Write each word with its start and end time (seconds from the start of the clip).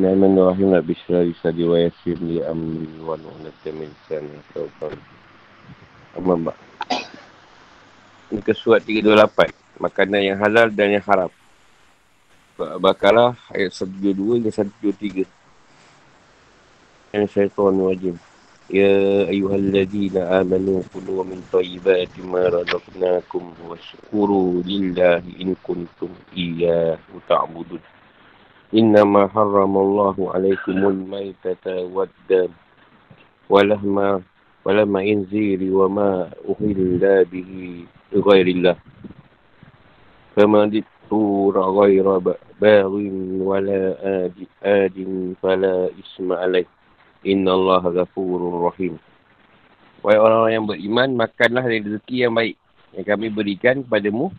Bismillahirrahmanirrahim. 0.00 0.72
Nabi 0.72 0.96
Syarah 0.96 1.28
Isadi 1.28 1.60
wa 1.60 1.76
Yasir 1.76 2.16
li 2.24 2.40
amri 2.40 2.88
wa 3.04 3.20
nu'nata 3.20 3.68
min 3.68 3.92
sana. 4.08 4.32
Ini 8.32 8.40
ke 8.40 8.56
surat 8.56 8.80
328. 8.80 9.52
Makanan 9.76 10.24
yang 10.24 10.40
halal 10.40 10.72
dan 10.72 10.96
yang 10.96 11.04
haram. 11.04 11.28
Bakalah 12.56 13.36
ayat 13.52 13.76
122 13.76 14.40
hingga 14.40 14.48
123. 14.48 15.28
Yang 17.12 17.26
syaitan 17.36 17.76
wajib. 17.76 18.16
Ya 18.72 19.28
ayuhalladzina 19.28 20.40
amanu 20.40 20.80
kulu 20.96 21.20
wa 21.20 21.28
min 21.28 21.44
tayyibati 21.52 22.24
ma 22.24 22.48
razaqnakum 22.48 23.52
wa 23.68 23.76
syukuru 23.76 24.64
lillahi 24.64 25.44
in 25.44 25.52
kuntum 25.60 26.08
iyyahu 26.32 27.20
ta'budun. 27.28 27.99
Innama 28.70 29.26
harramallahu 29.26 30.30
alaikumul 30.30 30.94
maitata 31.10 31.82
waddam 31.90 32.54
walahma 33.50 34.22
walama 34.62 35.02
inziri 35.02 35.66
wa 35.74 35.90
ma 35.90 36.10
uhilla 36.46 37.26
bihi 37.26 37.82
ghairillah. 38.14 38.78
Faman 40.38 40.70
dittura 40.70 41.66
ghaira 41.66 42.22
baghin 42.62 43.42
wala 43.42 43.98
adin 44.62 45.34
fala 45.42 45.90
isma 45.98 46.38
alaih. 46.46 46.68
Inna 47.26 47.58
Allah 47.58 47.82
ghafurur 47.90 48.70
rahim. 48.70 49.02
Wahai 50.00 50.16
orang-orang 50.16 50.54
yang 50.54 50.66
beriman, 50.70 51.08
makanlah 51.26 51.66
rezeki 51.66 52.24
yang 52.24 52.32
baik 52.38 52.54
yang 52.94 53.06
kami 53.06 53.26
berikan 53.34 53.82
kepadamu 53.82 54.30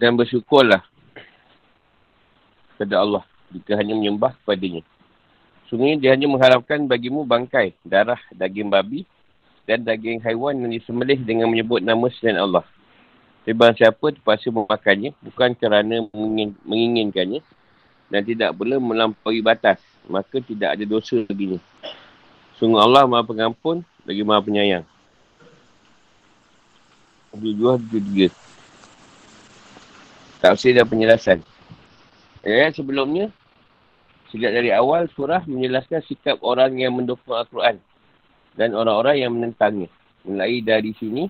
dan 0.00 0.16
bersyukurlah 0.16 0.80
kepada 2.80 3.04
Allah 3.04 3.20
jika 3.52 3.76
hanya 3.76 3.92
menyembah 3.92 4.32
kepadanya. 4.40 4.80
Sungguhnya 5.68 6.00
dia 6.00 6.10
hanya 6.16 6.24
mengharapkan 6.32 6.80
bagimu 6.88 7.28
bangkai, 7.28 7.76
darah, 7.84 8.16
daging 8.32 8.72
babi 8.72 9.04
dan 9.68 9.84
daging 9.84 10.24
haiwan 10.24 10.56
yang 10.56 10.72
disembelih 10.72 11.20
dengan 11.20 11.52
menyebut 11.52 11.84
nama 11.84 12.08
selain 12.08 12.40
Allah. 12.40 12.64
Sebab 13.44 13.76
siapa 13.76 14.16
terpaksa 14.16 14.48
memakannya 14.48 15.12
bukan 15.20 15.52
kerana 15.52 16.08
menginginkannya 16.64 17.44
dan 18.08 18.24
tidak 18.24 18.56
pula 18.56 18.80
melampaui 18.80 19.44
batas 19.44 19.76
maka 20.08 20.40
tidak 20.40 20.80
ada 20.80 20.84
dosa 20.88 21.20
lagi 21.20 21.56
ni. 21.56 21.58
Sungguh 22.56 22.80
Allah 22.80 23.04
maha 23.04 23.28
pengampun 23.28 23.84
lagi 24.08 24.24
maha 24.24 24.40
penyayang. 24.40 24.88
Dua-dua, 27.36 27.76
dua-dua. 27.76 28.32
Tafsir 30.40 30.72
dan 30.72 30.88
penjelasan. 30.88 31.49
Ayat 32.40 32.76
sebelumnya, 32.76 33.28
sejak 34.32 34.56
dari 34.56 34.72
awal 34.72 35.10
surah 35.12 35.44
menjelaskan 35.44 36.00
sikap 36.08 36.40
orang 36.40 36.76
yang 36.80 36.96
mendukung 36.96 37.36
Al-Quran 37.36 37.76
dan 38.56 38.72
orang-orang 38.72 39.16
yang 39.20 39.32
menentangnya. 39.36 39.92
Mulai 40.24 40.64
dari 40.64 40.96
sini, 40.96 41.28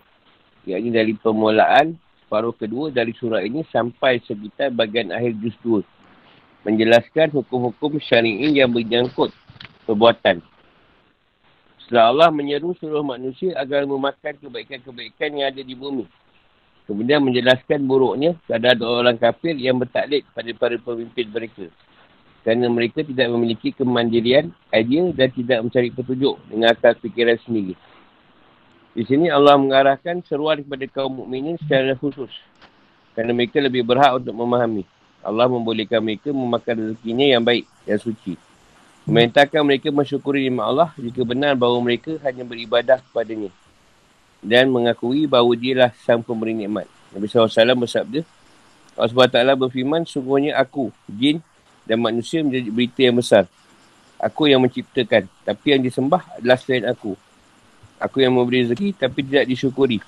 iaitu 0.67 0.91
dari 0.94 1.14
permulaan 1.19 1.98
separuh 2.22 2.55
kedua 2.55 2.94
dari 2.94 3.11
surah 3.17 3.42
ini 3.42 3.67
sampai 3.75 4.22
sekitar 4.22 4.70
bagian 4.70 5.11
akhir 5.11 5.34
juz 5.42 5.56
2 5.67 5.83
menjelaskan 6.62 7.33
hukum-hukum 7.33 7.97
syari'i 7.98 8.52
yang 8.52 8.70
menyangkut 8.70 9.33
perbuatan. 9.89 10.45
Setelah 11.83 12.12
Allah 12.12 12.28
menyeru 12.30 12.77
seluruh 12.78 13.02
manusia 13.02 13.56
agar 13.56 13.89
memakan 13.89 14.36
kebaikan-kebaikan 14.39 15.30
yang 15.34 15.47
ada 15.50 15.62
di 15.64 15.74
bumi. 15.74 16.06
Kemudian 16.91 17.22
menjelaskan 17.22 17.86
buruknya 17.86 18.34
keadaan 18.50 18.83
orang 18.83 19.14
kafir 19.14 19.55
yang 19.55 19.78
bertaklid 19.78 20.27
pada 20.34 20.50
para 20.58 20.74
pemimpin 20.74 21.30
mereka. 21.30 21.70
Kerana 22.42 22.66
mereka 22.66 23.06
tidak 23.06 23.30
memiliki 23.30 23.70
kemandirian, 23.70 24.50
idea 24.74 25.14
dan 25.14 25.30
tidak 25.30 25.62
mencari 25.62 25.95
petunjuk 25.95 26.34
dengan 26.50 26.74
akal 26.74 26.98
fikiran 26.98 27.39
sendiri. 27.46 27.79
Di 28.90 29.06
sini 29.06 29.30
Allah 29.30 29.55
mengarahkan 29.55 30.18
seruan 30.27 30.67
kepada 30.67 30.83
kaum 30.90 31.23
mukminin 31.23 31.55
secara 31.62 31.95
khusus. 31.95 32.34
Kerana 33.14 33.39
mereka 33.39 33.62
lebih 33.62 33.86
berhak 33.86 34.18
untuk 34.18 34.34
memahami. 34.34 34.83
Allah 35.23 35.46
membolehkan 35.46 36.02
mereka 36.02 36.34
memakan 36.34 36.90
rezekinya 36.90 37.39
yang 37.39 37.42
baik, 37.46 37.70
yang 37.86 38.02
suci. 38.02 38.34
Memerintahkan 39.06 39.62
mereka 39.62 39.95
mensyukuri 39.95 40.50
nikmat 40.50 40.67
Allah 40.67 40.90
jika 40.98 41.23
benar 41.23 41.55
bahawa 41.55 41.79
mereka 41.86 42.18
hanya 42.27 42.42
beribadah 42.42 42.98
kepadanya. 42.98 43.55
Dan 44.40 44.73
mengakui 44.73 45.28
bahawa 45.28 45.52
dia 45.52 45.74
lah 45.77 45.90
sang 46.01 46.24
pemberi 46.24 46.56
nikmat. 46.56 46.89
Nabi 47.12 47.28
SAW 47.28 47.52
bersabda, 47.84 48.24
Allah 48.96 49.11
SWT 49.12 49.61
berfirman, 49.61 50.02
sungguhnya 50.08 50.56
aku, 50.56 50.92
jin 51.08 51.45
dan 51.84 52.01
manusia 52.01 52.45
menjadi 52.45 52.68
berita 52.73 53.00
yang 53.05 53.17
besar. 53.17 53.45
Aku 54.20 54.48
yang 54.48 54.61
menciptakan, 54.61 55.29
tapi 55.45 55.67
yang 55.73 55.80
disembah 55.80 56.20
adalah 56.36 56.61
selain 56.61 56.84
aku. 56.84 57.17
Aku 58.00 58.20
yang 58.20 58.33
memberi 58.36 58.68
rezeki, 58.68 58.96
tapi 58.96 59.24
tidak 59.24 59.48
disyukuri. 59.48 60.00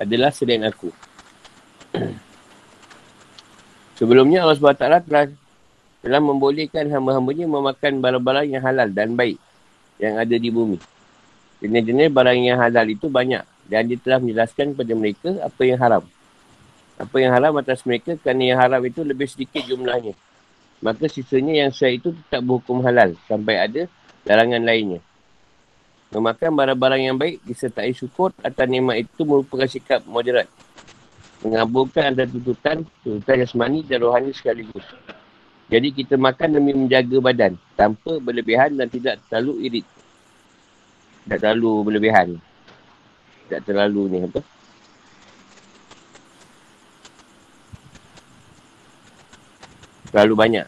Adalah 0.00 0.32
selain 0.32 0.64
aku. 0.64 0.88
Sebelumnya 4.00 4.44
Allah 4.44 4.56
SWT 4.56 4.84
telah, 5.04 5.28
telah 6.00 6.20
membolehkan 6.20 6.88
hamba-hambanya 6.88 7.44
memakan 7.44 8.00
barang-barang 8.00 8.46
yang 8.56 8.62
halal 8.64 8.88
dan 8.88 9.12
baik 9.12 9.36
yang 10.00 10.16
ada 10.16 10.36
di 10.36 10.48
bumi. 10.48 10.80
Jenis-jenis 11.60 12.08
barang 12.10 12.40
yang 12.40 12.58
halal 12.58 12.88
itu 12.88 13.06
banyak 13.06 13.44
dan 13.66 13.86
dia 13.86 13.98
telah 13.98 14.18
menjelaskan 14.18 14.74
kepada 14.74 14.92
mereka 14.94 15.30
apa 15.42 15.62
yang 15.62 15.78
haram. 15.78 16.04
Apa 16.98 17.16
yang 17.18 17.32
haram 17.34 17.54
atas 17.58 17.82
mereka 17.82 18.14
kerana 18.20 18.42
yang 18.42 18.58
haram 18.58 18.82
itu 18.86 19.00
lebih 19.02 19.26
sedikit 19.26 19.62
jumlahnya. 19.66 20.14
Maka 20.82 21.06
sisanya 21.06 21.66
yang 21.66 21.70
saya 21.70 21.94
itu 21.98 22.10
tetap 22.10 22.42
berhukum 22.42 22.82
halal 22.82 23.14
sampai 23.30 23.54
ada 23.58 23.82
larangan 24.26 24.62
lainnya. 24.62 25.00
Memakan 26.12 26.50
barang-barang 26.52 27.00
yang 27.00 27.16
baik 27.16 27.40
disertai 27.46 27.94
syukur 27.96 28.34
atas 28.44 28.66
nikmat 28.68 29.06
itu 29.06 29.22
merupakan 29.24 29.64
sikap 29.64 30.04
moderat 30.04 30.50
mengaburkan 31.42 32.14
antara 32.14 32.30
tuntutan, 32.30 32.86
tuntutan 33.02 33.36
jasmani 33.42 33.82
dan 33.82 33.98
rohani 34.02 34.30
sekaligus. 34.30 34.86
Jadi 35.66 35.88
kita 35.90 36.14
makan 36.14 36.58
demi 36.58 36.72
menjaga 36.76 37.18
badan 37.18 37.52
tanpa 37.74 38.22
berlebihan 38.22 38.78
dan 38.78 38.86
tidak 38.86 39.18
terlalu 39.26 39.66
irit. 39.66 39.86
Tak 41.26 41.38
terlalu 41.42 41.72
berlebihan. 41.86 42.38
Tak 43.52 43.68
terlalu 43.68 44.02
ni 44.08 44.18
apa? 44.24 44.40
Terlalu 50.08 50.34
banyak. 50.40 50.66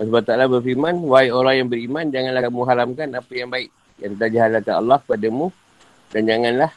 Allah 0.00 0.22
Ta'ala 0.24 0.48
berfirman, 0.48 0.96
Wahai 1.04 1.28
orang 1.28 1.60
yang 1.60 1.68
beriman, 1.68 2.08
janganlah 2.08 2.40
kamu 2.48 2.60
haramkan 2.64 3.08
apa 3.12 3.32
yang 3.36 3.52
baik 3.52 3.68
yang 4.00 4.16
telah 4.16 4.30
dihalalkan 4.32 4.74
Allah 4.80 4.98
padamu 5.04 5.52
dan 6.08 6.24
janganlah 6.24 6.72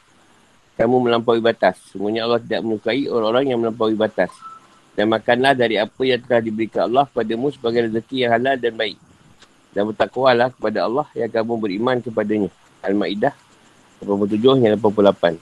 kamu 0.76 0.96
melampaui 1.08 1.40
batas. 1.40 1.80
Semuanya 1.96 2.28
Allah 2.28 2.44
tidak 2.44 2.68
menyukai 2.68 3.08
orang-orang 3.08 3.56
yang 3.56 3.60
melampaui 3.64 3.96
batas. 3.96 4.30
Dan 4.92 5.08
makanlah 5.08 5.56
dari 5.56 5.80
apa 5.80 6.04
yang 6.04 6.20
telah 6.20 6.44
diberikan 6.44 6.92
Allah 6.92 7.08
kepadamu 7.08 7.48
sebagai 7.56 7.88
rezeki 7.88 8.28
yang 8.28 8.32
halal 8.36 8.60
dan 8.60 8.76
baik. 8.76 9.00
Dan 9.72 9.88
bertakwalah 9.88 10.52
kepada 10.52 10.84
Allah 10.84 11.08
yang 11.16 11.32
kamu 11.32 11.54
beriman 11.64 11.98
kepadanya. 12.04 12.52
Al-Ma'idah 12.84 13.47
87 14.02 14.62
hingga 14.62 14.78
88. 14.78 15.38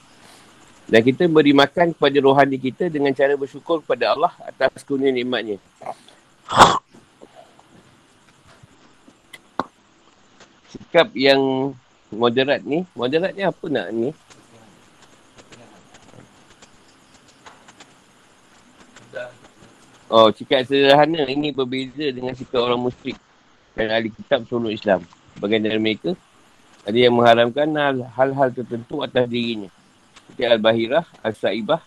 Dan 0.86 1.02
kita 1.02 1.26
beri 1.26 1.50
makan 1.50 1.98
kepada 1.98 2.18
rohani 2.22 2.62
kita 2.62 2.94
dengan 2.94 3.10
cara 3.10 3.34
bersyukur 3.34 3.82
kepada 3.82 4.14
Allah 4.14 4.34
atas 4.46 4.86
kurnia 4.86 5.10
nikmatnya. 5.10 5.58
Sikap 10.70 11.10
yang 11.18 11.74
moderat 12.14 12.62
ni, 12.62 12.86
moderat 12.94 13.34
ni 13.34 13.42
apa 13.42 13.66
nak 13.66 13.88
ni? 13.90 14.10
Oh, 20.06 20.30
sikap 20.30 20.70
sederhana 20.70 21.26
ini 21.26 21.50
berbeza 21.50 22.14
dengan 22.14 22.38
sikap 22.38 22.62
orang 22.62 22.78
musyrik 22.78 23.18
dan 23.74 23.90
ahli 23.90 24.14
kitab 24.14 24.46
seluruh 24.46 24.70
Islam. 24.70 25.02
Bagian 25.42 25.66
dari 25.66 25.82
mereka, 25.82 26.14
ada 26.86 26.98
yang 26.98 27.18
mengharamkan 27.18 27.66
hal-hal 28.14 28.50
tertentu 28.54 29.02
atas 29.02 29.26
dirinya. 29.26 29.74
Seperti 30.22 30.42
Al-Bahirah, 30.46 31.06
Al-Sa'ibah 31.26 31.82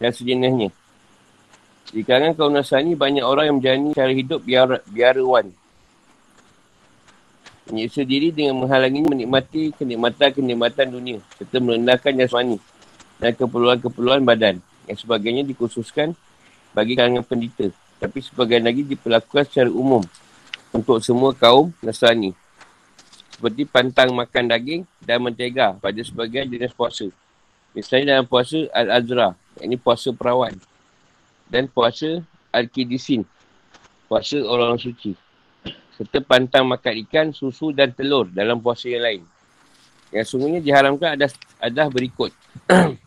dan 0.00 0.10
sejenisnya. 0.16 0.72
Di 1.92 2.00
kalangan 2.06 2.32
kaum 2.38 2.52
Nasrani, 2.54 2.96
banyak 2.96 3.20
orang 3.20 3.52
yang 3.52 3.56
menjalani 3.60 3.90
cara 3.92 4.12
hidup 4.14 4.40
biar, 4.40 4.80
biarawan. 4.88 5.52
Menyiksa 7.68 8.02
diri 8.02 8.32
dengan 8.32 8.64
menghalangi 8.64 9.04
menikmati 9.04 9.70
kenikmatan-kenikmatan 9.76 10.90
dunia 10.90 11.22
serta 11.38 11.62
merendahkan 11.62 12.18
jasmani 12.18 12.58
dan 13.22 13.30
keperluan-keperluan 13.36 14.26
badan 14.26 14.58
yang 14.90 14.98
sebagainya 14.98 15.46
dikhususkan 15.46 16.16
bagi 16.74 16.98
kalangan 16.98 17.22
pendeta. 17.22 17.70
Tapi 18.00 18.18
sebagian 18.24 18.64
lagi 18.64 18.82
diperlakukan 18.82 19.44
secara 19.46 19.70
umum 19.70 20.02
untuk 20.72 20.98
semua 21.04 21.36
kaum 21.36 21.70
Nasrani. 21.84 22.39
Seperti 23.40 23.64
pantang 23.64 24.12
makan 24.12 24.52
daging 24.52 24.84
dan 25.00 25.24
mentega 25.24 25.72
pada 25.80 25.96
sebagian 26.04 26.44
jenis 26.44 26.76
puasa. 26.76 27.08
Misalnya 27.72 28.20
dalam 28.20 28.28
puasa 28.28 28.68
Al-Azra, 28.68 29.32
ini 29.64 29.80
puasa 29.80 30.12
perawan. 30.12 30.52
Dan 31.48 31.64
puasa 31.64 32.20
Al-Kidisin, 32.52 33.24
puasa 34.12 34.44
orang 34.44 34.76
suci. 34.76 35.16
Serta 35.96 36.20
pantang 36.20 36.68
makan 36.68 37.00
ikan, 37.08 37.26
susu 37.32 37.72
dan 37.72 37.96
telur 37.96 38.28
dalam 38.28 38.60
puasa 38.60 38.92
yang 38.92 39.08
lain. 39.08 39.22
Yang 40.12 40.36
sungguhnya 40.36 40.60
diharamkan 40.60 41.16
ada 41.16 41.32
ada 41.64 41.88
berikut. 41.88 42.36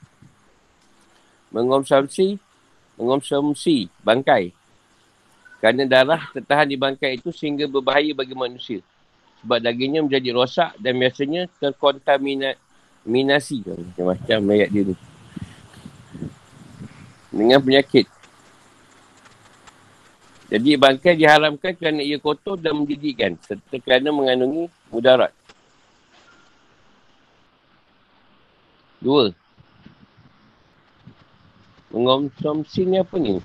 mengonsumsi 1.54 2.42
mengonsumsi 2.98 3.86
bangkai. 4.02 4.50
Kerana 5.62 5.86
darah 5.86 6.26
tertahan 6.34 6.66
di 6.66 6.74
bangkai 6.74 7.22
itu 7.22 7.30
sehingga 7.30 7.70
berbahaya 7.70 8.18
bagi 8.18 8.34
manusia. 8.34 8.82
Sebab 9.44 9.60
dagingnya 9.60 10.00
menjadi 10.00 10.32
rosak 10.32 10.72
dan 10.80 10.96
biasanya 10.96 11.52
terkontaminasi. 11.60 13.58
Macam-macam 13.68 14.38
mayat 14.40 14.72
dia 14.72 14.88
ni. 14.88 14.96
Dengan 17.28 17.60
penyakit. 17.60 18.08
Jadi 20.48 20.78
bangkai 20.80 21.18
diharamkan 21.20 21.76
kerana 21.76 22.00
ia 22.00 22.22
kotor 22.22 22.56
dan 22.56 22.78
mendidikkan. 22.78 23.36
Serta 23.44 23.76
kerana 23.84 24.16
mengandungi 24.16 24.72
mudarat. 24.94 25.36
Dua. 29.04 29.34
Mengonsumsi 31.92 32.88
ni 32.88 33.02
apa 33.02 33.20
ni? 33.20 33.44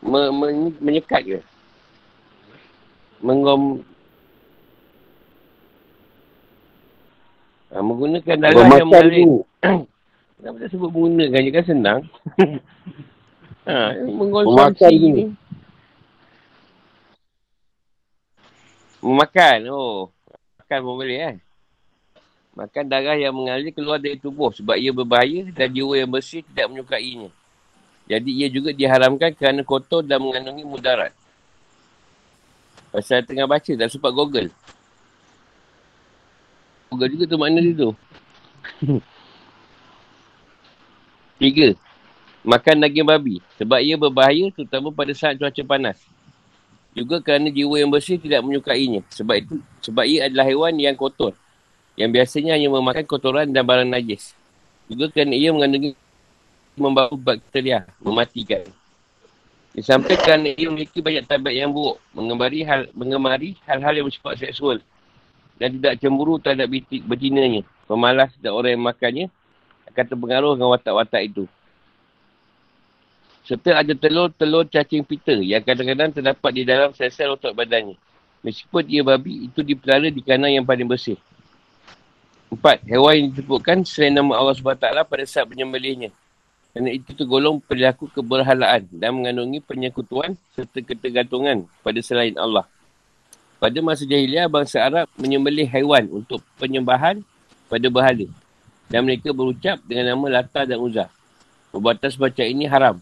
Me, 0.00 0.32
menyekat 0.80 1.22
ke? 1.28 1.40
Mengom... 3.20 3.84
Ha, 7.70 7.78
menggunakan 7.78 8.36
darah 8.38 8.66
yang 8.74 8.90
mengalir. 8.90 9.46
Kenapa 10.40 10.56
tak 10.58 10.70
sebut 10.74 10.90
menggunakan 10.90 11.40
je 11.46 11.50
kan 11.54 11.64
senang? 11.64 12.00
ha, 13.70 13.94
mengonsumsi 14.02 14.94
ni. 14.98 15.24
Memakan. 19.00 19.58
Oh. 19.70 20.10
Makan 20.60 20.78
pun 20.82 20.94
boleh 20.98 21.18
kan? 21.18 21.36
Eh? 21.36 21.36
Makan 22.50 22.84
darah 22.90 23.16
yang 23.16 23.32
mengalir 23.32 23.70
keluar 23.70 24.02
dari 24.02 24.18
tubuh 24.18 24.50
sebab 24.50 24.74
ia 24.74 24.90
berbahaya 24.90 25.46
dan 25.54 25.70
jiwa 25.70 25.94
yang 25.94 26.10
bersih 26.10 26.42
tidak 26.42 26.66
menyukainya. 26.68 27.30
Jadi 28.10 28.30
ia 28.34 28.50
juga 28.50 28.74
diharamkan 28.74 29.30
kerana 29.38 29.62
kotor 29.62 30.02
dan 30.02 30.18
mengandungi 30.18 30.66
mudarat. 30.66 31.14
Pasal 32.90 33.22
tengah 33.22 33.46
baca 33.46 33.70
tak 33.70 33.86
sempat 33.86 34.10
Google. 34.10 34.50
Google 36.90 37.10
juga 37.14 37.24
tu 37.30 37.38
makna 37.38 37.62
dia 37.62 37.74
tu. 37.74 37.90
Tiga. 41.40 41.68
Makan 42.42 42.76
daging 42.82 43.06
babi. 43.06 43.36
Sebab 43.56 43.78
ia 43.78 43.94
berbahaya 43.94 44.50
terutama 44.50 44.90
pada 44.90 45.14
saat 45.14 45.38
cuaca 45.38 45.62
panas. 45.62 46.02
Juga 46.90 47.22
kerana 47.22 47.46
jiwa 47.46 47.78
yang 47.78 47.88
bersih 47.88 48.18
tidak 48.18 48.42
menyukainya. 48.42 49.06
Sebab 49.14 49.34
itu 49.38 49.54
sebab 49.78 50.02
ia 50.02 50.26
adalah 50.26 50.50
haiwan 50.50 50.74
yang 50.74 50.98
kotor 50.98 51.32
yang 51.94 52.10
biasanya 52.10 52.58
hanya 52.58 52.66
memakan 52.72 53.06
kotoran 53.06 53.46
dan 53.54 53.62
barang 53.62 53.86
najis. 53.86 54.34
Juga 54.90 55.06
kerana 55.12 55.38
ia 55.38 55.54
mengandungi 55.54 55.94
membawa 56.74 57.14
bakteria, 57.14 57.86
mematikan. 58.02 58.66
Disampaikan 59.70 60.42
ia 60.42 60.66
memiliki 60.66 60.98
banyak 60.98 61.30
tabiat 61.30 61.54
yang 61.54 61.70
buruk, 61.70 62.02
mengemari 62.10 62.66
hal 62.66 62.90
mengemari 62.90 63.54
hal-hal 63.68 63.94
yang 63.94 64.10
bersifat 64.10 64.42
seksual 64.42 64.82
dan 65.60 65.76
tidak 65.76 66.00
cemburu 66.00 66.40
terhadap 66.40 66.72
betinanya. 67.04 67.62
Pemalas 67.84 68.32
dan 68.40 68.56
orang 68.56 68.80
yang 68.80 68.84
makannya 68.88 69.26
akan 69.92 70.04
terpengaruh 70.08 70.56
dengan 70.56 70.72
watak-watak 70.72 71.22
itu. 71.28 71.44
Serta 73.44 73.82
ada 73.82 73.92
telur-telur 73.92 74.64
cacing 74.70 75.04
pita 75.04 75.36
yang 75.36 75.60
kadang-kadang 75.60 76.14
terdapat 76.16 76.50
di 76.54 76.62
dalam 76.64 76.96
sel-sel 76.96 77.36
otak 77.36 77.52
badannya. 77.52 77.98
Meskipun 78.40 78.88
ia 78.88 79.04
babi, 79.04 79.52
itu 79.52 79.60
dipelara 79.60 80.08
di 80.08 80.24
kanan 80.24 80.48
yang 80.48 80.64
paling 80.64 80.88
bersih. 80.88 81.20
Empat, 82.48 82.80
hewan 82.88 83.12
yang 83.14 83.26
disebutkan 83.36 83.84
selain 83.84 84.16
nama 84.16 84.32
Allah 84.38 84.56
SWT 84.56 84.86
pada 85.04 85.24
saat 85.28 85.44
penyembelihnya. 85.44 86.08
Kerana 86.70 86.90
itu 86.94 87.10
tergolong 87.12 87.58
perilaku 87.58 88.06
keberhalaan 88.08 88.86
dan 88.94 89.10
mengandungi 89.12 89.58
penyekutuan 89.60 90.38
serta 90.54 90.78
ketergantungan 90.80 91.66
pada 91.82 92.00
selain 92.00 92.38
Allah. 92.38 92.64
Pada 93.60 93.76
masa 93.84 94.08
jahiliah, 94.08 94.48
bangsa 94.48 94.80
Arab 94.80 95.04
menyembelih 95.20 95.68
haiwan 95.68 96.08
untuk 96.08 96.40
penyembahan 96.56 97.20
pada 97.68 97.86
berhala. 97.92 98.24
Dan 98.88 99.04
mereka 99.04 99.36
berucap 99.36 99.76
dengan 99.84 100.16
nama 100.16 100.40
Lata 100.40 100.64
dan 100.64 100.80
Uzah. 100.80 101.12
Perbuatan 101.68 102.08
semacam 102.08 102.44
ini 102.48 102.64
haram. 102.64 102.96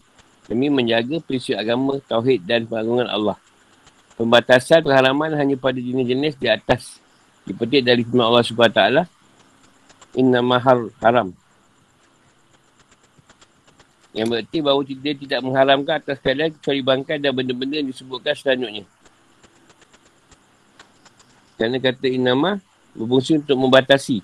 Demi 0.51 0.67
menjaga 0.67 1.23
prinsip 1.23 1.55
agama, 1.55 2.03
tauhid 2.05 2.43
dan 2.43 2.67
pengagungan 2.67 3.07
Allah. 3.07 3.39
Pembatasan 4.19 4.83
pengharaman 4.83 5.31
hanya 5.39 5.55
pada 5.55 5.79
jenis-jenis 5.79 6.35
di 6.35 6.51
atas. 6.51 6.99
Dipetik 7.47 7.87
dari 7.87 8.03
firman 8.03 8.27
Allah 8.27 8.43
SWT 8.43 8.83
inna 10.19 10.43
mahar 10.43 10.91
haram. 10.99 11.31
Yang 14.11 14.27
berarti 14.27 14.57
bahawa 14.59 14.81
dia 14.83 15.13
tidak 15.15 15.39
mengharamkan 15.39 15.95
atas 16.03 16.17
kalian 16.19 16.51
kecuali 16.51 16.81
bangkai 16.83 17.17
dan 17.21 17.31
benda-benda 17.31 17.79
yang 17.79 17.89
disebutkan 17.93 18.35
selanjutnya. 18.35 18.83
Kerana 21.59 21.75
kata 21.75 22.07
inama 22.07 22.63
berfungsi 22.95 23.43
untuk 23.43 23.59
membatasi, 23.59 24.23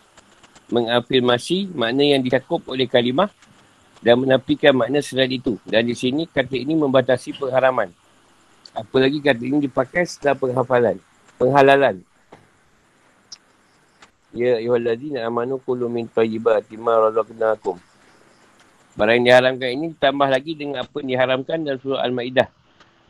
mengafirmasi 0.71 1.67
makna 1.75 2.15
yang 2.15 2.23
dicakup 2.23 2.63
oleh 2.71 2.87
kalimah 2.87 3.27
dan 3.99 4.23
menafikan 4.23 4.71
makna 4.71 5.03
selain 5.03 5.35
itu. 5.35 5.59
Dan 5.67 5.83
di 5.83 5.99
sini 5.99 6.31
kata 6.31 6.55
ini 6.55 6.79
membatasi 6.79 7.35
pengharaman. 7.35 7.91
Apalagi 8.71 9.19
kata 9.19 9.43
ini 9.43 9.67
dipakai 9.67 10.07
setelah 10.07 10.39
penghafalan, 10.39 10.95
penghalalan. 11.35 11.99
Ya 14.31 14.55
ayuhallazina 14.55 15.27
amanu 15.27 15.59
kulu 15.59 15.91
min 15.91 16.07
tayyibati 16.07 16.79
ma 16.79 17.03
razaqnakum. 17.03 17.75
Barang 18.95 19.19
yang 19.19 19.27
diharamkan 19.27 19.69
ini 19.75 19.85
ditambah 19.91 20.27
lagi 20.31 20.55
dengan 20.55 20.87
apa 20.87 21.03
yang 21.03 21.09
diharamkan 21.11 21.67
dalam 21.67 21.79
surah 21.83 21.99
Al-Ma'idah. 21.99 22.47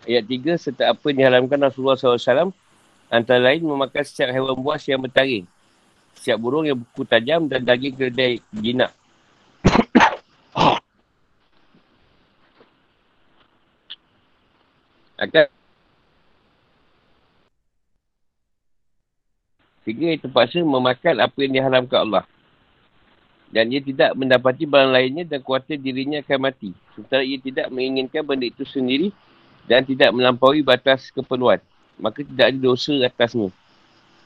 Ayat 0.10 0.26
3 0.26 0.58
serta 0.58 0.90
apa 0.90 1.14
yang 1.14 1.26
diharamkan 1.26 1.62
Rasulullah 1.62 1.94
SAW 1.94 2.50
antara 3.10 3.42
lain 3.52 3.66
memakan 3.66 4.04
setiap 4.04 4.30
hewan 4.34 4.58
buas 4.58 4.82
yang 4.88 5.02
bertaring. 5.02 5.46
Setiap 6.16 6.38
burung 6.40 6.66
yang 6.66 6.80
buku 6.80 7.04
tajam 7.06 7.46
dan 7.50 7.62
daging 7.62 7.96
keledai 7.96 8.40
jinak. 8.56 8.92
Akan 15.16 15.48
Sehingga 19.86 20.18
ia 20.18 20.18
terpaksa 20.18 20.66
memakan 20.66 21.22
apa 21.22 21.38
yang 21.46 21.54
diharamkan 21.62 22.10
Allah. 22.10 22.26
Dan 23.54 23.70
ia 23.70 23.80
tidak 23.80 24.18
mendapati 24.18 24.66
barang 24.66 24.90
lainnya 24.90 25.24
dan 25.30 25.46
kuasa 25.46 25.78
dirinya 25.78 26.26
akan 26.26 26.40
mati. 26.42 26.74
Sementara 26.98 27.22
ia 27.22 27.38
tidak 27.38 27.70
menginginkan 27.70 28.26
benda 28.26 28.50
itu 28.50 28.66
sendiri 28.66 29.14
dan 29.70 29.86
tidak 29.86 30.10
melampaui 30.10 30.66
batas 30.66 31.14
keperluan. 31.14 31.62
Maka 31.96 32.24
tidak 32.24 32.52
ada 32.52 32.60
dosa 32.60 32.94
atasnya. 33.04 33.50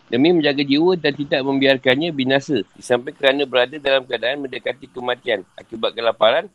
Demi 0.09 0.33
menjaga 0.33 0.65
jiwa 0.65 0.97
dan 0.97 1.13
tidak 1.13 1.41
membiarkannya 1.45 2.09
binasa. 2.09 2.65
Sampai 2.81 3.13
kerana 3.13 3.45
berada 3.45 3.77
dalam 3.77 4.01
keadaan 4.09 4.41
mendekati 4.41 4.89
kematian 4.89 5.45
akibat 5.53 5.93
kelaparan. 5.93 6.49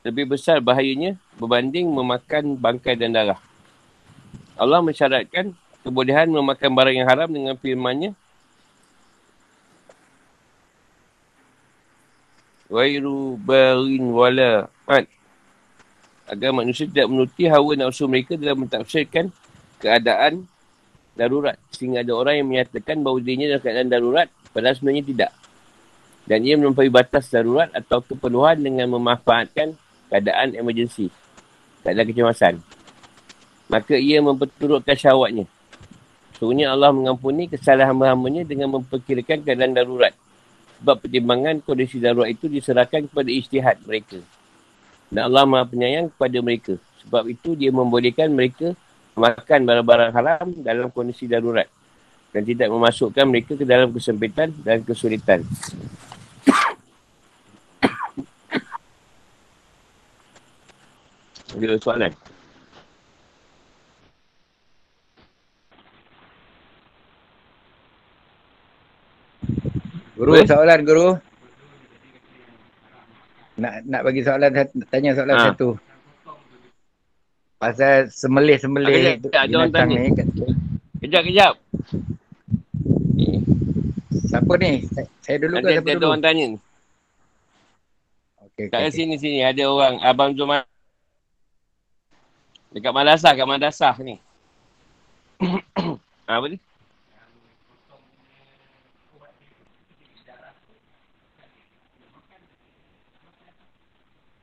Lebih 0.00 0.32
besar 0.32 0.62
bahayanya 0.64 1.18
berbanding 1.36 1.84
memakan 1.90 2.56
bangkai 2.56 2.96
dan 2.96 3.12
darah. 3.12 3.40
Allah 4.56 4.80
mensyaratkan 4.80 5.52
kebolehan 5.84 6.32
memakan 6.32 6.72
barang 6.72 6.96
yang 6.96 7.08
haram 7.10 7.28
dengan 7.28 7.58
firmannya 7.60 8.16
Wairu 12.66 13.38
barin 13.38 14.10
wala. 14.10 14.66
Agar 16.26 16.50
manusia 16.50 16.90
tidak 16.90 17.06
menuti 17.06 17.46
hawa 17.46 17.78
nafsu 17.78 18.10
mereka 18.10 18.34
dalam 18.34 18.66
mentafsirkan 18.66 19.30
keadaan 19.86 20.50
darurat. 21.14 21.54
Sehingga 21.70 22.02
ada 22.02 22.12
orang 22.12 22.42
yang 22.42 22.48
menyatakan 22.50 22.98
bahawa 23.06 23.22
dirinya 23.22 23.46
dalam 23.54 23.62
keadaan 23.62 23.88
darurat. 23.88 24.28
Padahal 24.50 24.74
sebenarnya 24.74 25.04
tidak. 25.06 25.30
Dan 26.26 26.42
ia 26.42 26.58
melampaui 26.58 26.90
batas 26.90 27.30
darurat 27.30 27.70
atau 27.70 28.02
keperluan 28.02 28.58
dengan 28.58 28.90
memanfaatkan 28.90 29.78
keadaan 30.10 30.58
emergensi. 30.58 31.06
Keadaan 31.86 32.06
kecemasan. 32.10 32.54
Maka 33.70 33.94
ia 33.94 34.18
memperturutkan 34.18 34.98
syawatnya. 34.98 35.46
Sebenarnya 36.36 36.74
Allah 36.74 36.90
mengampuni 36.92 37.48
kesalahan 37.48 37.94
hamba-hambanya 37.96 38.42
dengan 38.44 38.74
memperkirakan 38.76 39.46
keadaan 39.46 39.72
darurat. 39.72 40.12
Sebab 40.82 41.00
pertimbangan 41.00 41.64
kondisi 41.64 41.96
darurat 41.96 42.28
itu 42.28 42.50
diserahkan 42.50 43.08
kepada 43.08 43.30
istihad 43.32 43.80
mereka. 43.86 44.20
Dan 45.08 45.32
Allah 45.32 45.48
maha 45.48 45.64
penyayang 45.64 46.12
kepada 46.12 46.38
mereka. 46.42 46.74
Sebab 47.06 47.24
itu 47.30 47.54
dia 47.56 47.70
membolehkan 47.70 48.28
mereka 48.34 48.74
makan 49.16 49.64
barang-barang 49.64 50.12
haram 50.12 50.46
dalam 50.60 50.92
kondisi 50.92 51.24
darurat 51.24 51.64
dan 52.36 52.44
tidak 52.44 52.68
memasukkan 52.68 53.24
mereka 53.24 53.56
ke 53.56 53.64
dalam 53.64 53.88
kesempitan 53.88 54.52
dan 54.60 54.84
kesulitan. 54.84 55.40
Ada 61.56 61.80
soalan? 61.80 62.12
Guru, 70.16 70.32
Boleh? 70.36 70.44
soalan 70.44 70.80
guru. 70.84 71.08
Nak 73.56 73.88
nak 73.88 74.00
bagi 74.04 74.20
soalan, 74.20 74.52
tanya 74.92 75.16
soalan 75.16 75.36
ah. 75.36 75.40
ha. 75.40 75.48
satu. 75.56 75.85
Pasal 77.56 78.12
semelih-semelih 78.12 79.16
binatang 79.24 79.88
ni. 79.88 80.12
Kejap, 81.00 81.22
kejap. 81.24 81.54
Siapa 84.28 84.52
ni? 84.60 84.84
Saya 85.24 85.36
dulu 85.40 85.54
ke 85.64 85.68
siapa 85.72 85.88
dulu? 85.88 85.96
Ada 85.96 86.06
orang 86.12 86.22
tanya 86.22 86.44
ni. 86.52 86.58
Okay, 88.56 88.66
Kat 88.68 88.88
okay, 88.88 88.92
sini, 88.92 89.16
okay. 89.16 89.22
sini 89.24 89.38
ada 89.40 89.62
orang. 89.68 89.94
Abang 90.04 90.36
Jumat. 90.36 90.68
Dekat 92.76 92.92
madrasah, 92.92 93.32
kat 93.32 93.48
madrasah 93.48 93.96
ni. 94.04 94.20
Apa 96.28 96.46
ni? 96.52 96.60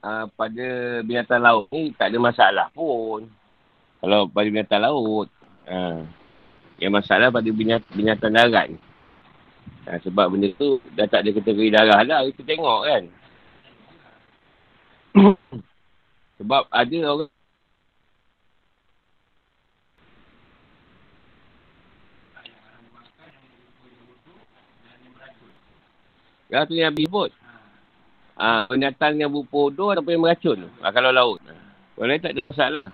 Uh, 0.04 0.26
pada 0.36 1.00
binatang 1.02 1.42
laut 1.42 1.72
ni 1.72 1.96
tak 1.96 2.12
ada 2.12 2.18
masalah 2.20 2.68
pun. 2.76 3.26
Kalau 4.04 4.28
pada 4.28 4.48
binatang 4.52 4.84
laut. 4.84 5.32
Uh, 5.64 6.04
yang 6.78 6.92
masalah 6.92 7.32
pada 7.32 7.48
binatang, 7.48 7.94
binatang 7.96 8.36
darat 8.36 8.76
ni. 8.76 8.80
Uh, 9.88 10.00
sebab 10.04 10.28
benda 10.28 10.52
tu 10.60 10.84
dah 10.94 11.08
tak 11.08 11.24
ada 11.24 11.32
kategori 11.32 11.70
darah 11.72 12.04
lah. 12.04 12.20
Kita 12.28 12.44
tengok 12.44 12.80
kan. 12.84 13.04
sebab 16.44 16.68
ada 16.68 16.98
orang 17.08 17.32
Ya 26.54 26.70
tu 26.70 26.78
yang 26.78 26.94
bibut. 26.94 27.34
Ha, 28.38 28.66
binatang 28.70 29.20
yang 29.20 29.32
berpodoh 29.32 29.94
ataupun 29.94 30.14
yang 30.14 30.24
meracun. 30.24 30.60
Ha, 30.82 30.92
kalau 30.94 31.12
laut. 31.14 31.40
Kalau 31.94 32.08
lain 32.10 32.22
tak 32.22 32.34
ada 32.34 32.42
masalah. 32.50 32.86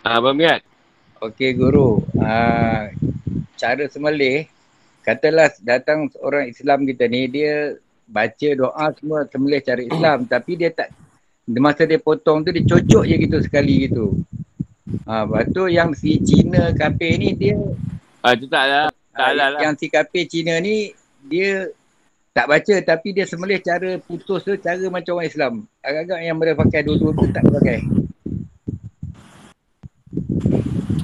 Ah, 0.00 0.16
ha, 0.16 0.30
Miat. 0.32 0.64
Okey, 1.20 1.52
Guru. 1.52 2.00
Ah, 2.16 2.88
cara 3.60 3.84
semelih, 3.92 4.48
katalah 5.04 5.52
datang 5.60 6.08
orang 6.24 6.48
Islam 6.48 6.88
kita 6.88 7.04
ni, 7.04 7.28
dia 7.28 7.76
baca 8.08 8.48
doa 8.56 8.86
semua 8.96 9.28
semelih 9.28 9.60
cara 9.60 9.84
Islam. 9.84 10.24
tapi 10.32 10.56
dia 10.56 10.72
tak, 10.72 10.96
masa 11.44 11.84
dia 11.84 12.00
potong 12.00 12.40
tu, 12.40 12.56
dia 12.56 12.64
cocok 12.64 13.04
je 13.04 13.16
gitu 13.20 13.36
sekali 13.44 13.84
gitu. 13.84 14.16
Ah, 15.04 15.22
ha, 15.22 15.28
lepas 15.28 15.46
tu 15.52 15.68
yang 15.68 15.92
si 15.92 16.18
Cina 16.24 16.72
kape 16.72 17.20
ni, 17.20 17.36
dia... 17.36 17.60
Ah, 18.24 18.32
tu 18.32 18.48
tak 18.48 18.64
lah. 18.64 18.89
Tak 19.20 19.32
lah. 19.36 19.48
Yang 19.60 19.74
kafir 19.92 20.24
Cina 20.24 20.56
ni 20.64 20.96
dia 21.28 21.68
tak 22.30 22.46
baca 22.46 22.74
tapi 22.80 23.12
dia 23.12 23.28
semelih 23.28 23.60
cara 23.60 24.00
putus 24.00 24.40
tu 24.46 24.56
cara 24.56 24.80
macam 24.88 25.20
orang 25.20 25.28
Islam. 25.28 25.52
Agak-agak 25.84 26.20
yang 26.24 26.36
mereka 26.40 26.62
pakai 26.64 26.80
dua-dua 26.86 27.10
tu 27.12 27.26
tak 27.28 27.44
pakai. 27.44 27.78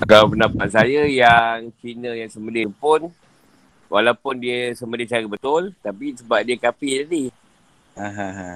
Kalau 0.06 0.30
pendapat 0.30 0.68
saya 0.70 1.02
yang 1.04 1.74
Cina 1.82 2.14
yang 2.14 2.30
semelih 2.30 2.70
pun 2.78 3.10
walaupun 3.90 4.38
dia 4.38 4.72
semelih 4.72 5.06
cara 5.06 5.26
betul 5.26 5.74
tapi 5.82 6.14
sebab 6.14 6.40
dia 6.46 6.56
kafir 6.56 7.04
tadi. 7.04 7.28
Ha, 7.98 8.06
ha, 8.06 8.28
ha. 8.32 8.50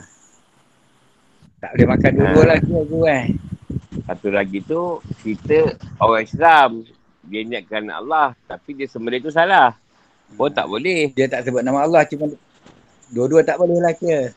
Tak 1.61 1.71
boleh 1.77 1.89
makan 1.91 2.11
dua-dua 2.17 2.43
ha. 2.45 2.49
lah 2.49 2.59
tu 2.63 3.01
eh. 3.05 3.25
Satu 4.07 4.29
lagi 4.31 4.59
tu 4.63 5.03
kita 5.27 5.75
orang 5.99 6.23
Islam 6.23 6.71
dia 7.27 7.41
niatkan 7.45 7.89
Allah 7.93 8.33
tapi 8.49 8.77
dia 8.77 8.89
sembelih 8.89 9.21
tu 9.21 9.33
salah. 9.33 9.77
Pun 10.37 10.49
tak 10.51 10.71
boleh. 10.71 11.11
Dia 11.13 11.27
tak 11.27 11.49
sebut 11.49 11.61
nama 11.61 11.83
Allah 11.85 12.07
cuma 12.07 12.31
dua-dua 13.11 13.43
tak 13.43 13.59
boleh 13.59 13.83
lah 13.83 13.93
kira. 13.93 14.31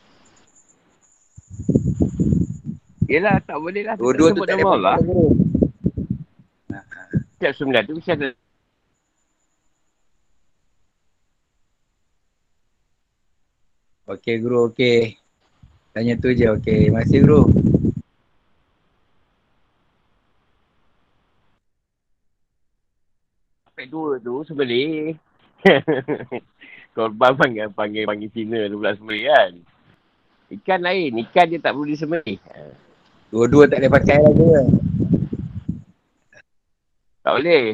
Yelah 3.06 3.38
tak 3.46 3.58
boleh 3.62 3.84
lah. 3.86 3.96
Dua-dua 3.96 4.34
tu 4.34 4.42
tak 4.44 4.58
nama 4.58 4.74
Allah. 4.74 4.96
Setiap 7.38 7.54
sembelih 7.54 7.84
tu 7.86 7.94
mesti 8.00 8.12
ada 8.16 8.30
Okey 14.04 14.36
guru 14.44 14.68
okey. 14.68 15.16
Tanya 15.96 16.20
tu 16.20 16.36
je 16.36 16.52
okey. 16.60 16.92
Masih 16.92 17.24
guru. 17.24 17.48
Sampai 23.84 23.92
dua 23.92 24.12
tu 24.24 24.36
sebeli. 24.48 25.12
Korban 26.96 27.36
panggil, 27.36 27.68
panggil, 27.74 28.08
panggil 28.08 28.30
Cina 28.32 28.70
tu 28.72 28.80
pula 28.80 28.96
sembelih 28.96 29.24
kan. 29.28 29.52
Ikan 30.56 30.80
lain. 30.80 31.12
Ikan 31.28 31.46
dia 31.52 31.60
tak 31.60 31.74
perlu 31.76 31.90
disembelih. 31.90 32.40
Dua-dua 33.34 33.66
tak 33.68 33.82
boleh 33.82 33.92
pakai 33.92 34.18
lagi 34.22 34.46
ke? 34.46 34.62
Tak 37.24 37.34
boleh. 37.40 37.66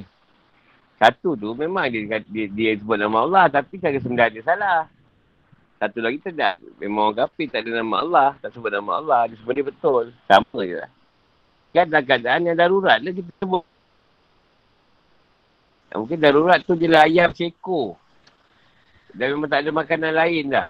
Satu 1.00 1.30
tu 1.36 1.50
memang 1.54 1.86
dia, 1.92 2.24
dia, 2.25 2.46
dia 2.48 2.72
sebut 2.80 2.98
nama 2.98 3.24
Allah 3.28 3.46
tapi 3.51 3.78
cara 3.78 4.00
sembelih 4.00 4.39
dia 4.39 4.44
salah. 4.48 4.89
Satu 5.78 6.00
lagi 6.01 6.18
tidak. 6.24 6.58
Memang 6.80 7.12
orang 7.13 7.28
kafir 7.28 7.48
tak 7.51 7.68
ada 7.68 7.84
nama 7.84 7.96
Allah. 8.01 8.30
Tak 8.39 8.56
sebut 8.56 8.72
nama 8.72 8.98
Allah. 8.98 9.30
Dia 9.30 9.36
sembelih 9.38 9.68
betul. 9.68 10.16
Sama 10.25 10.60
je 10.63 10.80
lah. 10.80 10.92
Kan 11.70 11.86
dalam 11.92 12.01
keadaan 12.08 12.50
yang 12.50 12.58
darurat 12.58 12.98
lah 12.98 13.13
kita 13.13 13.30
sebut 13.44 13.62
Mungkin 15.89 16.22
darurat 16.22 16.62
tu 16.62 16.77
lah 16.77 17.10
ayam 17.10 17.34
seko. 17.34 17.98
Dan 19.10 19.34
memang 19.34 19.50
tak 19.50 19.65
ada 19.65 19.72
makanan 19.74 20.13
lain 20.13 20.46
dah. 20.53 20.67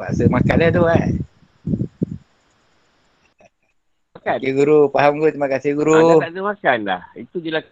Paksa 0.00 0.26
makan 0.32 0.56
dah 0.58 0.70
tu 0.72 0.82
eh. 0.88 1.06
Makan. 4.16 4.36
Okay, 4.40 4.52
guru. 4.56 4.88
Faham 4.88 5.20
guru. 5.20 5.30
Terima 5.30 5.50
kasih 5.52 5.76
guru. 5.76 5.94
Ah, 5.94 6.24
tak 6.24 6.32
ada 6.32 6.42
makan 6.42 6.78
dah. 6.88 7.02
Itu 7.14 7.38
je 7.44 7.52
lah. 7.52 7.64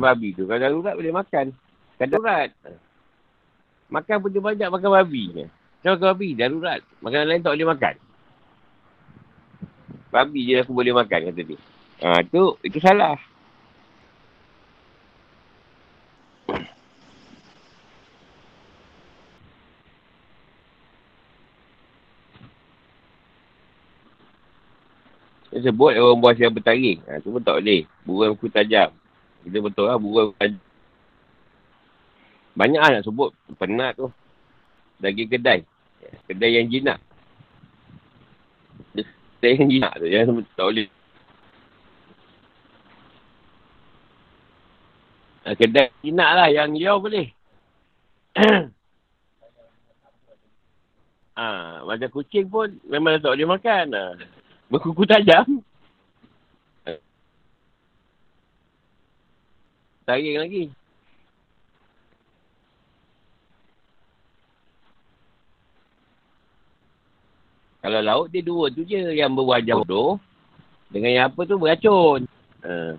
Babi 0.00 0.34
tu. 0.34 0.48
Kalau 0.48 0.58
darurat 0.58 0.94
boleh 0.98 1.14
makan. 1.14 1.46
Kan 2.00 2.08
darurat. 2.10 2.50
Makan 3.92 4.16
pun 4.24 4.30
dia 4.32 4.40
banyak 4.40 4.68
makan 4.72 4.90
babi 5.04 5.22
je. 5.36 5.44
Macam 5.84 5.90
makan 6.00 6.08
babi, 6.16 6.28
darurat. 6.32 6.80
Makanan 7.04 7.26
lain 7.28 7.42
tak 7.44 7.52
boleh 7.52 7.68
makan. 7.68 7.94
Babi 10.08 10.40
je 10.48 10.64
aku 10.64 10.72
boleh 10.72 10.96
makan 10.96 11.20
kata 11.28 11.42
dia. 11.44 11.58
Ha, 12.00 12.24
tu, 12.24 12.56
itu 12.64 12.80
salah. 12.80 13.20
Dia 25.52 25.68
sebut 25.68 25.92
orang 25.92 26.16
buas 26.16 26.40
yang 26.40 26.56
bertaring. 26.56 27.04
Ha, 27.04 27.20
tu 27.20 27.28
pun 27.28 27.44
tak 27.44 27.60
boleh. 27.60 27.84
Burung 28.08 28.32
aku 28.32 28.48
tajam. 28.48 28.88
Kita 29.44 29.60
betul 29.60 29.84
lah 29.84 30.00
burung 30.00 30.32
tajam. 30.40 30.71
Banyak 32.52 32.80
lah 32.80 32.90
nak 33.00 33.04
sebut. 33.06 33.32
Penat 33.56 33.96
tu. 33.96 34.12
Daging 35.00 35.28
kedai. 35.32 35.60
Kedai 36.28 36.60
yang 36.60 36.68
jinak. 36.68 36.98
Kedai 38.94 39.52
yang 39.56 39.68
jinak 39.72 39.92
tu. 39.96 40.06
Yang 40.06 40.26
tak 40.52 40.66
boleh. 40.68 40.88
Ah, 45.42 45.54
kedai 45.56 45.88
jinak 46.04 46.30
lah. 46.36 46.48
Yang 46.52 46.68
liau 46.76 46.96
boleh. 47.00 47.28
Ha, 51.32 51.82
macam 51.88 52.08
kucing 52.12 52.48
pun 52.48 52.68
memang 52.84 53.16
tak 53.20 53.32
boleh 53.32 53.48
makan. 53.48 53.86
Ha. 53.96 54.04
Berkuku 54.68 55.04
tajam. 55.08 55.64
Taring 60.02 60.38
lagi. 60.38 60.64
Kalau 67.82 67.98
laut 67.98 68.30
dia 68.30 68.46
dua 68.46 68.70
tu 68.70 68.86
je 68.86 69.10
yang 69.10 69.34
berwajah 69.34 69.82
bodoh. 69.82 70.22
Dengan 70.86 71.10
yang 71.10 71.26
apa 71.34 71.40
tu 71.42 71.58
beracun. 71.58 72.22
Ha. 72.62 72.94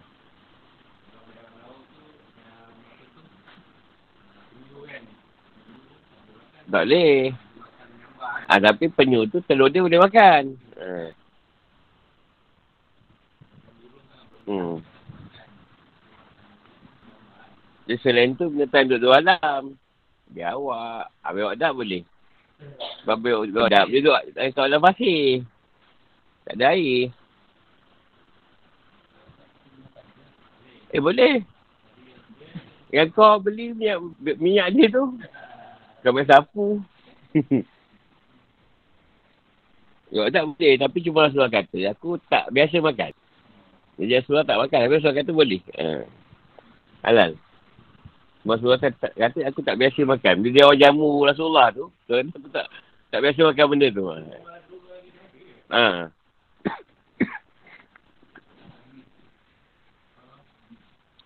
Tak 6.67 6.83
boleh. 6.83 7.31
Ha, 8.49 8.59
tapi 8.59 8.91
penyu 8.91 9.23
tu 9.31 9.39
telur 9.47 9.71
dia 9.71 9.79
boleh 9.79 10.03
makan. 10.03 10.43
Ha. 10.75 10.89
Hmm. 14.43 14.83
Dia 17.87 17.95
selain 18.03 18.35
tu 18.35 18.51
binatang 18.51 18.91
duduk 18.91 19.15
dalam. 19.15 19.79
Biar 20.27 20.59
awak. 20.59 21.07
Habis 21.23 21.41
awak 21.47 21.55
tak 21.61 21.71
boleh. 21.71 22.03
Biar 23.03 23.35
awak 23.43 23.69
tak. 23.71 23.85
Dia 23.91 23.99
duduk 23.99 24.21
soalan 24.55 24.79
pasir. 24.79 25.43
Tak 26.47 26.55
ada 26.59 26.65
air. 26.75 27.11
Eh 30.93 31.01
boleh. 31.01 31.41
Yang 32.93 33.09
kau 33.17 33.41
beli 33.41 33.73
minyak, 33.73 33.97
minyak 34.37 34.67
dia 34.77 34.87
tu. 34.93 35.17
Kau 36.05 36.13
main 36.13 36.27
sapu. 36.29 36.67
Ya, 40.13 40.29
tak 40.29 40.45
boleh. 40.45 40.77
Tapi 40.77 40.97
cuma 41.01 41.25
Rasulullah 41.25 41.49
kata. 41.49 41.89
Aku 41.89 42.21
tak 42.29 42.53
biasa 42.53 42.77
makan. 42.85 43.17
Jadi 43.97 44.13
Rasulullah 44.13 44.45
tak 44.45 44.61
makan. 44.61 44.77
Tapi 44.85 44.93
Rasulullah 44.93 45.19
kata 45.25 45.31
boleh. 45.33 45.61
Ha. 45.73 46.05
Halal. 47.01 47.31
Rasulullah 48.43 48.75
kata, 48.75 49.07
kata 49.15 49.39
aku 49.47 49.63
tak 49.63 49.79
biasa 49.79 50.03
makan. 50.03 50.43
Bila 50.43 50.51
dia 50.51 50.67
orang 50.67 50.81
jamu 50.83 51.23
Rasulullah 51.23 51.71
tu. 51.71 51.87
Aku 52.11 52.51
tak, 52.51 52.67
tak 53.07 53.23
biasa 53.23 53.39
makan 53.47 53.65
benda 53.71 53.87
tu. 53.87 54.03
Ha. 55.71 56.03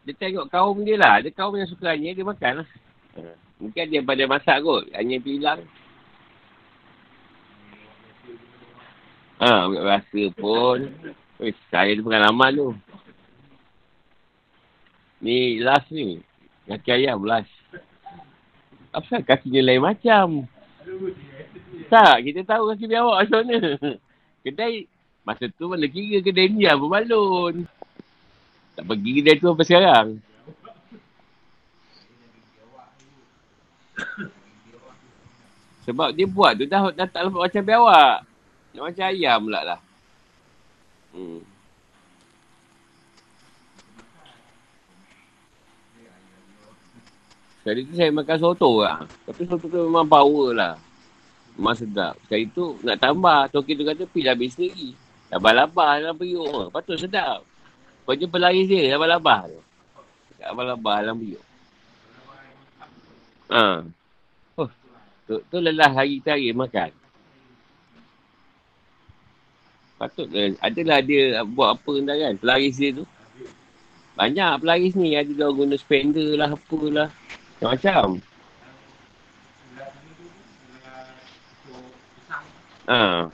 Dia 0.07 0.15
tengok 0.15 0.47
kaum 0.47 0.88
dia 0.88 0.95
lah. 0.95 1.19
Dia 1.19 1.36
kaum 1.36 1.51
yang 1.57 1.67
suka 1.67 1.91
hanya 1.91 2.15
dia 2.15 2.24
makan 2.24 2.63
lah. 2.63 2.69
Ha. 3.17 3.33
Mungkin 3.59 3.86
dia 3.89 4.01
pada 4.05 4.24
masak 4.29 4.57
kot. 4.62 4.86
Hanya 4.93 5.17
tu 5.19 5.29
hilang. 5.33 5.62
Ha, 9.41 9.65
ambil 9.65 9.83
rasa 9.86 10.21
pun. 10.38 10.79
Saya 11.74 11.97
tu 11.97 12.05
pengalaman 12.05 12.51
tu. 12.53 12.69
Ni 15.21 15.57
last 15.65 15.89
ni. 15.89 16.21
Kaki 16.67 16.89
ayam 16.91 17.24
last. 17.24 17.51
Apa 18.91 19.24
kakinya 19.24 19.63
lain 19.63 19.83
macam? 19.83 20.27
Tak, 21.88 22.15
kita 22.27 22.43
tahu 22.43 22.75
kaki 22.75 22.86
biawak 22.91 23.24
macam 23.24 23.39
mana. 23.43 23.59
Kedai, 24.43 24.88
masa 25.24 25.47
tu 25.47 25.71
mana 25.71 25.88
kira 25.88 26.19
kedai 26.19 26.51
ni 26.51 26.67
apa 26.67 26.83
balon. 26.83 27.63
Tak 28.75 28.83
pergi 28.83 29.12
kedai 29.19 29.39
tu 29.39 29.47
apa 29.47 29.63
sekarang. 29.63 30.07
Sebab 35.88 36.12
dia 36.12 36.27
buat 36.27 36.51
tu 36.59 36.67
dah, 36.67 36.91
dah 36.91 37.07
tak 37.07 37.31
lepas 37.31 37.47
macam 37.47 37.63
biawak. 37.63 38.17
Macam 38.75 39.07
ayam 39.07 39.39
pula 39.47 39.62
lah. 39.63 39.79
Hmm. 41.15 41.39
Sekali 47.67 47.83
tu 47.83 48.00
saya 48.00 48.15
makan 48.15 48.38
soto 48.39 48.79
lah. 48.79 49.03
Tapi 49.27 49.43
soto 49.43 49.67
tu 49.67 49.75
memang 49.91 50.07
power 50.07 50.55
lah. 50.55 50.79
Memang 51.59 51.75
sedap. 51.75 52.15
Sekali 52.24 52.47
tu 52.55 52.79
nak 52.79 52.95
tambah. 52.95 53.51
Toki 53.51 53.75
tu 53.75 53.83
kata 53.83 54.07
pergi 54.07 54.31
habis 54.31 54.55
sendiri. 54.55 54.95
Labah-labah 55.36 56.00
dalam 56.00 56.15
periuk. 56.15 56.71
Patut 56.71 56.95
sedap. 56.95 57.43
Kau 58.07 58.15
jumpa 58.15 58.39
lari 58.39 58.63
dia. 58.71 58.95
Labah-labah 58.95 59.51
tu. 59.51 59.59
Labah-labah 60.39 60.95
dalam 61.03 61.19
periuk. 61.19 61.43
Ha. 63.51 63.83
Oh, 64.55 64.69
tu, 65.27 65.36
tu 65.51 65.57
lelah 65.59 65.91
hari 65.91 66.24
terakhir 66.24 66.55
makan. 66.55 66.95
Patut 70.00 70.31
ke? 70.31 70.55
Adalah 70.63 71.03
dia 71.03 71.43
buat 71.43 71.75
apa 71.75 71.91
entah 72.00 72.15
kan. 72.15 72.33
Pelaris 72.39 72.79
dia 72.79 72.95
tu. 72.95 73.03
Banyak 74.15 74.63
pelaris 74.63 74.96
ni. 74.96 75.20
Ada 75.20 75.35
dia 75.35 75.51
guna 75.51 75.75
spender 75.75 76.31
lah. 76.39 76.55
Apalah. 76.55 77.11
Macam-macam. 77.57 78.22
Ha. 82.87 83.27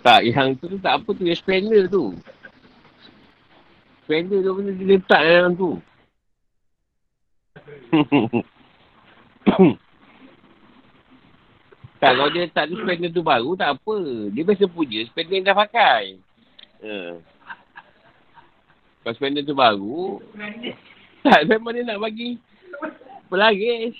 Tak, 0.00 0.24
yang 0.24 0.56
tu 0.56 0.78
tak 0.78 1.02
apa 1.02 1.10
tu. 1.12 1.26
Yang 1.26 1.42
spender 1.42 1.90
tu. 1.90 2.14
Spender 4.06 4.38
tu 4.40 4.54
benda 4.54 4.72
dia 4.72 4.86
letak 4.86 5.20
dalam 5.26 5.52
tu. 5.58 5.82
tak, 12.00 12.16
kalau 12.16 12.32
dia 12.32 12.48
tak 12.48 12.72
ada 12.72 12.74
spender 12.80 13.12
tu 13.12 13.20
baru, 13.20 13.52
tak 13.60 13.76
apa. 13.76 13.96
Dia 14.32 14.40
biasa 14.40 14.64
puja 14.72 15.04
spender 15.04 15.36
yang 15.36 15.46
dah 15.52 15.56
pakai. 15.56 16.16
Uh. 16.80 17.20
Kalau 19.04 19.14
spender 19.20 19.44
tu 19.44 19.52
baru, 19.52 20.16
tak, 21.20 21.44
memang 21.44 21.76
dia 21.76 21.84
nak 21.84 22.00
bagi 22.00 22.40
pelagis. 23.28 23.96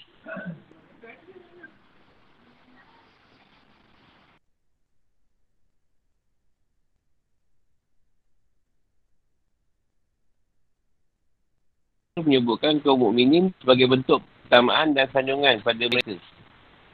menyebutkan 12.21 12.77
kaum 12.85 13.01
mukminin 13.01 13.49
sebagai 13.65 13.89
bentuk 13.89 14.21
pertamaan 14.45 14.93
dan 14.93 15.09
sanjungan 15.09 15.57
pada 15.65 15.89
mereka. 15.89 16.21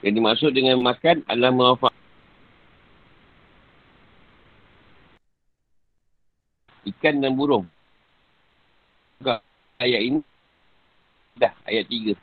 Yang 0.06 0.22
dimaksud 0.22 0.50
dengan 0.54 0.78
makan 0.86 1.26
adalah 1.26 1.50
mewafak. 1.50 1.90
Ikan 6.86 7.18
dan 7.18 7.34
burung. 7.34 7.66
Ayat 9.82 10.00
ini. 10.06 10.22
Dah, 11.34 11.50
ayat 11.66 11.90
tiga. 11.90 12.14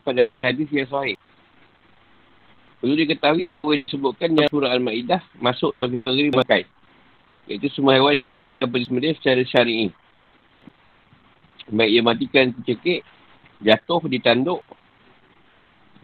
Pada 0.00 0.32
hadis 0.40 0.72
yang 0.72 0.88
sahih. 0.88 1.20
Perlu 2.80 2.96
diketahui 2.96 3.52
boleh 3.60 3.84
disebutkan 3.84 4.32
yang 4.32 4.48
surah 4.48 4.72
Al-Ma'idah 4.72 5.20
masuk 5.44 5.76
bagi 5.76 6.00
negeri 6.00 6.32
makai. 6.32 6.62
Iaitu 7.52 7.68
semua 7.68 8.00
hewan 8.00 8.24
yang 8.64 8.72
disembelih 8.72 9.12
secara 9.20 9.44
syari'i. 9.44 9.92
Baik 11.68 11.90
ia 11.92 12.00
matikan 12.00 12.54
tercekik, 12.56 13.04
jatuh, 13.62 14.02
ditanduk 14.08 14.60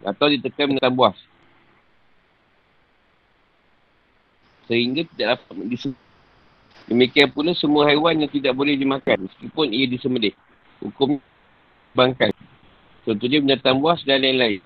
atau 0.03 0.27
ditekan 0.27 0.73
dengan 0.73 0.91
buas. 0.91 1.17
Sehingga 4.67 5.03
tidak 5.11 5.39
dapat 5.39 5.53
disembelih. 5.67 6.01
Demikian 6.83 7.31
pula 7.31 7.55
semua 7.55 7.87
haiwan 7.87 8.19
yang 8.19 8.31
tidak 8.31 8.51
boleh 8.51 8.75
dimakan 8.75 9.31
meskipun 9.31 9.71
ia 9.71 9.87
disembelih. 9.87 10.35
Hukum 10.83 11.15
bangkai. 11.95 12.35
Contohnya 13.07 13.39
binatang 13.39 13.79
buas 13.79 14.03
dan 14.03 14.19
lain-lain. 14.19 14.59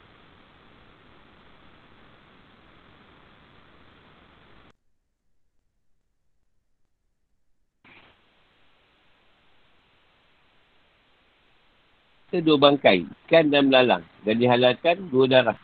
Kita 12.37 12.53
dua 12.53 12.69
bangkai, 12.69 13.01
ikan 13.25 13.49
dan 13.49 13.73
belalang. 13.73 14.05
Dan 14.21 14.37
dihalalkan 14.37 15.09
dua 15.09 15.25
darah. 15.25 15.57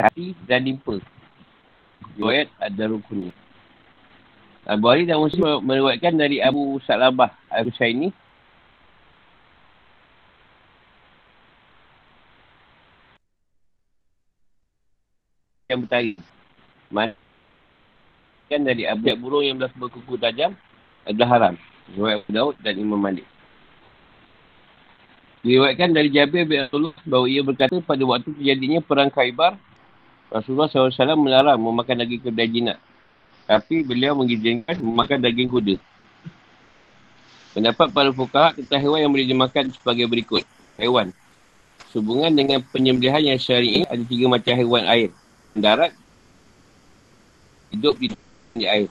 Hati 0.00 0.32
dan 0.48 0.64
limpa. 0.64 0.96
Riwayat 2.16 2.48
ada 2.56 2.88
rukun. 2.88 3.28
Abu 4.64 4.88
Ali 4.88 5.04
dan 5.04 5.20
Muslim 5.20 5.60
meriwayatkan 5.68 6.16
dari 6.16 6.40
Abu 6.40 6.80
Salabah 6.88 7.28
Al-Husaini. 7.52 8.08
Yang 15.68 15.80
bertari. 15.84 16.12
Kan 18.48 18.64
dari 18.64 18.88
Abu 18.88 19.12
Burung 19.20 19.44
yang 19.44 19.60
belas 19.60 19.76
berkuku 19.76 20.16
tajam 20.16 20.56
adalah 21.04 21.28
haram. 21.36 21.54
Riwayat 21.92 22.24
Abu 22.24 22.32
Daud 22.32 22.56
dan 22.64 22.80
Imam 22.80 22.96
Malik. 22.96 23.28
Diriwayatkan 25.46 25.94
dari 25.94 26.10
Jabir 26.10 26.42
bin 26.42 26.66
Abdullah 26.66 26.90
bahawa 27.06 27.26
ia 27.30 27.38
berkata 27.46 27.78
pada 27.78 28.02
waktu 28.02 28.34
terjadinya 28.34 28.82
perang 28.82 29.14
Khaybar, 29.14 29.54
Rasulullah 30.26 30.66
SAW 30.66 30.90
melarang 31.14 31.54
memakan 31.54 32.02
daging 32.02 32.18
kedai 32.18 32.50
jinak. 32.50 32.82
Tapi 33.46 33.86
beliau 33.86 34.18
mengizinkan 34.18 34.74
memakan 34.82 35.22
daging 35.22 35.46
kuda. 35.46 35.78
Pendapat 37.54 37.94
para 37.94 38.10
fukaha 38.10 38.58
tentang 38.58 38.82
hewan 38.82 39.06
yang 39.06 39.12
boleh 39.14 39.22
dimakan 39.22 39.70
sebagai 39.70 40.10
berikut. 40.10 40.42
Hewan. 40.82 41.14
Sehubungan 41.94 42.34
dengan 42.34 42.58
penyembelihan 42.74 43.22
yang 43.22 43.38
syari'i 43.38 43.86
ada 43.86 44.02
tiga 44.02 44.26
macam 44.26 44.50
hewan 44.50 44.82
air. 44.90 45.14
Darat, 45.54 45.94
hidup 47.70 47.94
di 48.02 48.66
air. 48.66 48.90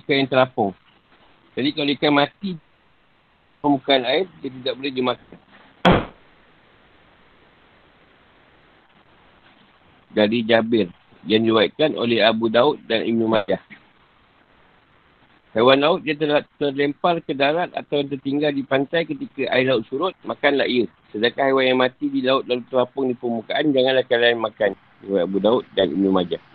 Ikan 0.00 0.24
yang 0.24 0.30
terapung. 0.30 0.72
Jadi 1.52 1.68
kalau 1.76 1.90
ikan 1.92 2.12
mati 2.16 2.56
permukaan 3.60 4.02
air, 4.08 4.26
dia 4.40 4.50
tidak 4.50 4.74
boleh 4.80 4.92
dimakan. 4.92 5.38
Dari 10.12 10.38
Jabir 10.44 10.88
yang 11.24 11.46
diwakilkan 11.46 11.96
oleh 11.96 12.20
Abu 12.20 12.52
Daud 12.52 12.82
dan 12.84 13.06
Ibn 13.06 13.22
Majah. 13.28 13.62
Hewan 15.52 15.84
laut 15.84 16.00
dia 16.00 16.16
ter- 16.16 16.48
terlempar 16.56 17.20
ke 17.20 17.36
darat 17.36 17.68
atau 17.76 18.00
tertinggal 18.08 18.56
di 18.56 18.64
pantai 18.64 19.04
ketika 19.04 19.52
air 19.52 19.68
laut 19.68 19.84
surut, 19.84 20.16
makanlah 20.24 20.64
ia. 20.64 20.88
Sedangkan 21.12 21.52
hewan 21.52 21.64
yang 21.68 21.80
mati 21.80 22.08
di 22.08 22.24
laut 22.24 22.48
lalu 22.48 22.64
terapung 22.72 23.12
di 23.12 23.16
permukaan, 23.16 23.68
janganlah 23.68 24.04
kalian 24.08 24.40
makan. 24.40 24.72
Riwayat 25.04 25.28
Abu 25.28 25.38
Daud 25.44 25.64
dan 25.76 25.92
Ibn 25.92 26.06
Majah. 26.08 26.51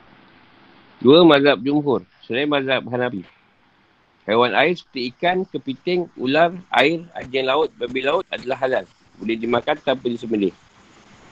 Dua 0.98 1.22
mazhab 1.22 1.62
jumhur. 1.62 2.02
Selain 2.26 2.50
mazhab 2.50 2.82
Hanafi. 2.90 3.22
Hewan 4.28 4.52
air 4.58 4.76
seperti 4.76 5.14
ikan, 5.14 5.48
kepiting, 5.48 6.12
ular, 6.20 6.52
air, 6.74 7.06
anjing 7.16 7.48
laut, 7.48 7.72
babi 7.80 8.04
laut 8.04 8.28
adalah 8.28 8.60
halal. 8.60 8.86
Boleh 9.22 9.40
dimakan 9.40 9.78
tanpa 9.80 10.10
disembelih. 10.10 10.52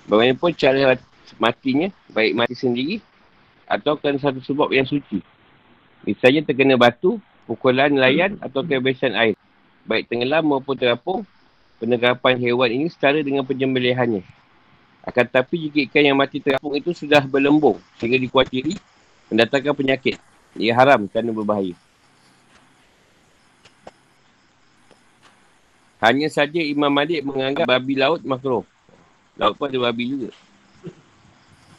Bagaimanapun 0.07 0.53
cara 0.55 0.95
matinya, 1.41 1.89
baik 2.13 2.37
mati 2.37 2.55
sendiri 2.55 3.01
atau 3.65 3.97
kerana 3.97 4.21
satu 4.21 4.39
sebab 4.39 4.69
yang 4.69 4.85
suci. 4.85 5.19
Misalnya 6.05 6.45
terkena 6.45 6.77
batu, 6.77 7.17
pukulan 7.49 7.89
nelayan 7.89 8.37
atau 8.39 8.61
kebiasaan 8.61 9.17
air. 9.17 9.35
Baik 9.89 10.05
tenggelam 10.07 10.45
maupun 10.45 10.77
terapung, 10.77 11.25
penerapan 11.81 12.37
hewan 12.37 12.69
ini 12.69 12.87
setara 12.87 13.19
dengan 13.25 13.43
penyembelihannya. 13.43 14.21
Akan 15.03 15.25
tetapi 15.25 15.67
jika 15.67 15.79
ikan 15.89 16.03
yang 16.13 16.17
mati 16.17 16.37
terapung 16.39 16.73
itu 16.77 16.93
sudah 16.93 17.25
berlembung 17.25 17.81
sehingga 17.97 18.17
dikuatiri 18.17 18.77
mendatangkan 19.29 19.73
penyakit. 19.73 20.17
Ia 20.55 20.73
haram 20.75 21.07
kerana 21.11 21.35
berbahaya. 21.35 21.75
Hanya 26.03 26.29
saja 26.29 26.61
Imam 26.61 26.91
Malik 26.91 27.25
menganggap 27.25 27.65
babi 27.65 27.97
laut 27.97 28.21
makro. 28.21 28.61
Laut 29.35 29.57
pun 29.57 29.67
ada 29.67 29.79
babi 29.89 30.03
juga. 30.11 30.29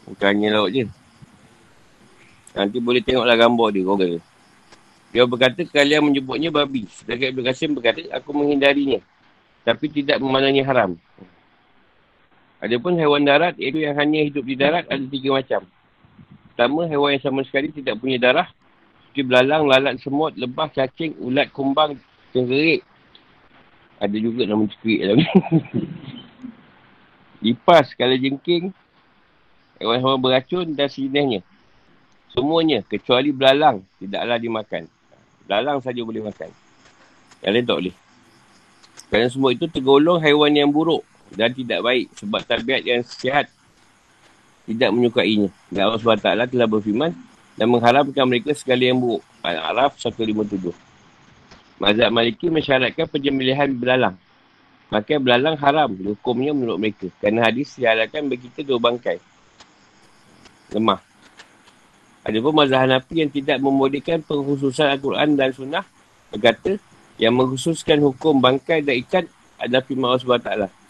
Bukannya 0.09 0.49
laut 0.51 0.71
je. 0.75 0.85
Nanti 2.57 2.81
boleh 2.81 3.05
tengoklah 3.05 3.37
gambar 3.37 3.69
dia, 3.71 3.85
Google. 3.85 4.19
Dia 5.13 5.25
berkata, 5.29 5.61
kalian 5.65 6.09
menyebutnya 6.09 6.49
babi. 6.49 6.89
Sedangkan 6.89 7.29
Ibn 7.37 7.43
Qasim 7.47 7.71
berkata, 7.77 8.01
aku 8.13 8.33
menghindarinya. 8.33 9.01
Tapi 9.63 9.87
tidak 9.93 10.19
memaknanya 10.19 10.65
haram. 10.65 10.91
Adapun 12.59 12.97
hewan 12.97 13.29
darat, 13.29 13.55
iaitu 13.61 13.85
yang 13.85 13.95
hanya 14.01 14.25
hidup 14.25 14.43
di 14.43 14.57
darat, 14.57 14.89
ada 14.89 15.05
tiga 15.07 15.37
macam. 15.37 15.63
Pertama, 16.57 16.89
hewan 16.89 17.21
yang 17.21 17.21
sama 17.21 17.45
sekali 17.45 17.69
tidak 17.69 18.01
punya 18.01 18.17
darah. 18.17 18.49
Seperti 19.13 19.29
belalang, 19.29 19.69
lalat, 19.69 20.01
semut, 20.01 20.33
lebah, 20.41 20.73
cacing, 20.73 21.13
ulat, 21.21 21.53
kumbang, 21.53 22.01
cengkerik. 22.33 22.81
Ada 24.01 24.17
juga 24.17 24.49
nama 24.49 24.65
cengkerik 24.65 24.99
dalam 25.05 25.17
ni. 25.21 25.29
Lipas, 27.53 27.93
kala 27.93 28.17
jengking, 28.17 28.73
hewan-hewan 29.77 30.17
beracun 30.17 30.73
dan 30.73 30.89
sejenisnya. 30.89 31.45
Semuanya, 32.33 32.81
kecuali 32.89 33.37
belalang, 33.37 33.85
tidaklah 34.01 34.41
dimakan. 34.41 34.89
Belalang 35.45 35.85
saja 35.85 36.01
boleh 36.01 36.25
makan. 36.25 36.49
Yang 37.45 37.53
lain 37.53 37.65
tak 37.69 37.77
boleh. 37.85 37.97
Kerana 39.13 39.29
semua 39.29 39.53
itu 39.53 39.69
tergolong 39.69 40.25
haiwan 40.25 40.57
yang 40.57 40.73
buruk 40.73 41.05
dan 41.37 41.53
tidak 41.53 41.85
baik 41.85 42.09
sebab 42.17 42.41
tabiat 42.49 42.81
yang 42.81 43.05
sihat 43.05 43.53
tidak 44.67 44.91
menyukainya. 44.91 45.49
Dan 45.71 45.81
Allah 45.89 46.01
SWT 46.03 46.51
telah 46.51 46.69
berfirman 46.69 47.11
dan 47.57 47.67
mengharamkan 47.71 48.25
mereka 48.27 48.53
segala 48.53 48.83
yang 48.83 48.99
buruk. 48.99 49.23
Al-Araf 49.47 49.95
157. 50.03 50.75
Mazhab 51.79 52.11
Maliki 52.11 52.51
mensyaratkan 52.51 53.07
penyembelihan 53.07 53.71
belalang. 53.71 54.17
Maka 54.91 55.19
belalang 55.19 55.59
haram 55.59 55.91
hukumnya 55.95 56.55
menurut 56.55 56.79
mereka. 56.79 57.07
Kerana 57.23 57.47
hadis 57.47 57.75
dihalalkan 57.79 58.27
bagi 58.27 58.51
kita 58.51 58.67
dua 58.67 58.79
bangkai. 58.83 59.19
Lemah. 60.75 61.01
Ada 62.27 62.43
pun 62.43 62.53
mazhab 62.59 62.83
Hanafi 62.83 63.23
yang 63.23 63.31
tidak 63.31 63.63
membolehkan 63.63 64.19
pengkhususan 64.27 64.91
Al-Quran 64.99 65.39
dan 65.39 65.55
Sunnah 65.55 65.87
berkata 66.35 66.75
yang 67.23 67.39
mengkhususkan 67.39 68.03
hukum 68.03 68.43
bangkai 68.43 68.83
dan 68.83 68.99
ikan 69.07 69.25
adalah 69.63 69.83
firman 69.87 70.11
Allah 70.11 70.23
SWT. 70.27 70.86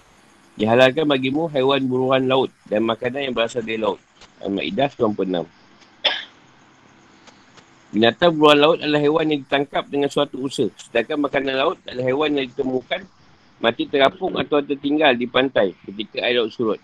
Dihalalkan 0.57 1.05
bagimu 1.05 1.53
haiwan 1.53 1.85
buruan 1.85 2.25
laut 2.25 2.49
dan 2.65 2.81
makanan 2.89 3.29
yang 3.29 3.35
berasal 3.37 3.61
dari 3.61 3.77
laut. 3.77 4.01
Al-Ma'idah 4.41 4.89
96. 4.89 5.45
Binatang 7.93 8.33
buruan 8.33 8.59
laut 8.61 8.79
adalah 8.81 9.01
haiwan 9.01 9.29
yang 9.29 9.41
ditangkap 9.45 9.85
dengan 9.89 10.09
suatu 10.09 10.41
usaha. 10.41 10.73
Sedangkan 10.81 11.21
makanan 11.21 11.55
laut 11.61 11.79
adalah 11.85 12.05
haiwan 12.09 12.41
yang 12.41 12.49
ditemukan 12.49 13.05
mati 13.61 13.85
terapung 13.89 14.37
atau 14.37 14.61
tertinggal 14.65 15.13
di 15.17 15.29
pantai 15.29 15.77
ketika 15.85 16.25
air 16.25 16.41
laut 16.41 16.53
surut. 16.53 16.81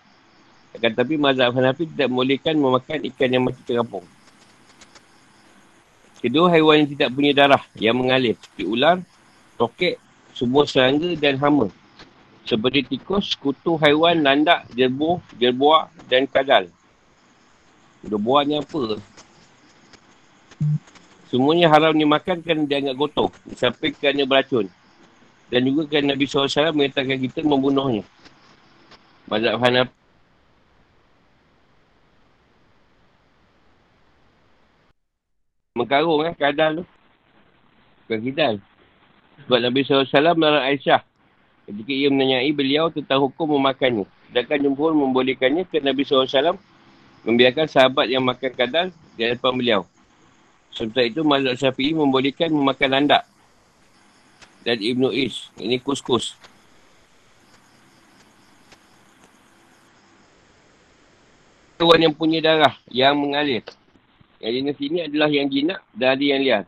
Akan 0.73 0.93
tetapi 0.93 1.21
mazhab 1.21 1.53
Hanafi 1.53 1.85
tidak 1.89 2.09
membolehkan 2.09 2.57
memakan 2.57 3.05
ikan 3.13 3.29
yang 3.29 3.45
mati 3.45 3.61
terapung. 3.65 4.05
Kedua 6.21 6.49
haiwan 6.53 6.85
yang 6.85 6.91
tidak 6.93 7.09
punya 7.13 7.33
darah 7.35 7.63
yang 7.77 7.99
mengalir 7.99 8.39
seperti 8.39 8.65
ular, 8.69 9.03
tokek, 9.59 9.99
semua 10.33 10.65
serangga 10.65 11.13
dan 11.19 11.37
hama. 11.41 11.69
Seperti 12.43 12.83
tikus, 12.85 13.39
kutu 13.39 13.79
haiwan, 13.79 14.23
landak, 14.23 14.67
jerbu, 14.75 15.23
jerbuak 15.39 15.95
dan 16.11 16.27
kadal. 16.27 16.67
Jerbuak 18.03 18.43
ni 18.51 18.59
apa? 18.59 18.99
Semuanya 21.31 21.71
haram 21.71 21.95
dimakan 21.95 22.43
kerana 22.43 22.67
dianggap 22.67 22.97
gotong. 22.99 23.31
Sampai 23.55 23.95
kerana 23.95 24.27
beracun. 24.27 24.67
Dan 25.49 25.65
juga 25.65 25.87
kerana 25.87 26.13
Nabi 26.13 26.25
SAW 26.27 26.75
mengatakan 26.75 27.17
kita 27.17 27.41
membunuhnya. 27.47 28.03
Mazhab 29.31 29.57
Hanafi 29.63 30.03
mengkarung 35.83 36.23
eh, 36.29 36.35
kadal 36.37 36.83
tu. 36.83 36.85
Bukan 38.07 38.21
kidal. 38.23 38.55
Sebab 39.45 39.59
Nabi 39.59 39.81
SAW 39.83 40.37
melarang 40.39 40.69
Aisyah. 40.69 41.03
Ketika 41.63 41.93
ia 41.95 42.09
menanyai 42.11 42.51
beliau 42.51 42.91
tentang 42.91 43.23
hukum 43.23 43.55
memakannya. 43.59 44.09
Sedangkan 44.29 44.59
jumhur 44.65 44.97
membolehkannya 44.97 45.69
ke 45.69 45.79
Nabi 45.79 46.03
SAW 46.03 46.59
membiarkan 47.23 47.71
sahabat 47.71 48.11
yang 48.11 48.25
makan 48.27 48.51
kadal 48.51 48.87
di 49.15 49.29
hadapan 49.29 49.53
beliau. 49.55 49.83
Sementara 50.73 51.05
itu, 51.05 51.21
Mazhab 51.23 51.55
Syafi'i 51.55 51.93
membolehkan 51.93 52.49
memakan 52.49 52.91
landak. 52.91 53.23
Dan 54.65 54.81
Ibnu 54.81 55.13
Is. 55.13 55.53
Ini 55.61 55.79
kus-kus. 55.79 56.35
Hewan 61.83 61.99
yang 61.99 62.15
punya 62.15 62.39
darah 62.39 62.79
yang 62.89 63.19
mengalir. 63.19 63.67
Yang 64.39 64.53
jenis 64.59 64.79
ini 64.81 64.99
adalah 65.07 65.29
yang 65.31 65.47
jinak 65.51 65.83
ada 65.99 66.15
yang 66.19 66.41
liar. 66.41 66.65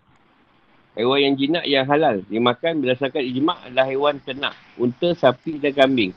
Hewan 0.95 1.19
yang 1.19 1.35
jinak 1.35 1.65
yang 1.67 1.85
halal 1.91 2.23
dimakan 2.31 2.79
berdasarkan 2.79 3.27
ijma' 3.27 3.67
adalah 3.67 3.87
hewan 3.91 4.23
ternak. 4.23 4.55
Unta, 4.79 5.11
sapi 5.19 5.59
dan 5.59 5.75
kambing. 5.75 6.15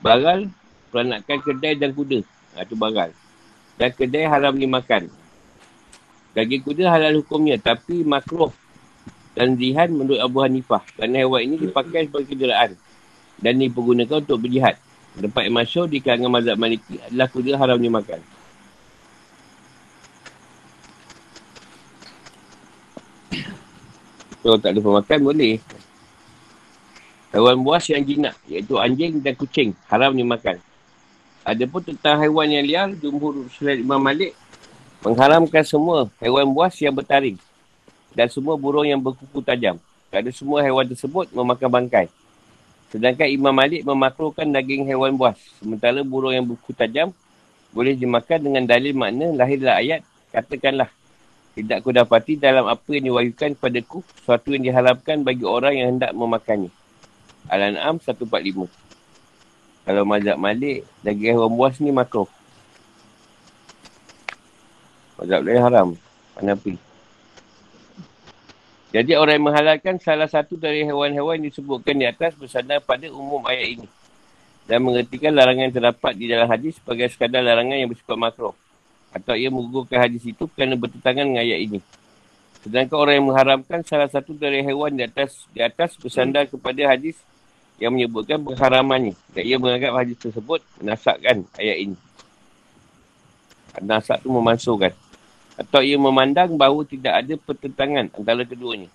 Baral, 0.00 0.48
peranakan 0.88 1.38
kedai 1.44 1.76
dan 1.76 1.92
kuda. 1.92 2.24
Ha, 2.56 2.64
itu 2.64 2.74
baral. 2.80 3.12
Dan 3.76 3.92
kedai 3.92 4.24
haram 4.24 4.56
dimakan. 4.56 5.12
Daging 6.32 6.64
kuda 6.64 6.88
halal 6.88 7.20
hukumnya 7.20 7.60
tapi 7.60 8.00
makruh 8.08 8.48
dan 9.36 9.52
zihan 9.60 9.92
menurut 9.92 10.20
Abu 10.24 10.40
Hanifah. 10.40 10.80
Kerana 10.96 11.20
hewan 11.20 11.44
ini 11.44 11.68
dipakai 11.68 12.08
sebagai 12.08 12.32
kenderaan. 12.32 12.72
Dan 13.36 13.60
dipergunakan 13.60 14.24
untuk 14.24 14.48
berjihad. 14.48 14.80
Tempat 15.12 15.44
yang 15.44 15.56
masyur 15.60 15.84
di 15.92 16.00
kalangan 16.00 16.40
mazhab 16.40 16.56
maliki 16.56 16.96
adalah 17.04 17.28
kuda 17.28 17.52
haram 17.60 17.76
dimakan. 17.76 18.20
Kalau 24.42 24.58
tak 24.58 24.74
ada 24.74 24.80
pemakan, 24.82 25.18
boleh. 25.22 25.62
Hewan 27.32 27.64
buas 27.64 27.86
yang 27.88 28.04
jinak, 28.04 28.34
iaitu 28.44 28.76
anjing 28.76 29.22
dan 29.22 29.32
kucing, 29.38 29.70
haram 29.88 30.12
dimakan. 30.12 30.60
Ada 31.42 31.64
pun 31.64 31.80
tentang 31.80 32.20
haiwan 32.20 32.50
yang 32.50 32.64
liar, 32.66 32.88
jumhur 32.98 33.48
selain 33.56 33.80
Imam 33.80 33.98
Malik, 34.02 34.36
mengharamkan 35.00 35.64
semua 35.64 36.10
haiwan 36.20 36.46
buas 36.50 36.74
yang 36.78 36.92
bertaring. 36.92 37.40
Dan 38.12 38.28
semua 38.28 38.60
burung 38.60 38.84
yang 38.84 39.00
berkuku 39.00 39.40
tajam. 39.40 39.80
Kerana 40.12 40.28
semua 40.28 40.60
haiwan 40.60 40.84
tersebut 40.84 41.32
memakan 41.32 41.68
bangkai. 41.72 42.06
Sedangkan 42.92 43.24
Imam 43.32 43.56
Malik 43.56 43.80
memakruhkan 43.88 44.44
daging 44.52 44.84
haiwan 44.84 45.16
buas. 45.16 45.40
Sementara 45.56 46.04
burung 46.04 46.36
yang 46.36 46.44
berkuku 46.44 46.76
tajam 46.76 47.16
boleh 47.72 47.96
dimakan 47.96 48.38
dengan 48.44 48.68
dalil 48.68 48.92
makna 48.92 49.32
lahirlah 49.32 49.80
ayat, 49.80 50.04
katakanlah 50.28 50.92
tidak 51.52 51.84
aku 51.84 51.92
dapati 51.92 52.40
dalam 52.40 52.64
apa 52.64 52.88
yang 52.96 53.12
diwahyukan 53.12 53.60
kepadaku 53.60 54.00
sesuatu 54.16 54.56
yang 54.56 54.64
diharapkan 54.64 55.20
bagi 55.20 55.44
orang 55.44 55.76
yang 55.76 55.88
hendak 55.96 56.16
memakannya. 56.16 56.72
Al-An'am 57.52 58.00
145. 58.00 58.70
Kalau 59.82 60.02
mazhab 60.08 60.38
Malik, 60.40 60.88
daging 61.04 61.36
hewan 61.36 61.52
buas 61.52 61.76
ni 61.76 61.92
makruh. 61.92 62.30
Mazhab 65.20 65.44
lain 65.44 65.60
haram. 65.60 65.88
Hanafi. 66.40 66.80
Jadi 68.92 69.12
orang 69.16 69.40
yang 69.40 69.46
menghalalkan 69.52 69.96
salah 70.00 70.28
satu 70.28 70.56
dari 70.56 70.84
hewan-hewan 70.88 71.40
yang 71.40 71.48
disebutkan 71.52 71.96
di 71.96 72.08
atas 72.08 72.32
bersandar 72.36 72.80
pada 72.80 73.08
umum 73.12 73.44
ayat 73.44 73.80
ini. 73.80 73.88
Dan 74.64 74.84
mengertikan 74.88 75.36
larangan 75.36 75.68
yang 75.68 75.74
terdapat 75.74 76.12
di 76.16 76.32
dalam 76.32 76.48
hadis 76.48 76.80
sebagai 76.80 77.12
sekadar 77.12 77.44
larangan 77.44 77.76
yang 77.76 77.92
bersifat 77.92 78.16
makro. 78.16 78.56
Atau 79.12 79.36
ia 79.36 79.52
menggugurkan 79.52 80.08
hadis 80.08 80.24
itu 80.24 80.48
kerana 80.56 80.74
bertentangan 80.74 81.28
dengan 81.28 81.44
ayat 81.44 81.60
ini. 81.68 81.80
Sedangkan 82.64 82.96
orang 82.96 83.14
yang 83.20 83.26
mengharamkan 83.28 83.80
salah 83.84 84.08
satu 84.08 84.32
dari 84.32 84.64
hewan 84.64 84.96
di 84.96 85.04
atas 85.04 85.44
di 85.52 85.60
atas 85.60 85.98
bersandar 86.00 86.48
kepada 86.48 86.80
hadis 86.88 87.20
yang 87.76 87.92
menyebutkan 87.92 88.40
pengharamannya. 88.40 89.18
Dan 89.34 89.42
ia 89.42 89.56
menganggap 89.60 89.92
hadis 89.98 90.16
tersebut 90.16 90.64
menasakkan 90.80 91.44
ayat 91.58 91.76
ini. 91.90 91.96
Nasak 93.82 94.22
tu 94.22 94.30
memasukkan. 94.30 94.94
Atau 95.58 95.84
ia 95.84 96.00
memandang 96.00 96.56
bahawa 96.56 96.86
tidak 96.86 97.12
ada 97.12 97.34
pertentangan 97.36 98.08
antara 98.14 98.46
keduanya. 98.46 98.88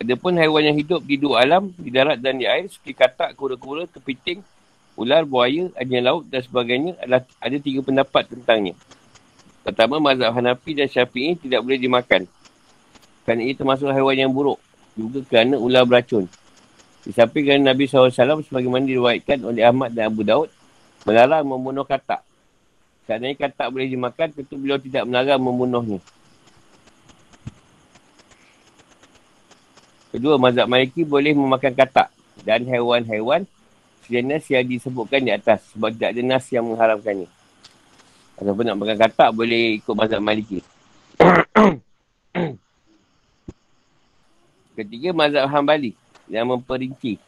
Ada 0.00 0.16
pun 0.16 0.32
haiwan 0.32 0.64
yang 0.64 0.76
hidup 0.80 1.04
di 1.04 1.20
dua 1.20 1.44
alam, 1.44 1.72
di 1.76 1.92
darat 1.92 2.16
dan 2.16 2.40
di 2.40 2.48
air, 2.48 2.64
seperti 2.72 2.96
katak, 2.96 3.36
kura-kura, 3.36 3.84
kepiting, 3.84 4.40
ular, 5.00 5.24
buaya, 5.24 5.72
anjing 5.80 6.04
laut 6.04 6.28
dan 6.28 6.44
sebagainya, 6.44 6.92
adalah 7.00 7.24
ada 7.40 7.56
tiga 7.56 7.80
pendapat 7.80 8.28
tentangnya. 8.28 8.76
Pertama, 9.64 9.96
mazhab 9.96 10.36
Hanafi 10.36 10.76
dan 10.76 10.92
Syafi'i 10.92 11.40
tidak 11.40 11.64
boleh 11.64 11.80
dimakan. 11.80 12.28
Kerana 13.24 13.40
ia 13.40 13.56
termasuk 13.56 13.88
haiwan 13.88 14.16
yang 14.20 14.32
buruk. 14.32 14.60
Juga 14.92 15.24
kerana 15.24 15.56
ular 15.56 15.88
beracun. 15.88 16.28
Di 17.00 17.16
samping 17.16 17.48
kerana 17.48 17.72
Nabi 17.72 17.88
SAW 17.88 18.12
sebagaimana 18.44 18.84
diriwayatkan 18.84 19.40
oleh 19.40 19.64
Ahmad 19.64 19.96
dan 19.96 20.12
Abu 20.12 20.20
Daud, 20.20 20.52
melarang 21.08 21.48
membunuh 21.48 21.88
katak. 21.88 22.20
Seandainya 23.08 23.40
kan 23.40 23.50
tak 23.56 23.68
boleh 23.72 23.88
dimakan, 23.88 24.28
tentu 24.36 24.60
beliau 24.60 24.76
tidak 24.76 25.08
melarang 25.08 25.40
membunuhnya. 25.40 26.00
Kedua, 30.12 30.36
mazhab 30.36 30.68
Maliki 30.68 31.06
boleh 31.06 31.32
memakan 31.32 31.72
katak 31.72 32.12
dan 32.44 32.66
haiwan-haiwan 32.66 33.48
sejenis 34.10 34.42
yang 34.50 34.66
disebutkan 34.66 35.22
di 35.22 35.30
atas 35.30 35.62
sebab 35.70 35.94
tidak 35.94 36.18
ada 36.18 36.22
nas 36.26 36.42
yang 36.50 36.66
mengharamkannya. 36.66 37.30
Kalau 38.34 38.58
nak 38.58 38.74
makan 38.74 38.98
katak, 38.98 39.30
boleh 39.30 39.78
ikut 39.78 39.94
mazhab 39.94 40.18
Maliki. 40.18 40.58
Ketiga, 44.74 45.14
mazhab 45.14 45.46
Hambali 45.46 45.94
yang 46.26 46.50
memperinci. 46.50 47.22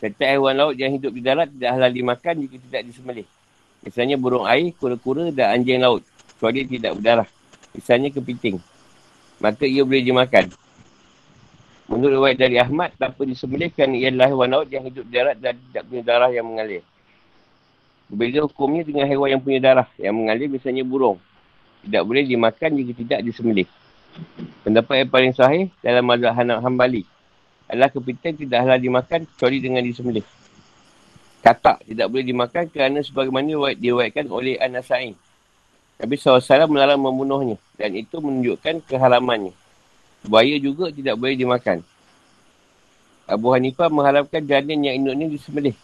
Setiap 0.00 0.24
haiwan 0.24 0.56
laut 0.56 0.72
yang 0.78 0.94
hidup 0.96 1.12
di 1.12 1.20
darat 1.20 1.52
tidak 1.52 1.76
halal 1.76 1.92
dimakan 1.92 2.40
jika 2.40 2.56
tidak 2.56 2.88
disembelih. 2.88 3.28
Misalnya 3.84 4.16
burung 4.16 4.48
air, 4.48 4.72
kura-kura 4.80 5.28
dan 5.28 5.60
anjing 5.60 5.76
laut. 5.82 6.00
Dia 6.38 6.62
tidak 6.64 7.02
berdarah. 7.02 7.28
Misalnya 7.74 8.14
kepiting. 8.14 8.62
Maka 9.42 9.66
ia 9.66 9.82
boleh 9.84 10.06
dimakan. 10.06 10.54
Menurut 11.88 12.20
riwayat 12.20 12.36
dari 12.36 12.56
Ahmad, 12.60 12.92
tanpa 13.00 13.24
disembelihkan 13.24 13.96
ialah 13.96 14.28
hewan 14.28 14.48
laut 14.52 14.68
yang 14.68 14.84
hidup 14.84 15.08
di 15.08 15.12
darat 15.16 15.36
dan 15.40 15.56
tidak 15.56 15.82
punya 15.88 16.02
darah 16.04 16.30
yang 16.30 16.44
mengalir. 16.44 16.84
Berbeza 18.08 18.44
hukumnya 18.44 18.84
dengan 18.84 19.04
hewan 19.08 19.28
yang 19.36 19.42
punya 19.42 19.60
darah 19.60 19.88
yang 19.96 20.14
mengalir 20.16 20.48
misalnya 20.52 20.84
burung. 20.84 21.16
Tidak 21.84 22.02
boleh 22.04 22.28
dimakan 22.28 22.70
jika 22.76 22.92
tidak 22.92 23.20
disembelih. 23.24 23.68
Pendapat 24.64 25.04
yang 25.04 25.10
paling 25.10 25.32
sahih 25.32 25.72
dalam 25.80 26.04
mazhab 26.04 26.36
Hanbali 26.36 27.08
adalah 27.68 27.88
kepiting 27.88 28.48
tidak 28.48 28.64
halal 28.64 28.80
dimakan 28.80 29.24
kecuali 29.24 29.56
dengan 29.60 29.84
disembelih 29.84 30.24
katak 31.48 31.86
tidak 31.86 32.06
boleh 32.10 32.24
dimakan 32.26 32.64
kerana 32.68 32.98
sebagaimana 33.00 33.72
diwayatkan 33.78 34.26
oleh 34.28 34.58
An-Nasai. 34.58 35.14
Nabi 35.98 36.14
SAW 36.14 36.70
melarang 36.70 37.00
membunuhnya 37.00 37.56
dan 37.74 37.94
itu 37.94 38.20
menunjukkan 38.22 38.86
keharamannya. 38.86 39.50
Buaya 40.26 40.56
juga 40.58 40.90
tidak 40.90 41.14
boleh 41.14 41.36
dimakan. 41.38 41.78
Abu 43.28 43.52
Hanifah 43.52 43.92
mengharapkan 43.92 44.40
janin 44.40 44.80
yang 44.80 45.04
induknya 45.04 45.28
disembelih 45.28 45.76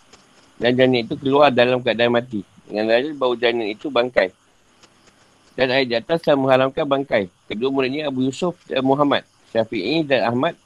dan 0.58 0.72
janin 0.78 1.04
itu 1.04 1.14
keluar 1.18 1.50
dalam 1.50 1.82
keadaan 1.82 2.14
mati. 2.14 2.46
Dengan 2.64 2.88
dalil 2.88 3.12
bau 3.12 3.36
janin 3.36 3.68
itu 3.68 3.92
bangkai. 3.92 4.32
Dan 5.54 5.70
ayat 5.70 5.86
di 5.86 5.94
atas 5.94 6.18
telah 6.24 6.40
mengharamkan 6.40 6.82
bangkai. 6.88 7.28
Kedua 7.46 7.68
muridnya 7.70 8.08
Abu 8.10 8.26
Yusuf 8.26 8.56
dan 8.66 8.82
Muhammad. 8.82 9.22
Syafi'i 9.52 10.02
dan 10.02 10.26
Ahmad 10.26 10.58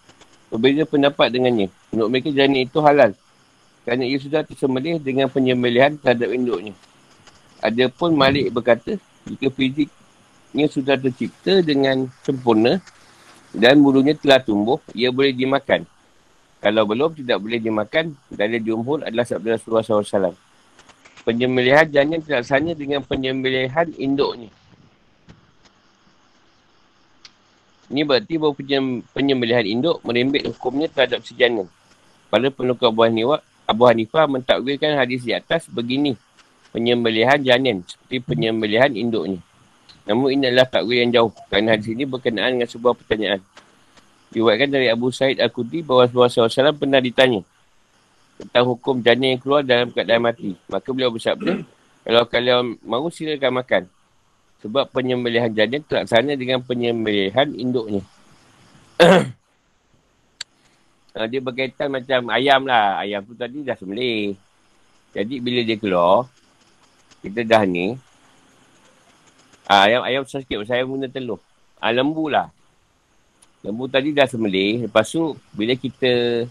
berbeza 0.48 0.88
pendapat 0.88 1.28
dengannya. 1.28 1.68
Menurut 1.92 2.08
mereka 2.08 2.32
janin 2.32 2.64
itu 2.64 2.80
halal 2.80 3.12
kerana 3.84 4.04
ia 4.04 4.20
sudah 4.20 4.44
tersembelih 4.44 5.00
dengan 5.00 5.32
penyembelihan 5.32 5.96
terhadap 5.96 6.28
induknya. 6.32 6.76
Ada 7.64 7.88
pun 7.88 8.12
Malik 8.12 8.52
berkata, 8.52 9.00
jika 9.24 9.48
fiziknya 9.48 10.66
sudah 10.68 11.00
tercipta 11.00 11.64
dengan 11.64 12.04
sempurna 12.20 12.84
dan 13.56 13.80
bulunya 13.80 14.12
telah 14.12 14.40
tumbuh, 14.42 14.76
ia 14.92 15.08
boleh 15.08 15.32
dimakan. 15.32 15.88
Kalau 16.58 16.82
belum, 16.84 17.14
tidak 17.14 17.38
boleh 17.38 17.62
dimakan. 17.62 18.18
Dari 18.28 18.58
jumhur 18.58 19.06
adalah 19.06 19.24
sabda 19.24 19.56
Rasulullah 19.56 19.86
SAW. 19.86 20.34
Penyembelihan 21.22 21.86
janin 21.86 22.20
terlaksana 22.20 22.74
dengan 22.74 23.00
penyembelihan 23.04 23.88
induknya. 23.94 24.50
Ini 27.88 28.04
berarti 28.04 28.36
bahawa 28.36 28.52
penyembelihan 29.16 29.64
induk 29.64 30.04
merembet 30.04 30.44
hukumnya 30.44 30.92
terhadap 30.92 31.24
si 31.24 31.32
janin. 31.32 31.64
Pada 32.28 32.52
penukar 32.52 32.92
buah 32.92 33.08
niwak, 33.08 33.40
Abu 33.64 33.88
Hanifah 33.88 34.28
mentakwilkan 34.28 34.92
hadis 34.92 35.24
di 35.24 35.32
atas 35.32 35.64
begini. 35.72 36.12
Penyembelihan 36.68 37.40
janin 37.40 37.80
seperti 37.88 38.20
penyembelihan 38.20 38.92
induknya. 38.92 39.40
Namun 40.08 40.40
ini 40.40 40.48
adalah 40.48 40.64
takwil 40.64 41.04
yang 41.04 41.12
jauh. 41.12 41.32
Kerana 41.52 41.76
hadis 41.76 41.92
ini 41.92 42.08
berkenaan 42.08 42.56
dengan 42.56 42.68
sebuah 42.68 42.96
pertanyaan. 42.96 43.44
Diwakilkan 44.32 44.68
dari 44.72 44.88
Abu 44.88 45.12
Said 45.12 45.36
Al-Qudri 45.36 45.84
bahawa 45.84 46.08
Rasulullah 46.08 46.48
SAW 46.48 46.76
pernah 46.76 47.00
ditanya 47.00 47.44
tentang 48.40 48.64
hukum 48.70 49.02
janin 49.02 49.36
yang 49.36 49.40
keluar 49.42 49.60
dalam 49.66 49.92
keadaan 49.92 50.22
mati. 50.24 50.56
Maka 50.70 50.88
beliau 50.94 51.12
bersabda, 51.12 51.60
kalau 52.08 52.24
kalian 52.24 52.80
mahu 52.80 53.12
silakan 53.12 53.52
makan. 53.60 53.82
Sebab 54.58 54.90
penyembelihan 54.90 55.52
janin 55.54 55.84
terlaksana 55.86 56.34
dengan 56.34 56.58
penyembelihan 56.64 57.46
induknya. 57.54 58.02
uh, 61.14 61.26
dia 61.30 61.40
berkaitan 61.44 61.92
macam 61.92 62.32
ayam 62.32 62.66
lah. 62.66 62.98
Ayam 62.98 63.22
tu 63.22 63.36
tadi 63.38 63.62
dah 63.62 63.76
sembelih. 63.78 64.34
Jadi 65.14 65.34
bila 65.38 65.60
dia 65.62 65.78
keluar, 65.78 66.26
kita 67.22 67.46
dah 67.46 67.62
ni. 67.68 68.07
Uh, 69.68 69.84
ayam 69.84 70.00
ayam 70.00 70.22
sikit 70.24 70.64
saya 70.64 70.80
guna 70.88 71.12
telur. 71.12 71.36
Uh, 71.76 71.92
lembu 71.92 72.32
lah. 72.32 72.48
Lembu 73.60 73.84
tadi 73.84 74.16
dah 74.16 74.24
sembelih. 74.24 74.88
Lepas 74.88 75.12
tu 75.12 75.36
bila 75.52 75.76
kita 75.76 76.44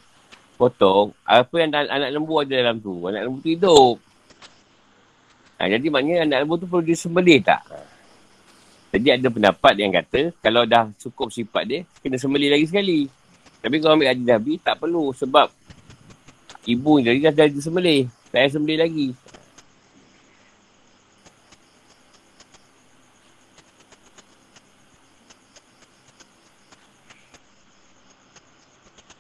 potong, 0.53 1.17
apa 1.25 1.55
yang 1.57 1.73
anak 1.73 2.09
lembu 2.13 2.37
ada 2.37 2.53
dalam 2.53 2.77
tu? 2.77 3.09
Anak 3.09 3.25
lembu 3.25 3.37
tu 3.41 3.49
hidup. 3.49 3.95
Ha, 5.57 5.65
jadi 5.65 5.89
maknanya 5.89 6.29
anak 6.29 6.37
lembu 6.45 6.55
tu 6.61 6.69
perlu 6.69 6.85
disembelih 6.85 7.41
tak? 7.41 7.65
Jadi 8.93 9.07
ada 9.13 9.27
pendapat 9.33 9.73
yang 9.77 9.89
kata 9.89 10.33
kalau 10.37 10.63
dah 10.69 10.89
cukup 11.01 11.33
sifat 11.33 11.63
dia, 11.65 11.79
kena 12.01 12.21
sembelih 12.21 12.53
lagi 12.53 12.65
sekali. 12.69 12.99
Tapi 13.61 13.81
kalau 13.81 13.97
ambil 13.97 14.13
hadis 14.13 14.25
Nabi, 14.25 14.53
tak 14.61 14.77
perlu 14.77 15.09
sebab 15.17 15.49
ibu 16.69 17.01
ni 17.01 17.17
dah 17.21 17.33
dah 17.33 17.49
disembelih. 17.49 18.05
Tak 18.29 18.37
payah 18.37 18.51
sembelih 18.53 18.79
lagi. 18.79 19.07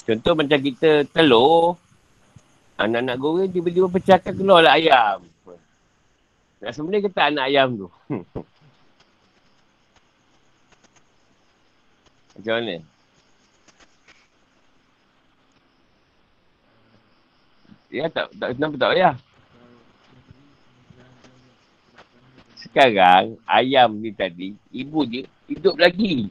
Contoh 0.07 0.39
macam 0.39 0.55
kita 0.63 1.03
telur, 1.11 1.75
anak-anak 2.79 3.17
goreng 3.19 3.51
tiba-tiba 3.51 3.91
pecahkan 3.91 4.31
keluarlah 4.31 4.79
ayam. 4.79 5.27
Nak 6.63 6.71
sembelih 6.71 7.03
ke 7.03 7.09
tak 7.11 7.35
anak 7.35 7.51
ayam 7.51 7.75
tu? 7.75 7.87
Macam 12.37 12.53
mana? 12.53 12.77
Ya 17.89 18.05
tak, 18.13 18.29
tak 18.37 18.49
kenapa 18.53 18.75
tak 18.77 18.89
payah. 18.93 19.15
Sekarang 22.61 23.41
ayam 23.49 23.89
ni 23.97 24.13
tadi, 24.13 24.53
ibu 24.69 25.01
dia 25.03 25.25
hidup 25.49 25.81
lagi. 25.81 26.29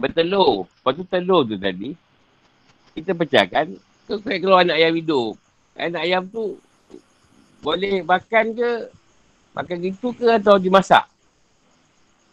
Bertelur. 0.00 0.64
Lepas 0.64 0.92
tu 0.96 1.04
telur 1.04 1.44
tu 1.44 1.60
tadi, 1.60 1.92
kita 3.00 3.12
pecahkan, 3.14 3.66
kaya 4.08 4.38
keluar 4.40 4.64
anak 4.64 4.78
ayam 4.80 4.94
hidup. 4.98 5.34
Anak 5.78 6.02
ayam 6.02 6.22
tu 6.26 6.58
boleh 7.62 8.02
makan 8.02 8.54
ke, 8.54 8.70
makan 9.54 9.76
gitu 9.82 10.14
ke 10.14 10.26
atau 10.38 10.58
dimasak? 10.58 11.06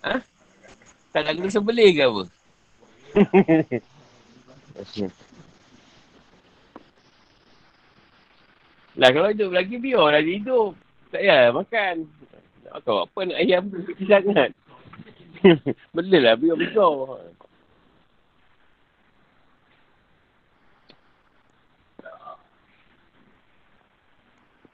Ha? 0.06 0.22
Tak 1.14 1.22
nak 1.26 1.34
kena 1.38 1.50
sebelih 1.50 1.90
ke 1.94 2.04
apa? 2.06 2.24
Lah 8.96 9.12
kalau 9.12 9.28
hidup 9.28 9.52
lagi 9.52 9.76
biar 9.76 10.08
lagi 10.08 10.40
hidup. 10.40 10.72
Tak 11.12 11.20
payah 11.20 11.52
makan. 11.52 11.96
Tak 12.64 12.80
tahu 12.84 12.98
apa 13.04 13.20
nak 13.28 13.40
ayam 13.40 13.64
tu 13.68 13.78
kecil 13.92 14.08
sangat. 14.08 14.50
Benda 15.96 16.18
lah 16.20 16.36
biar 16.40 16.56
besar. 16.56 17.35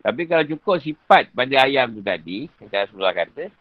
Tapi 0.02 0.26
kalau 0.26 0.42
cukup 0.42 0.82
sifat 0.82 1.30
pada 1.30 1.62
ayam 1.62 1.94
tu 1.94 2.02
tadi, 2.02 2.50
macam 2.58 2.78
Rasulullah 2.82 3.14
kata, 3.14 3.54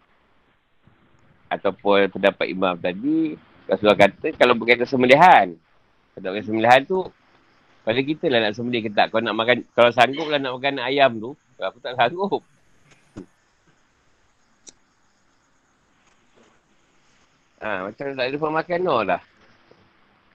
ataupun 1.52 2.08
terdapat 2.16 2.46
imam 2.48 2.74
tadi, 2.80 3.36
Rasulullah 3.68 4.08
kata, 4.08 4.32
kalau 4.40 4.56
berkaitan 4.56 4.88
semelihan, 4.88 5.52
kalau 6.16 6.32
berkaitan 6.32 6.48
semelihan 6.48 6.80
tu, 6.88 7.04
pada 7.80 8.00
kita 8.00 8.28
lah 8.28 8.40
nak 8.44 8.56
sembelih 8.56 8.88
ke 8.88 8.90
tak. 8.92 9.08
Kalau 9.12 9.24
nak 9.24 9.36
makan, 9.36 9.56
kalau 9.72 9.90
sanggup 9.92 10.28
lah 10.28 10.40
nak 10.40 10.56
makan 10.56 10.80
ayam 10.80 11.16
tu, 11.16 11.32
aku 11.60 11.78
tak 11.80 11.96
sanggup. 11.96 12.40
Ha, 17.60 17.84
macam 17.84 18.04
tak 18.16 18.24
ada 18.24 18.36
makan 18.40 18.80
no 18.80 18.96
lah. 19.04 19.20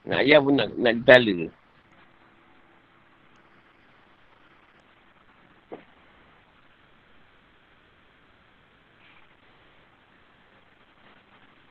Nak 0.06 0.20
ayam 0.22 0.46
pun 0.46 0.54
nak, 0.54 0.70
nak 0.78 0.94
ditala. 1.02 1.50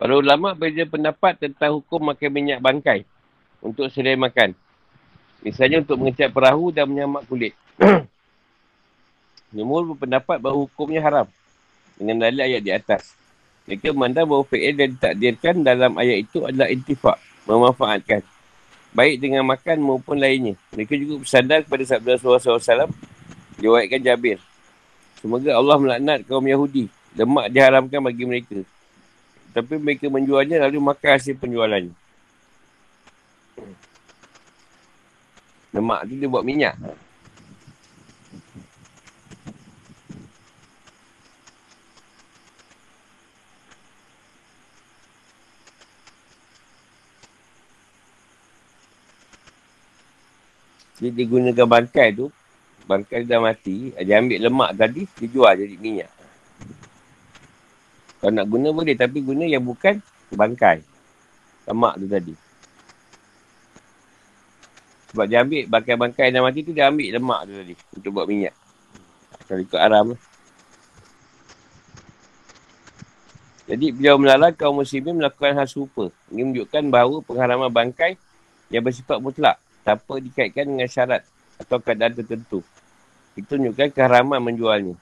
Para 0.05 0.21
ulama 0.21 0.53
berbeza 0.53 0.85
pendapat 0.85 1.33
tentang 1.41 1.81
hukum 1.81 2.13
makan 2.13 2.29
minyak 2.29 2.61
bangkai 2.61 3.09
untuk 3.65 3.89
sedia 3.89 4.13
makan. 4.13 4.53
Misalnya 5.41 5.81
untuk 5.81 5.97
mengecat 5.97 6.29
perahu 6.29 6.69
dan 6.69 6.93
menyamak 6.93 7.25
kulit. 7.25 7.57
Numur 9.57 9.97
berpendapat 9.97 10.45
bahawa 10.45 10.69
hukumnya 10.69 11.01
haram 11.01 11.25
dengan 11.97 12.21
dalil 12.21 12.45
ayat 12.45 12.61
di 12.61 12.69
atas. 12.69 13.17
Mereka 13.65 13.97
memandang 13.97 14.29
bahawa 14.29 14.45
fi'il 14.45 14.77
yang 14.77 14.93
ditakdirkan 14.93 15.65
dalam 15.65 15.97
ayat 15.97 16.29
itu 16.29 16.45
adalah 16.45 16.69
intifak, 16.69 17.17
memanfaatkan. 17.49 18.21
Baik 18.93 19.25
dengan 19.25 19.49
makan 19.49 19.81
maupun 19.81 20.21
lainnya. 20.21 20.53
Mereka 20.77 21.01
juga 21.01 21.25
bersandar 21.25 21.65
kepada 21.65 21.81
sabda 21.81 22.21
Rasulullah 22.21 22.45
SAW. 22.61 22.93
Diwaikan 23.57 24.05
Jabir. 24.05 24.37
Semoga 25.25 25.57
Allah 25.57 25.81
melaknat 25.81 26.29
kaum 26.29 26.45
Yahudi. 26.45 26.93
Lemak 27.17 27.49
diharamkan 27.49 28.05
bagi 28.05 28.29
mereka. 28.29 28.69
Tapi 29.55 29.79
mereka 29.79 30.11
menjualnya 30.11 30.67
lalu 30.67 30.83
makan 30.83 31.11
hasil 31.15 31.39
penjualannya. 31.39 31.95
Lemak 35.71 36.01
tu 36.11 36.15
dia 36.19 36.27
buat 36.27 36.43
minyak. 36.43 36.75
Dia 50.99 51.11
digunakan 51.11 51.67
bangkai 51.67 52.11
tu. 52.15 52.27
Bangkai 52.91 53.23
dah 53.23 53.39
mati. 53.43 53.95
Dia 54.03 54.19
ambil 54.19 54.51
lemak 54.51 54.71
tadi. 54.75 55.07
Dia 55.19 55.29
jual 55.31 55.55
jadi 55.59 55.79
minyak. 55.79 56.11
Kalau 58.25 58.41
nak 58.41 58.49
guna 58.49 58.73
boleh 58.73 58.97
tapi 58.97 59.21
guna 59.21 59.45
yang 59.45 59.61
bukan 59.61 60.01
bangkai. 60.33 60.81
Lemak 61.69 62.01
tu 62.01 62.09
tadi. 62.09 62.33
Sebab 65.13 65.29
dia 65.29 65.45
ambil 65.45 65.69
bangkai-bangkai 65.69 66.33
yang 66.33 66.41
mati 66.41 66.65
tu 66.65 66.73
dia 66.73 66.89
ambil 66.89 67.21
lemak 67.21 67.41
tu 67.45 67.53
tadi. 67.53 67.75
Untuk 67.93 68.11
buat 68.17 68.25
minyak. 68.25 68.57
Kalau 69.45 69.61
ikut 69.61 69.77
aram 69.77 70.17
lah. 70.17 70.21
Jadi 73.69 73.93
beliau 73.93 74.17
melarang 74.17 74.57
kaum 74.57 74.81
muslimin 74.81 75.21
melakukan 75.21 75.61
hal 75.61 75.69
serupa. 75.69 76.09
Ini 76.33 76.49
menunjukkan 76.49 76.83
bahawa 76.89 77.21
pengharaman 77.29 77.69
bangkai 77.69 78.17
yang 78.73 78.81
bersifat 78.81 79.21
mutlak 79.21 79.61
tanpa 79.85 80.17
dikaitkan 80.17 80.65
dengan 80.65 80.89
syarat 80.89 81.29
atau 81.61 81.77
keadaan 81.77 82.17
tertentu. 82.17 82.65
Itu 83.37 83.61
menunjukkan 83.61 83.93
keharaman 83.93 84.41
menjualnya. 84.41 84.97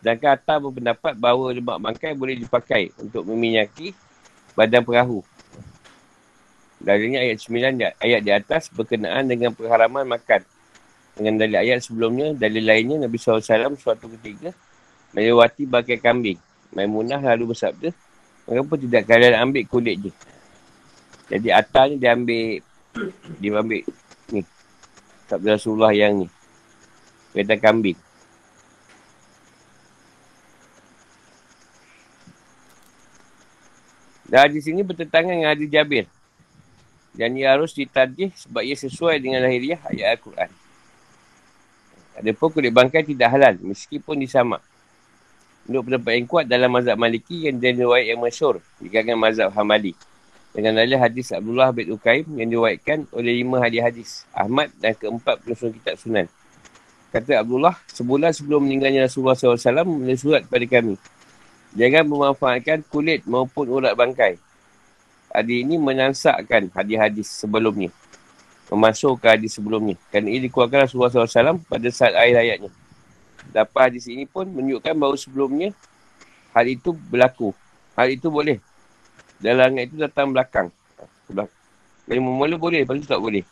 Sedangkan 0.00 0.40
Atta 0.40 0.56
berpendapat 0.56 1.12
bahawa 1.20 1.52
lemak 1.52 1.76
bangkai 1.76 2.16
boleh 2.16 2.40
dipakai 2.40 2.88
untuk 2.96 3.28
meminyaki 3.28 3.92
badan 4.56 4.80
perahu. 4.80 5.20
Dalilnya 6.80 7.20
ayat 7.20 7.38
9 7.44 8.00
ayat 8.00 8.20
di 8.24 8.32
atas 8.32 8.72
berkenaan 8.72 9.28
dengan 9.28 9.52
perharaman 9.52 10.08
makan. 10.08 10.40
Dengan 11.12 11.36
dalil 11.36 11.60
ayat 11.60 11.84
sebelumnya, 11.84 12.32
dalil 12.32 12.64
lainnya 12.64 13.04
Nabi 13.04 13.20
SAW 13.20 13.44
suatu 13.76 14.08
ketika 14.16 14.56
melewati 15.12 15.68
bagai 15.68 16.00
kambing. 16.00 16.40
Maimunah 16.72 17.20
lalu 17.20 17.52
bersabda, 17.52 17.92
mengapa 18.48 18.80
tidak 18.80 19.04
kalian 19.04 19.36
ambil 19.36 19.62
kulit 19.68 19.96
je? 20.00 20.12
Jadi 21.28 21.48
Atta 21.52 21.92
ni 21.92 22.00
dia 22.00 22.16
ambil, 22.16 22.64
dia 23.36 23.50
ambil 23.52 23.82
ni. 24.32 24.40
Sabda 25.28 25.60
Rasulullah 25.60 25.92
yang 25.92 26.24
ni. 26.24 26.26
Kereta 27.36 27.60
kambing. 27.60 27.98
Dan 34.30 34.46
hadis 34.46 34.64
ini 34.70 34.86
bertentangan 34.86 35.34
dengan 35.34 35.50
hadis 35.50 35.66
Jabir. 35.66 36.06
Dan 37.10 37.34
ia 37.34 37.50
harus 37.50 37.74
ditarjih 37.74 38.30
sebab 38.38 38.62
ia 38.62 38.78
sesuai 38.78 39.18
dengan 39.18 39.42
lahiriah 39.42 39.82
ayat 39.90 40.14
Al-Quran. 40.14 40.50
Adapun 42.14 42.48
kulit 42.54 42.70
bangkai 42.70 43.02
tidak 43.02 43.28
halal 43.34 43.58
meskipun 43.58 44.22
disamak. 44.22 44.62
Menurut 45.66 45.90
pendapat 45.90 46.12
yang 46.14 46.26
kuat 46.30 46.44
dalam 46.46 46.70
mazhab 46.70 46.94
maliki 46.94 47.50
yang 47.50 47.58
dia 47.58 47.74
riwayat 47.74 48.14
yang 48.14 48.22
masyur 48.22 48.62
di 48.78 48.86
kalangan 48.86 49.18
mazhab 49.18 49.50
hamali. 49.50 49.98
Dengan 50.50 50.82
dalil 50.82 50.98
hadis 50.98 51.30
Abdullah 51.30 51.70
bin 51.70 51.94
Ukaim 51.94 52.26
yang 52.38 52.50
diwayatkan 52.50 53.06
oleh 53.14 53.38
lima 53.38 53.62
hadis-hadis 53.62 54.26
Ahmad 54.34 54.70
dan 54.82 54.98
keempat 54.98 55.42
penusul 55.42 55.70
kitab 55.74 55.94
sunan. 55.98 56.26
Kata 57.10 57.42
Abdullah, 57.42 57.74
sebulan 57.90 58.30
sebelum 58.30 58.62
meninggalnya 58.66 59.10
Rasulullah 59.10 59.34
SAW 59.34 59.82
menulis 59.82 60.22
surat 60.22 60.46
kepada 60.46 60.66
kami. 60.66 60.94
Jangan 61.70 62.02
memanfaatkan 62.02 62.82
kulit 62.90 63.22
maupun 63.26 63.70
urat 63.70 63.94
bangkai. 63.94 64.34
Hadis 65.30 65.62
ini 65.62 65.78
menansakkan 65.78 66.66
hadis-hadis 66.74 67.30
sebelumnya. 67.30 67.94
Memasukkan 68.66 69.38
hadis 69.38 69.54
sebelumnya. 69.54 69.94
Kerana 70.10 70.26
ini 70.26 70.50
dikeluarkan 70.50 70.86
Rasulullah 70.86 71.10
SAW 71.14 71.62
pada 71.70 71.88
saat 71.94 72.18
akhir 72.18 72.34
hayatnya. 72.42 72.70
Dapat 73.54 73.94
hadis 73.94 74.10
ini 74.10 74.26
pun 74.26 74.46
menunjukkan 74.50 74.94
bahawa 74.94 75.14
sebelumnya 75.14 75.70
hal 76.50 76.66
itu 76.66 76.90
berlaku. 76.90 77.54
Hal 77.94 78.10
itu 78.10 78.26
boleh. 78.26 78.58
Dalam 79.38 79.74
itu 79.78 79.94
datang 79.94 80.34
belakang. 80.34 80.68
Kalau 81.30 82.22
memula 82.26 82.58
boleh, 82.58 82.82
lepas 82.82 83.06
tak 83.06 83.22
boleh. 83.22 83.46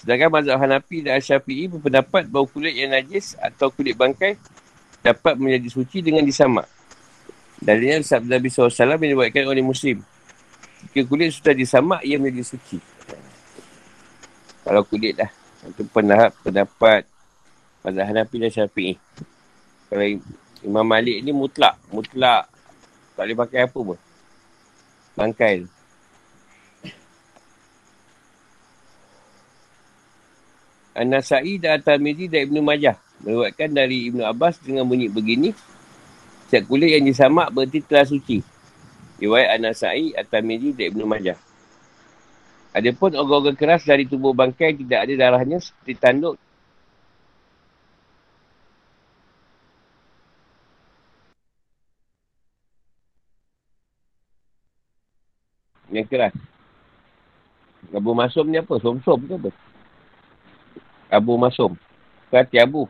Sedangkan 0.00 0.32
mazhab 0.34 0.58
Hanafi 0.58 1.04
dan 1.04 1.22
Syafi'i 1.22 1.70
berpendapat 1.70 2.26
bahawa 2.26 2.48
kulit 2.50 2.74
yang 2.74 2.90
najis 2.90 3.38
atau 3.38 3.70
kulit 3.70 3.94
bangkai 3.94 4.34
dapat 5.02 5.34
menjadi 5.36 5.68
suci 5.68 5.98
dengan 6.00 6.22
disamak. 6.22 6.64
Dalilnya 7.58 8.02
sabda 8.02 8.38
Nabi 8.38 8.48
SAW 8.50 8.70
yang 8.70 9.12
dibuatkan 9.18 9.46
oleh 9.46 9.62
Muslim. 9.62 10.02
Jika 10.90 11.06
kulit 11.06 11.30
sudah 11.30 11.54
disamak, 11.54 12.02
ia 12.02 12.18
menjadi 12.18 12.54
suci. 12.54 12.78
Kalau 14.62 14.82
kulit 14.86 15.14
lah. 15.18 15.30
Itu 15.62 15.86
pendapat, 15.90 16.34
pendapat 16.42 17.02
Mazhab 17.86 18.06
Hanafi 18.06 18.36
dan 18.38 18.50
Syafi'i. 18.50 18.94
Kalau 19.90 20.06
Imam 20.62 20.86
Malik 20.86 21.22
ni 21.22 21.30
mutlak. 21.30 21.78
Mutlak. 21.90 22.50
Tak 23.14 23.22
boleh 23.26 23.38
pakai 23.38 23.66
apa 23.66 23.78
pun. 23.78 23.98
Bangkai 25.18 25.52
tu. 25.62 25.68
An-Nasai 30.92 31.56
dan 31.62 31.80
At-Tirmidzi 31.80 32.26
dan 32.28 32.50
Ibn 32.50 32.58
Majah 32.62 32.96
Meruatkan 33.22 33.70
dari 33.70 34.10
Ibnu 34.10 34.26
Abbas 34.26 34.58
dengan 34.58 34.86
bunyi 34.86 35.06
begini. 35.06 35.54
Setiap 36.46 36.68
kulit 36.68 36.92
yang 36.92 37.06
disamak 37.06 37.54
berarti 37.54 37.80
telah 37.80 38.04
suci. 38.04 38.42
Riwayat 39.22 39.56
An-Nasai, 39.56 40.12
At-Tamiri 40.18 40.74
dan 40.74 40.90
Ibnu 40.90 41.06
Majah. 41.06 41.38
Adapun 42.74 43.14
organ-organ 43.14 43.54
keras 43.54 43.84
dari 43.84 44.08
tubuh 44.08 44.32
bangkai 44.32 44.74
tidak 44.74 45.06
ada 45.06 45.14
darahnya 45.14 45.60
seperti 45.60 45.92
tanduk 46.00 46.40
yang 55.92 56.08
keras. 56.08 56.32
Abu 57.92 58.16
Masum 58.16 58.48
ni 58.48 58.56
apa? 58.56 58.80
Som-som 58.80 59.20
ke 59.20 59.36
apa? 59.36 59.50
Abu 61.12 61.36
Masum. 61.36 61.76
Kati 62.32 62.56
Abu. 62.56 62.88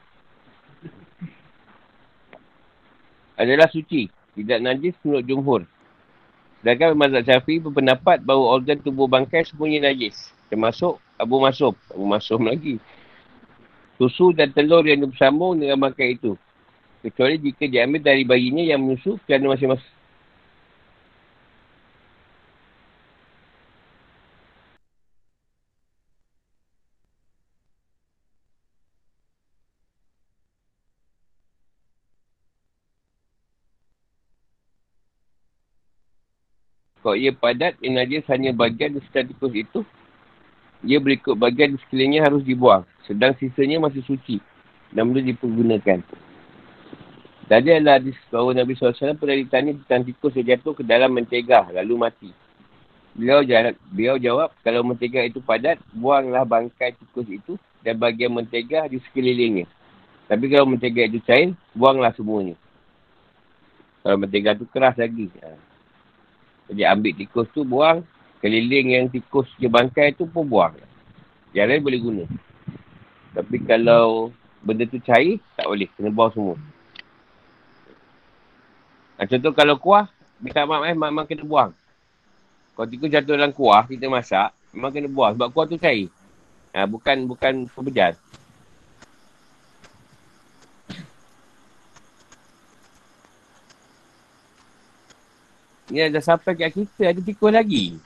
Adalah 3.42 3.66
suci. 3.68 4.06
Tidak 4.32 4.58
najis 4.62 4.94
menurut 5.02 5.24
jumhur. 5.26 5.60
Sedangkan 6.62 6.94
mazhab 6.94 7.26
syafi'i 7.26 7.58
berpendapat 7.58 8.22
bahawa 8.22 8.62
organ 8.62 8.78
tubuh 8.78 9.10
bangkai 9.10 9.42
semuanya 9.44 9.90
najis. 9.90 10.30
Termasuk 10.46 11.02
Abu 11.18 11.42
Masum. 11.42 11.74
Abu 11.90 12.04
Masum 12.06 12.40
lagi. 12.46 12.78
Susu 13.98 14.30
dan 14.32 14.54
telur 14.54 14.86
yang 14.86 15.04
bersambung 15.04 15.58
dengan 15.58 15.76
bangkai 15.82 16.16
itu. 16.16 16.38
Kecuali 17.02 17.34
jika 17.42 17.66
diambil 17.66 18.00
dari 18.00 18.22
bayinya 18.22 18.62
yang 18.62 18.78
menyusu 18.78 19.18
kerana 19.26 19.58
masing-masing 19.58 20.01
Kalau 37.02 37.18
ia 37.18 37.34
padat, 37.34 37.74
ia 37.82 37.90
najis 37.90 38.22
hanya 38.30 38.54
bagian 38.54 38.94
sekitar 38.94 39.26
tikus 39.26 39.52
itu. 39.58 39.82
Ia 40.86 41.02
berikut 41.02 41.34
bagian 41.34 41.74
di 41.74 41.78
sekelilingnya 41.82 42.22
harus 42.30 42.46
dibuang. 42.46 42.86
Sedang 43.06 43.34
sisanya 43.42 43.82
masih 43.82 44.06
suci. 44.06 44.38
Dan 44.94 45.10
boleh 45.10 45.34
dipergunakan. 45.34 45.98
Tadi 47.50 47.68
adalah 47.74 47.98
hadis 47.98 48.14
bahawa 48.30 48.54
Nabi 48.54 48.78
SAW 48.78 49.18
pernah 49.18 49.34
ditanya 49.34 49.74
tentang 49.82 50.06
tikus 50.06 50.32
yang 50.38 50.56
jatuh 50.56 50.78
ke 50.78 50.86
dalam 50.86 51.10
mentega 51.10 51.66
lalu 51.74 51.94
mati. 51.98 52.30
Beliau 53.12 53.44
jawab, 53.44 53.76
beliau 53.92 54.16
jawab 54.16 54.50
kalau 54.64 54.80
mentega 54.86 55.20
itu 55.26 55.42
padat, 55.42 55.76
buanglah 55.92 56.46
bangkai 56.48 56.96
tikus 56.96 57.28
itu 57.28 57.58
dan 57.84 57.98
bagian 57.98 58.32
mentega 58.32 58.88
di 58.88 59.02
sekelilingnya. 59.04 59.68
Tapi 60.30 60.48
kalau 60.48 60.64
mentega 60.64 61.04
itu 61.04 61.20
cair, 61.26 61.52
buanglah 61.76 62.14
semuanya. 62.16 62.56
Kalau 64.00 64.16
mentega 64.16 64.56
tu 64.56 64.64
keras 64.70 64.96
lagi. 64.96 65.28
Ha. 65.42 65.71
Jadi 66.72 66.88
ambil 66.88 67.12
tikus 67.12 67.52
tu 67.52 67.68
buang, 67.68 68.00
keliling 68.40 68.96
yang 68.96 69.04
tikus 69.12 69.44
je 69.60 69.68
bangkai 69.68 70.16
tu 70.16 70.24
pun 70.24 70.40
buang. 70.48 70.72
Yang 71.52 71.68
lain 71.68 71.84
boleh 71.84 72.00
guna. 72.00 72.24
Tapi 73.36 73.60
kalau 73.60 74.32
benda 74.64 74.88
tu 74.88 74.96
cair, 75.04 75.36
tak 75.52 75.68
boleh. 75.68 75.84
Kena 75.92 76.08
buang 76.08 76.32
semua. 76.32 76.56
Ha, 79.20 79.28
contoh 79.28 79.52
kalau 79.52 79.76
kuah, 79.76 80.08
minta 80.40 80.64
maaf 80.64 80.88
eh, 80.88 80.96
mak 80.96 81.28
kena 81.28 81.44
buang. 81.44 81.76
Kalau 82.72 82.88
tikus 82.88 83.12
jatuh 83.12 83.36
dalam 83.36 83.52
kuah, 83.52 83.84
kita 83.84 84.08
masak, 84.08 84.56
memang 84.72 84.96
kena 84.96 85.12
buang. 85.12 85.36
Sebab 85.36 85.52
kuah 85.52 85.68
tu 85.68 85.76
cair. 85.76 86.08
Ha, 86.72 86.88
bukan 86.88 87.28
bukan 87.28 87.68
pembejan. 87.68 88.16
Ni 95.92 96.00
dah 96.08 96.24
sampai 96.24 96.56
kat 96.56 96.72
kita, 96.72 97.12
ada 97.12 97.20
tikus 97.20 97.52
lagi. 97.52 98.00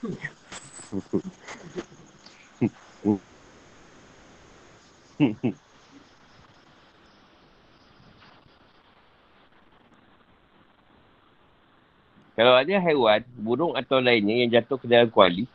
Kalau 12.35 12.59
ada 12.59 12.75
haiwan, 12.83 13.23
burung 13.39 13.79
atau 13.79 14.03
lainnya 14.03 14.35
yang 14.45 14.51
jatuh 14.51 14.83
ke 14.83 14.91
dalam 14.91 15.07
kuali, 15.07 15.47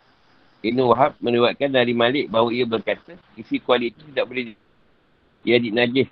Ibn 0.64 0.80
Wahab 0.88 1.20
meriwayatkan 1.20 1.68
dari 1.68 1.92
Malik 1.92 2.32
bahawa 2.32 2.50
ia 2.56 2.64
berkata, 2.64 3.12
isi 3.36 3.60
kuali 3.60 3.92
itu 3.92 4.02
tidak 4.08 4.26
boleh 4.32 4.56
ia 5.44 5.60
najis 5.60 6.08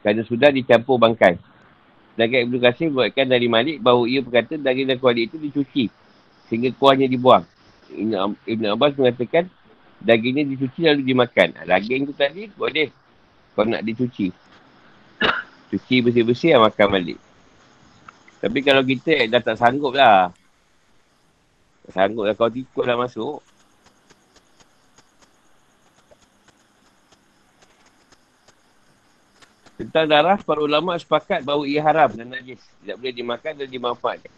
kerana 0.00 0.22
sudah 0.24 0.54
dicampur 0.54 0.94
bangkai. 0.94 1.36
Sedangkan 2.20 2.52
Ibn 2.52 2.56
Qasir 2.60 2.92
meriwayatkan 2.92 3.26
dari 3.32 3.48
Malik 3.48 3.80
bahawa 3.80 4.04
ia 4.04 4.20
berkata 4.20 4.60
daging 4.60 4.92
dan 4.92 5.00
kuali 5.00 5.24
itu 5.24 5.40
dicuci 5.40 5.88
sehingga 6.52 6.68
kuahnya 6.76 7.08
dibuang. 7.08 7.48
Ibn 8.44 8.76
Abbas 8.76 8.92
mengatakan 9.00 9.48
dagingnya 10.04 10.44
dicuci 10.44 10.84
lalu 10.84 11.00
dimakan. 11.00 11.56
Daging 11.64 12.04
tu 12.04 12.12
tadi 12.12 12.52
boleh 12.52 12.92
kalau 13.56 13.72
nak 13.72 13.80
dicuci. 13.88 14.28
Cuci 15.72 15.96
bersih-bersih 16.04 16.60
makan 16.60 16.86
balik. 16.92 17.16
Tapi 18.44 18.58
kalau 18.68 18.84
kita 18.84 19.24
dah 19.24 19.40
tak 19.40 19.56
sanggup 19.56 19.96
lah. 19.96 20.28
Tak 21.88 22.04
sanggup 22.04 22.28
lah. 22.28 22.36
Kalau 22.36 22.52
tikus 22.52 22.84
dah 22.84 23.00
masuk. 23.00 23.40
Tentang 29.80 30.04
darah, 30.04 30.36
para 30.44 30.60
ulama 30.60 30.92
sepakat 31.00 31.40
bahawa 31.40 31.64
ia 31.64 31.80
haram 31.80 32.12
dan 32.12 32.28
najis. 32.28 32.60
Tidak 32.84 33.00
boleh 33.00 33.14
dimakan 33.16 33.52
dan 33.56 33.64
dimanfaatkan. 33.64 34.32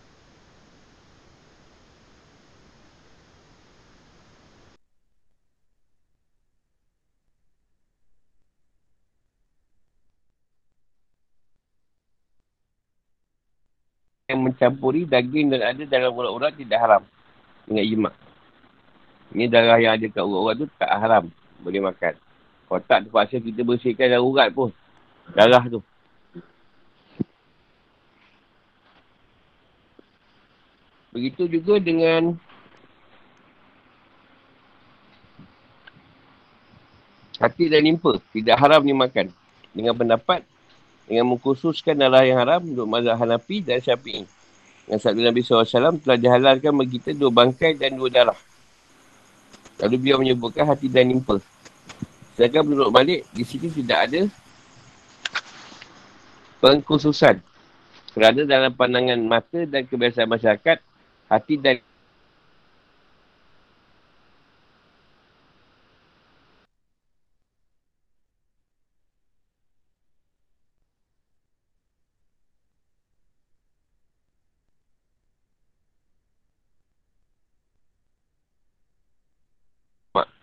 yang 14.33 14.49
mencampuri 14.49 15.05
daging 15.05 15.53
dan 15.53 15.61
ada 15.61 15.83
dalam 15.85 16.17
urat-urat 16.17 16.57
tidak 16.57 16.81
haram. 16.81 17.03
Ingat 17.69 17.85
jimat. 17.85 18.15
Ini 19.37 19.45
darah 19.45 19.77
yang 19.77 19.93
ada 19.93 20.07
kat 20.09 20.25
urat-urat 20.25 20.57
tu 20.57 20.67
tak 20.81 20.89
haram. 20.89 21.25
Boleh 21.61 21.85
makan. 21.85 22.15
Kalau 22.65 22.81
tak 22.89 22.99
terpaksa 23.05 23.37
kita 23.45 23.61
bersihkan 23.61 24.09
dalam 24.09 24.25
urat 24.25 24.49
pun. 24.49 24.73
Darah 25.31 25.63
tu. 25.71 25.79
Begitu 31.15 31.47
juga 31.47 31.79
dengan 31.79 32.35
hati 37.39 37.71
dan 37.71 37.87
limpa. 37.87 38.19
Tidak 38.35 38.57
haram 38.59 38.83
dimakan. 38.83 39.31
Dengan 39.71 39.95
pendapat 39.95 40.43
dengan 41.07 41.29
mengkhususkan 41.35 41.99
darah 41.99 42.25
yang 42.25 42.41
haram 42.41 42.63
untuk 42.65 42.89
mazhab 42.89 43.21
Hanafi 43.21 43.61
dan 43.61 43.83
Syafi'i. 43.85 44.25
Yang 44.89 45.01
sabda 45.05 45.21
Nabi 45.29 45.41
SAW 45.45 46.01
telah 46.01 46.19
dihalalkan 46.19 46.73
bagi 46.75 46.97
kita 46.99 47.13
dua 47.13 47.31
bangkai 47.31 47.77
dan 47.77 47.95
dua 47.95 48.09
darah. 48.09 48.39
Lalu 49.83 49.97
beliau 49.99 50.19
menyebutkan 50.23 50.65
hati 50.65 50.89
dan 50.89 51.13
nimpa. 51.13 51.43
Sedangkan 52.39 52.65
menurut 52.65 52.91
Malik, 52.95 53.29
di 53.35 53.45
sini 53.45 53.69
tidak 53.69 53.99
ada 54.09 54.21
pengkhususan. 56.63 57.43
Kerana 58.15 58.47
dalam 58.47 58.73
pandangan 58.73 59.19
mata 59.19 59.67
dan 59.67 59.83
kebiasaan 59.83 60.31
masyarakat, 60.31 60.79
hati 61.27 61.55
dan 61.59 61.83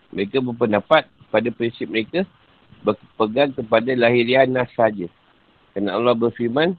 Mereka 0.09 0.41
berpendapat 0.41 1.05
pada 1.31 1.47
prinsip 1.53 1.87
mereka 1.87 2.25
berpegang 2.83 3.53
kepada 3.55 3.93
lahiriah 3.93 4.43
nas 4.49 4.67
sahaja. 4.73 5.07
Kerana 5.79 5.95
Allah 5.95 6.11
berfirman, 6.11 6.75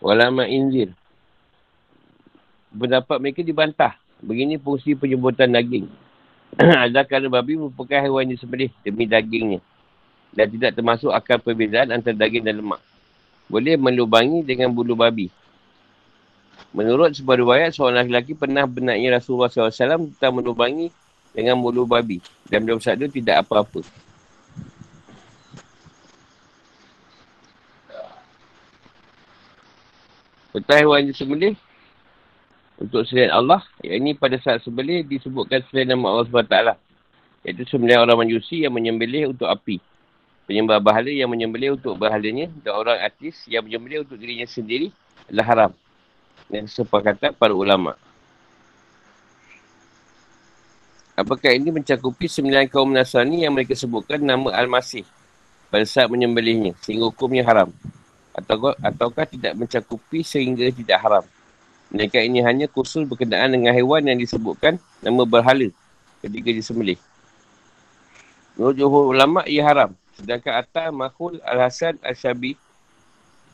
Walama 0.00 0.48
inzir. 0.48 0.96
Pendapat 2.72 3.20
mereka 3.20 3.44
dibantah. 3.44 4.00
Begini 4.24 4.56
fungsi 4.56 4.96
penyebutan 4.96 5.52
daging. 5.52 5.92
Ada 6.88 7.04
kerana 7.04 7.28
babi 7.28 7.60
merupakan 7.60 8.00
haiwan 8.00 8.24
yang 8.24 8.40
disembelih 8.40 8.72
demi 8.80 9.04
dagingnya. 9.04 9.60
Dan 10.32 10.48
tidak 10.48 10.72
termasuk 10.80 11.12
akal 11.12 11.36
perbezaan 11.36 11.92
antara 11.92 12.16
daging 12.16 12.48
dan 12.48 12.64
lemak. 12.64 12.80
Boleh 13.44 13.76
melubangi 13.76 14.40
dengan 14.40 14.72
bulu 14.72 14.96
babi. 14.96 15.28
Menurut 16.72 17.12
sebuah 17.12 17.36
riwayat, 17.44 17.76
seorang 17.76 18.08
lelaki 18.08 18.32
pernah 18.32 18.64
benaknya 18.64 19.20
Rasulullah 19.20 19.52
SAW 19.52 20.16
tentang 20.16 20.32
menubangi 20.40 20.88
dengan 21.32 21.58
bulu 21.58 21.88
babi. 21.88 22.20
Dan 22.48 22.64
beliau 22.64 22.78
bersabda 22.78 23.08
tidak 23.08 23.44
apa-apa. 23.44 23.80
Tentang 30.52 30.78
hewan 30.84 31.08
yang 31.08 31.56
untuk 32.82 33.06
selain 33.06 33.30
Allah, 33.30 33.62
yang 33.80 34.02
ini 34.02 34.12
pada 34.12 34.36
saat 34.42 34.60
sembelih 34.66 35.06
disebutkan 35.06 35.62
selain 35.70 35.88
nama 35.88 36.12
Allah 36.12 36.26
SWT. 36.28 36.56
Iaitu 37.46 37.62
sembelih 37.66 38.02
orang 38.02 38.26
manusia 38.26 38.68
yang 38.68 38.74
menyembelih 38.74 39.30
untuk 39.32 39.46
api. 39.46 39.78
Penyembah 40.50 40.82
bahala 40.82 41.08
yang 41.08 41.30
menyembelih 41.30 41.78
untuk 41.78 41.94
bahalanya 41.94 42.50
dan 42.66 42.72
orang 42.74 42.98
artis 42.98 43.46
yang 43.46 43.62
menyembelih 43.62 44.02
untuk 44.02 44.18
dirinya 44.18 44.44
sendiri 44.44 44.90
adalah 45.30 45.46
haram 45.46 45.72
dan 46.50 46.66
sepakatan 46.66 47.30
para 47.32 47.54
ulama. 47.54 47.94
Apakah 51.12 51.52
ini 51.52 51.68
mencakupi 51.68 52.24
sembilan 52.24 52.72
kaum 52.72 52.88
Nasrani 52.88 53.44
yang 53.44 53.52
mereka 53.52 53.76
sebutkan 53.76 54.24
nama 54.24 54.48
Al-Masih 54.56 55.04
pada 55.68 55.84
saat 55.84 56.08
menyembelihnya 56.08 56.72
sehingga 56.80 57.12
hukumnya 57.12 57.44
haram? 57.44 57.68
Atau, 58.32 58.72
ataukah 58.80 59.28
tidak 59.28 59.52
mencakupi 59.60 60.24
sehingga 60.24 60.72
tidak 60.72 60.98
haram? 61.04 61.24
Mereka 61.92 62.16
ini 62.24 62.40
hanya 62.40 62.64
khusus 62.64 63.04
berkenaan 63.04 63.52
dengan 63.52 63.76
hewan 63.76 64.08
yang 64.08 64.16
disebutkan 64.16 64.80
nama 65.04 65.28
berhala 65.28 65.68
ketika 66.24 66.48
disembelih. 66.48 66.96
Menurut 68.56 68.76
Johor 68.80 69.04
ulama, 69.12 69.44
ia 69.44 69.60
haram. 69.68 69.92
Sedangkan 70.16 70.64
Atta, 70.64 70.88
Mahul, 70.88 71.44
Al-Hasan, 71.44 72.00
Al-Syabi, 72.00 72.56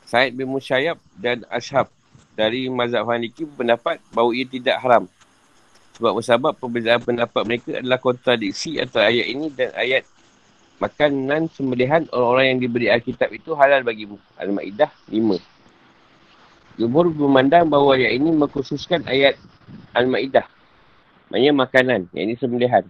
Said 0.07 0.39
bin 0.39 0.47
Musyayab 0.47 0.97
dan 1.19 1.43
Ashab 1.51 1.91
dari 2.39 2.71
mazhab 2.71 3.03
Haniki 3.11 3.43
berpendapat 3.45 3.99
bahawa 4.15 4.31
ia 4.31 4.47
tidak 4.47 4.79
haram. 4.79 5.11
Sebab 5.99 6.15
bersabab 6.15 6.55
perbezaan 6.55 7.03
pendapat 7.03 7.43
mereka 7.43 7.83
adalah 7.83 7.99
kontradiksi 7.99 8.79
antara 8.79 9.11
ayat 9.11 9.27
ini 9.35 9.51
dan 9.51 9.75
ayat 9.75 10.07
makanan 10.79 11.51
sembelihan 11.51 12.07
orang-orang 12.15 12.55
yang 12.55 12.59
diberi 12.63 12.87
Alkitab 12.87 13.35
itu 13.35 13.51
halal 13.59 13.83
bagimu. 13.83 14.15
Al-Ma'idah 14.39 14.95
5. 15.11 16.79
Jumhur 16.79 17.11
memandang 17.11 17.67
bahawa 17.67 17.99
ayat 17.99 18.15
ini 18.15 18.31
mengkhususkan 18.31 19.03
ayat 19.11 19.35
Al-Ma'idah. 19.99 20.47
Maksudnya 21.35 21.53
makanan, 21.53 22.01
yang 22.15 22.31
ini 22.31 22.39
sembelihan. 22.39 22.87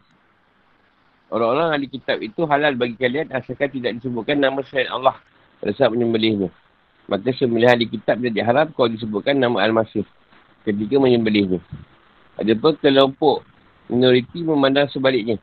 Orang-orang 1.32 1.76
ahli 1.76 1.88
kitab 1.88 2.20
itu 2.20 2.44
halal 2.44 2.72
bagi 2.76 2.96
kalian 2.96 3.28
asalkan 3.32 3.68
tidak 3.68 4.00
disebutkan 4.00 4.36
nama 4.40 4.60
selain 4.64 4.88
Allah 4.88 5.16
pada 5.60 5.72
saat 5.76 5.92
menyembelihnya. 5.92 6.48
Maka 7.08 7.32
sembelihan 7.32 7.76
ahli 7.76 7.88
kitab 7.88 8.20
jadi 8.20 8.44
haram 8.44 8.68
kalau 8.76 8.92
disebutkan 8.92 9.36
nama 9.36 9.64
Al-Masih 9.64 10.04
ketika 10.68 10.96
menyembelihnya. 11.00 11.60
Ada 12.38 12.54
pun 12.54 12.78
kelompok 12.78 13.42
minoriti 13.90 14.46
memandang 14.46 14.86
sebaliknya. 14.94 15.42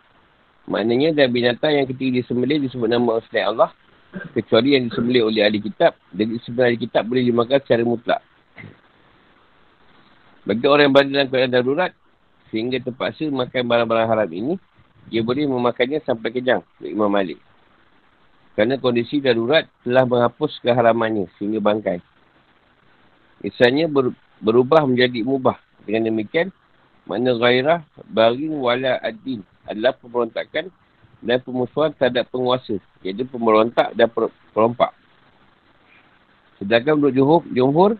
Maknanya 0.65 1.13
dan 1.13 1.29
binatang 1.29 1.75
yang 1.77 1.85
ketika 1.85 2.23
disembelih 2.23 2.57
disebut 2.63 2.89
nama 2.89 3.21
selain 3.29 3.53
Allah 3.53 3.69
kecuali 4.33 4.79
yang 4.79 4.87
disembelih 4.89 5.27
oleh 5.27 5.43
ahli 5.43 5.59
kitab. 5.61 5.93
Jadi 6.15 6.39
sebenarnya 6.41 6.69
ahli 6.73 6.79
kitab 6.79 7.03
boleh 7.05 7.23
dimakan 7.27 7.59
secara 7.61 7.83
mutlak. 7.83 8.21
Bagi 10.45 10.65
orang 10.69 10.83
yang 10.89 10.93
berada 10.93 11.09
dalam 11.11 11.27
keadaan 11.29 11.53
darurat 11.53 11.91
sehingga 12.53 12.77
terpaksa 12.77 13.27
makan 13.27 13.65
barang-barang 13.65 14.07
haram 14.07 14.29
ini, 14.29 14.53
dia 15.09 15.21
boleh 15.25 15.49
memakannya 15.49 15.99
sampai 16.05 16.29
kejang 16.33 16.61
Imam 16.81 17.09
Malik. 17.09 17.41
Kerana 18.55 18.79
kondisi 18.79 19.19
darurat 19.19 19.67
telah 19.83 20.07
menghapus 20.07 20.63
keharamannya 20.63 21.27
sehingga 21.35 21.59
bangkai. 21.59 21.99
Misalnya 23.43 23.91
ber, 23.91 24.15
berubah 24.39 24.87
menjadi 24.87 25.21
mubah. 25.21 25.59
Dengan 25.85 26.09
demikian, 26.09 26.49
makna 27.05 27.37
gairah 27.37 27.79
barin 28.09 28.53
wala 28.57 28.97
ad-din 29.01 29.45
adalah 29.65 29.93
pemberontakan 29.97 30.69
dan 31.25 31.37
pemusuhan 31.41 31.93
terhadap 31.97 32.29
penguasa. 32.29 32.77
Iaitu 33.01 33.25
pemberontak 33.29 33.93
dan 33.97 34.09
perompak. 34.53 34.93
Sedangkan 36.61 36.97
menurut 36.97 37.45
jumhur, 37.51 37.91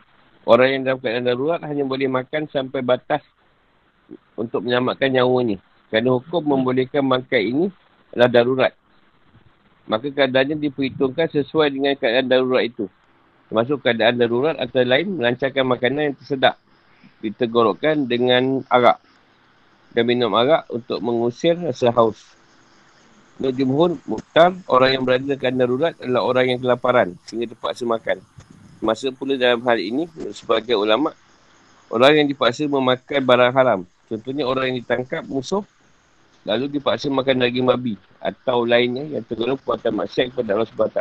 orang 0.45 0.67
yang 0.71 0.81
dalam 0.85 0.99
keadaan 1.01 1.25
darurat 1.25 1.59
hanya 1.65 1.83
boleh 1.83 2.07
makan 2.07 2.47
sampai 2.49 2.81
batas 2.85 3.21
untuk 4.37 4.63
menyelamatkan 4.63 5.09
nyawanya. 5.11 5.57
Kerana 5.89 6.17
hukum 6.17 6.41
membolehkan 6.43 7.05
bangkai 7.05 7.51
ini 7.51 7.65
adalah 8.13 8.29
darurat. 8.29 8.73
Maka 9.85 10.09
keadaannya 10.09 10.57
diperhitungkan 10.57 11.29
sesuai 11.29 11.69
dengan 11.69 11.93
keadaan 11.93 12.25
darurat 12.25 12.65
itu. 12.65 12.89
Termasuk 13.49 13.85
keadaan 13.85 14.17
darurat 14.17 14.57
antara 14.57 14.85
lain 14.85 15.21
melancarkan 15.21 15.65
makanan 15.65 16.01
yang 16.09 16.15
tersedak. 16.17 16.55
Ditergorokkan 17.23 18.05
dengan 18.05 18.61
arak 18.69 19.01
dan 19.95 20.03
minum 20.03 20.35
arak 20.35 20.67
untuk 20.67 20.99
mengusir 20.99 21.55
rasa 21.55 21.87
haus. 21.95 22.35
Menurut 23.39 23.55
Jumhur, 23.55 23.91
Mukhtar, 24.03 24.51
orang 24.67 24.89
yang 24.99 25.03
berada 25.07 25.33
dalam 25.39 25.55
darurat 25.55 25.95
adalah 26.03 26.21
orang 26.27 26.45
yang 26.51 26.59
kelaparan 26.59 27.15
sehingga 27.23 27.55
terpaksa 27.55 27.87
makan. 27.87 28.19
Masa 28.83 29.07
pula 29.15 29.39
dalam 29.39 29.63
hal 29.63 29.79
ini, 29.79 30.07
sebagai 30.35 30.75
ulama, 30.75 31.15
orang 31.87 32.21
yang 32.23 32.27
dipaksa 32.27 32.67
memakan 32.67 33.21
barang 33.23 33.51
haram. 33.55 33.79
Contohnya 34.11 34.43
orang 34.43 34.71
yang 34.71 34.77
ditangkap 34.83 35.23
musuh, 35.27 35.63
lalu 36.43 36.67
dipaksa 36.67 37.07
makan 37.07 37.43
daging 37.43 37.65
babi 37.65 37.95
atau 38.19 38.67
lainnya 38.67 39.03
yang 39.07 39.23
tergolong 39.23 39.59
perbuatan 39.59 39.95
maksiat 39.95 40.35
kepada 40.35 40.59
Allah 40.59 40.67
SWT. 40.67 40.99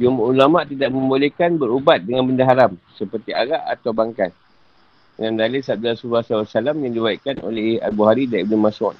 Jumhur 0.00 0.32
ulama 0.32 0.64
tidak 0.66 0.90
membolehkan 0.90 1.54
berubat 1.60 2.02
dengan 2.02 2.28
benda 2.28 2.44
haram 2.44 2.72
seperti 2.98 3.30
arak 3.30 3.62
atau 3.78 3.94
bangkai 3.94 4.43
dengan 5.14 5.46
dalil 5.46 5.62
sabda 5.62 5.94
Rasulullah 5.94 6.26
SAW 6.26 6.74
yang 6.74 6.94
diwaikan 6.94 7.38
oleh 7.46 7.78
Al-Buhari 7.78 8.26
dan 8.26 8.50
Ibn 8.50 8.58
Mas'ud. 8.58 8.96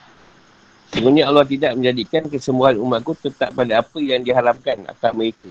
Sebenarnya 0.94 1.26
Allah 1.26 1.42
tidak 1.42 1.74
menjadikan 1.74 2.22
kesembuhan 2.30 2.78
umatku 2.78 3.18
tetap 3.18 3.50
pada 3.50 3.82
apa 3.82 3.98
yang 3.98 4.22
diharapkan 4.22 4.86
atas 4.86 5.10
mereka. 5.10 5.50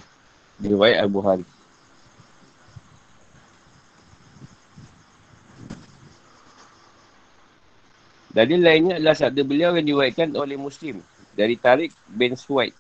Diwaik 0.56 0.96
Al-Buhari. 1.04 1.46
Dalil 8.34 8.66
lainnya 8.66 8.98
adalah 8.98 9.14
sabda 9.14 9.46
beliau 9.46 9.78
yang 9.78 9.86
diwaikan 9.86 10.34
oleh 10.34 10.58
Muslim 10.58 11.04
dari 11.38 11.54
Tariq 11.54 11.94
bin 12.10 12.34
Suwaid. 12.34 12.74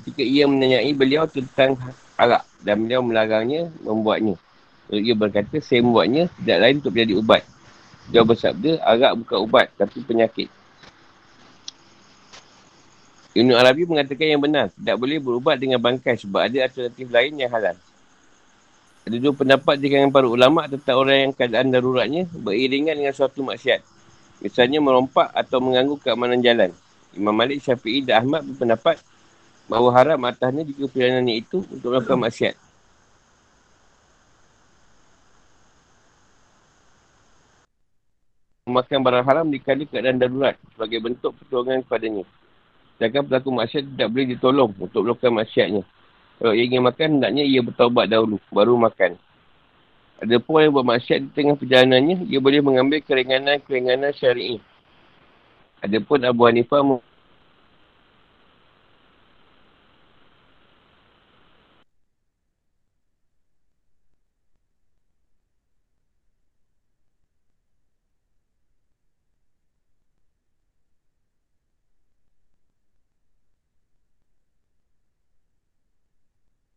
Ketika 0.00 0.22
ia 0.22 0.46
menanyai 0.46 0.94
beliau 0.96 1.26
tentang 1.26 1.76
arak 2.14 2.46
dan 2.64 2.86
beliau 2.86 3.04
melarangnya 3.04 3.68
membuatnya. 3.84 4.38
Lalu 4.90 5.00
ia 5.06 5.14
berkata, 5.14 5.56
saya 5.62 5.86
membuatnya 5.86 6.26
tidak 6.42 6.58
lain 6.58 6.74
untuk 6.82 6.92
menjadi 6.92 7.14
ubat. 7.22 7.42
Dia 8.10 8.26
bersabda, 8.26 8.82
arak 8.82 9.12
bukan 9.22 9.38
ubat, 9.46 9.66
tapi 9.78 10.02
penyakit. 10.02 10.50
Ibn 13.30 13.54
Arabi 13.54 13.86
mengatakan 13.86 14.26
yang 14.26 14.42
benar, 14.42 14.74
tidak 14.74 14.98
boleh 14.98 15.22
berubat 15.22 15.62
dengan 15.62 15.78
bangkai 15.78 16.18
sebab 16.18 16.50
ada 16.50 16.66
alternatif 16.66 17.06
lain 17.06 17.38
yang 17.38 17.46
halal. 17.54 17.78
Ada 19.06 19.16
dua 19.22 19.32
pendapat 19.32 19.78
di 19.78 19.86
kalangan 19.86 20.10
para 20.10 20.26
ulama' 20.26 20.66
tentang 20.66 20.96
orang 20.98 21.16
yang 21.30 21.32
keadaan 21.32 21.70
daruratnya 21.70 22.26
beriringan 22.34 22.98
dengan 22.98 23.14
suatu 23.14 23.46
maksiat. 23.46 23.86
Misalnya 24.42 24.82
merompak 24.82 25.30
atau 25.30 25.62
mengganggu 25.62 26.02
keamanan 26.02 26.42
jalan. 26.42 26.74
Imam 27.14 27.30
Malik, 27.30 27.62
Syafi'i 27.62 28.02
dan 28.02 28.26
Ahmad 28.26 28.42
berpendapat 28.42 28.98
bahawa 29.70 29.94
haram 29.94 30.18
atasnya 30.26 30.66
jika 30.66 30.90
perjalanannya 30.90 31.34
itu 31.38 31.62
untuk 31.70 31.94
melakukan 31.94 32.18
maksiat. 32.26 32.54
Memakan 38.70 39.02
barang 39.02 39.24
haram 39.26 39.46
dikali 39.50 39.90
keadaan 39.90 40.22
darurat 40.22 40.54
sebagai 40.70 41.02
bentuk 41.02 41.34
pertolongan 41.42 41.82
kepadanya. 41.82 42.24
Sedangkan 42.96 43.22
pelaku 43.26 43.48
maksiat 43.50 43.84
tidak 43.90 44.08
boleh 44.14 44.26
ditolong 44.30 44.70
untuk 44.78 45.00
melakukan 45.02 45.32
maksiatnya. 45.42 45.82
Kalau 46.40 46.52
ia 46.56 46.64
ingin 46.64 46.86
makan, 46.86 47.08
hendaknya 47.18 47.44
ia 47.44 47.60
bertaubat 47.60 48.06
dahulu, 48.08 48.38
baru 48.48 48.78
makan. 48.78 49.18
Ada 50.20 50.36
pun 50.36 50.60
yang 50.60 50.72
buat 50.76 50.84
maksiat 50.84 51.20
di 51.26 51.30
tengah 51.32 51.56
perjalanannya, 51.56 52.28
ia 52.28 52.38
boleh 52.38 52.60
mengambil 52.60 53.00
keringanan-keringanan 53.04 54.12
syari'i. 54.16 54.60
Ada 55.80 55.96
pun 56.04 56.20
Abu 56.24 56.44
Hanifah 56.44 56.84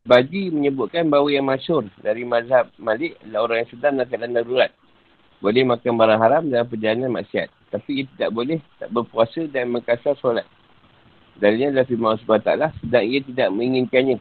Baji 0.03 0.51
menyebutkan 0.51 1.07
bahawa 1.07 1.31
yang 1.31 1.47
masyur 1.47 1.87
dari 2.03 2.27
mazhab 2.27 2.67
Malik 2.75 3.15
adalah 3.23 3.47
orang 3.47 3.57
yang 3.63 3.69
sedang 3.71 3.93
dalam 3.95 4.07
keadaan 4.11 4.35
darurat. 4.35 4.71
Boleh 5.39 5.63
makan 5.63 5.95
barang 5.95 6.19
haram 6.19 6.43
dalam 6.51 6.67
perjalanan 6.67 7.07
maksiat. 7.15 7.47
Tapi 7.71 8.03
ia 8.03 8.05
tidak 8.11 8.29
boleh 8.35 8.59
tak 8.83 8.91
berpuasa 8.91 9.47
dan 9.47 9.71
mengkasar 9.71 10.19
solat. 10.19 10.43
Dalilnya 11.39 11.71
adalah 11.71 11.87
firman 11.87 12.07
Allah 12.19 12.19
SWT 12.19 12.83
sedang 12.83 13.05
ia 13.07 13.19
tidak 13.23 13.47
menginginkannya 13.55 14.19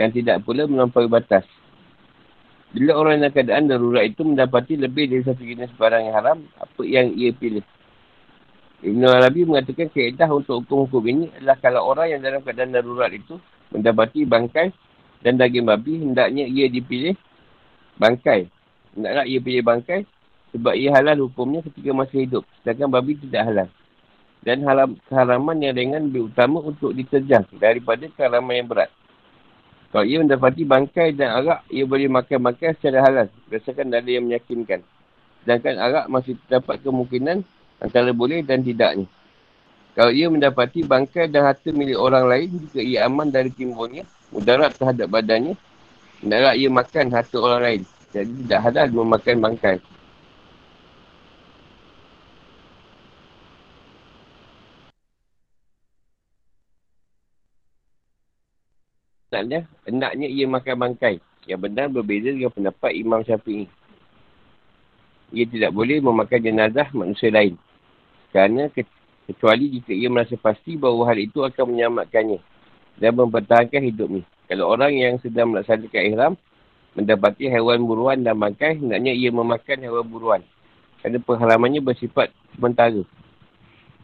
dan 0.00 0.08
tidak 0.16 0.48
pula 0.48 0.64
melampaui 0.64 1.12
batas. 1.12 1.44
Bila 2.72 2.96
orang 2.96 3.20
dalam 3.20 3.36
keadaan 3.36 3.68
darurat 3.68 4.08
itu 4.08 4.24
mendapati 4.24 4.80
lebih 4.80 5.12
dari 5.12 5.28
satu 5.28 5.44
jenis 5.44 5.76
barang 5.76 6.08
yang 6.08 6.16
haram, 6.16 6.38
apa 6.56 6.82
yang 6.88 7.12
ia 7.12 7.36
pilih? 7.36 7.64
Ibn 8.80 9.02
Arabi 9.04 9.44
mengatakan 9.44 9.92
keedah 9.92 10.32
untuk 10.32 10.64
hukum-hukum 10.64 11.04
ini 11.04 11.24
adalah 11.36 11.60
kalau 11.60 11.84
orang 11.84 12.16
yang 12.16 12.20
dalam 12.24 12.40
keadaan 12.40 12.72
darurat 12.72 13.12
itu 13.12 13.36
mendapati 13.76 14.24
bangkai 14.24 14.87
dan 15.22 15.34
daging 15.38 15.66
babi 15.66 15.98
hendaknya 15.98 16.46
ia 16.46 16.66
dipilih 16.70 17.14
bangkai. 17.98 18.46
Hendaklah 18.94 19.24
ia 19.26 19.38
pilih 19.42 19.62
bangkai 19.66 20.00
sebab 20.54 20.74
ia 20.74 20.90
halal 20.94 21.28
hukumnya 21.28 21.60
ketika 21.66 21.90
masih 21.92 22.18
hidup. 22.24 22.44
Sedangkan 22.62 22.88
babi 22.88 23.18
tidak 23.18 23.42
halal. 23.46 23.68
Dan 24.38 24.62
haram, 24.62 24.94
keharaman 25.10 25.58
yang 25.58 25.74
ringan 25.74 26.02
lebih 26.08 26.30
utama 26.30 26.62
untuk 26.62 26.94
diterjang 26.94 27.42
daripada 27.58 28.06
keharaman 28.06 28.54
yang 28.54 28.68
berat. 28.70 28.90
Kalau 29.88 30.04
ia 30.04 30.20
mendapati 30.20 30.62
bangkai 30.68 31.16
dan 31.16 31.42
arak, 31.42 31.64
ia 31.72 31.82
boleh 31.88 32.06
makan 32.06 32.38
bangkai 32.44 32.76
secara 32.78 33.02
halal. 33.02 33.26
Berdasarkan 33.48 33.88
dalil 33.88 34.20
yang 34.20 34.26
meyakinkan. 34.30 34.84
Sedangkan 35.42 35.74
arak 35.80 36.06
masih 36.12 36.36
terdapat 36.44 36.84
kemungkinan 36.84 37.42
antara 37.82 38.12
boleh 38.14 38.44
dan 38.44 38.62
tidaknya. 38.62 39.08
Kalau 39.98 40.12
ia 40.14 40.30
mendapati 40.30 40.86
bangkai 40.86 41.26
dan 41.26 41.48
harta 41.48 41.74
milik 41.74 41.98
orang 41.98 42.30
lain 42.30 42.48
jika 42.68 42.78
ia 42.78 43.08
aman 43.10 43.32
dari 43.32 43.50
timbulnya, 43.50 44.06
mudarat 44.32 44.74
terhadap 44.76 45.08
badannya, 45.08 45.54
hendaklah 46.20 46.54
ia 46.54 46.68
makan 46.68 47.06
harta 47.12 47.36
orang 47.38 47.62
lain. 47.62 47.82
Jadi 48.12 48.32
tidak 48.44 48.60
halal 48.64 48.86
memakan 48.92 49.36
bangkai. 49.44 49.76
Hendaknya, 59.28 59.60
hendaknya 59.84 60.28
ia 60.32 60.46
makan 60.48 60.76
bangkai. 60.76 61.20
Yang 61.44 61.60
benar 61.68 61.86
berbeza 61.92 62.32
dengan 62.32 62.52
pendapat 62.52 62.90
Imam 62.96 63.20
Syafi'i. 63.24 63.68
Ia 65.32 65.44
tidak 65.44 65.72
boleh 65.76 66.00
memakan 66.00 66.40
jenazah 66.40 66.88
manusia 66.96 67.28
lain. 67.28 67.60
Kerana 68.32 68.72
Kecuali 69.28 69.68
jika 69.68 69.92
ia 69.92 70.08
merasa 70.08 70.40
pasti 70.40 70.80
bahawa 70.80 71.12
hal 71.12 71.20
itu 71.20 71.44
akan 71.44 71.76
menyelamatkannya 71.76 72.40
dan 72.98 73.14
mempertahankan 73.14 73.82
hidupnya. 73.82 74.22
Kalau 74.50 74.70
orang 74.70 74.94
yang 74.94 75.14
sedang 75.22 75.54
melaksanakan 75.54 76.02
ihram 76.08 76.32
mendapati 76.98 77.46
haiwan 77.46 77.84
buruan 77.86 78.22
dan 78.26 78.34
bangkai, 78.38 78.78
hendaknya 78.78 79.14
ia 79.14 79.30
memakan 79.30 79.78
haiwan 79.82 80.06
buruan. 80.06 80.42
Kerana 80.98 81.22
pengharamannya 81.22 81.78
bersifat 81.78 82.34
sementara. 82.58 83.06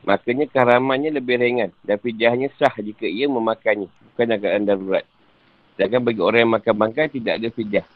Makanya 0.05 0.47
keharamannya 0.53 1.17
lebih 1.17 1.41
ringan 1.41 1.73
dan 1.83 1.97
fidyahnya 1.99 2.53
sah 2.61 2.71
jika 2.79 3.09
ia 3.09 3.27
memakannya. 3.27 3.91
Bukan 4.15 4.31
keadaan 4.39 4.69
darurat. 4.69 5.05
Sedangkan 5.75 6.07
bagi 6.07 6.23
orang 6.23 6.41
yang 6.47 6.53
makan 6.55 6.75
bangkai, 6.79 7.11
tidak 7.11 7.43
ada 7.43 7.49
fidyah. 7.51 7.87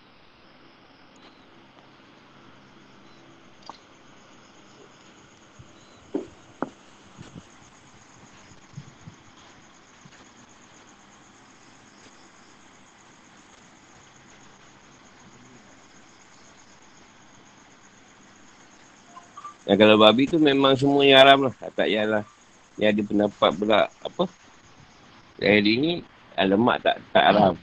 Dan 19.68 19.76
kalau 19.76 20.00
babi 20.00 20.24
tu 20.24 20.40
memang 20.40 20.72
semua 20.80 21.04
yang 21.04 21.20
haram 21.20 21.38
lah. 21.44 21.54
Tak 21.60 21.76
payahlah. 21.76 22.24
Ni 22.80 22.88
ada 22.88 23.02
pendapat 23.04 23.50
pula 23.52 23.92
apa. 24.00 24.24
Hari 25.44 25.72
ni 25.76 25.92
lemak 26.40 26.80
tak 26.80 26.96
tak 27.12 27.24
haram. 27.28 27.54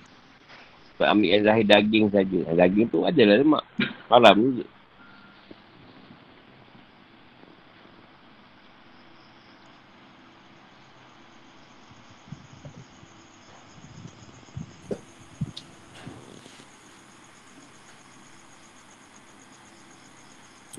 Sebab 0.93 1.07
ambil 1.17 1.29
yang 1.33 1.43
zahir 1.49 1.65
daging 1.65 2.05
saja. 2.13 2.39
Daging 2.53 2.93
tu 2.93 3.01
adalah 3.09 3.41
lemak. 3.41 3.65
Haram 4.05 4.37
juga. 4.37 4.65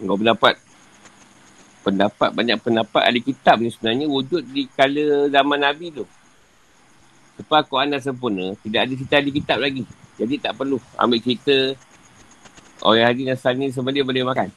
Kau 0.06 0.14
pendapat 0.14 0.54
pendapat, 1.86 2.34
banyak 2.34 2.58
pendapat 2.58 3.02
ahli 3.06 3.22
kitab 3.22 3.62
ni 3.62 3.70
sebenarnya 3.70 4.10
wujud 4.10 4.42
di 4.50 4.66
kala 4.74 5.30
zaman 5.30 5.62
Nabi 5.62 5.94
tu. 5.94 6.02
Lepas 7.38 7.62
Quran 7.70 7.94
dah 7.94 8.02
sempurna, 8.02 8.58
tidak 8.66 8.90
ada 8.90 8.92
cerita 8.98 9.14
ahli 9.22 9.30
kitab 9.30 9.58
lagi. 9.62 9.86
Jadi 10.18 10.34
tak 10.42 10.58
perlu 10.58 10.82
ambil 10.98 11.22
cerita 11.22 11.54
orang 12.82 13.06
Haji 13.06 13.22
Nasrani 13.30 13.70
dia 13.70 14.02
boleh 14.02 14.26
makan. 14.26 14.48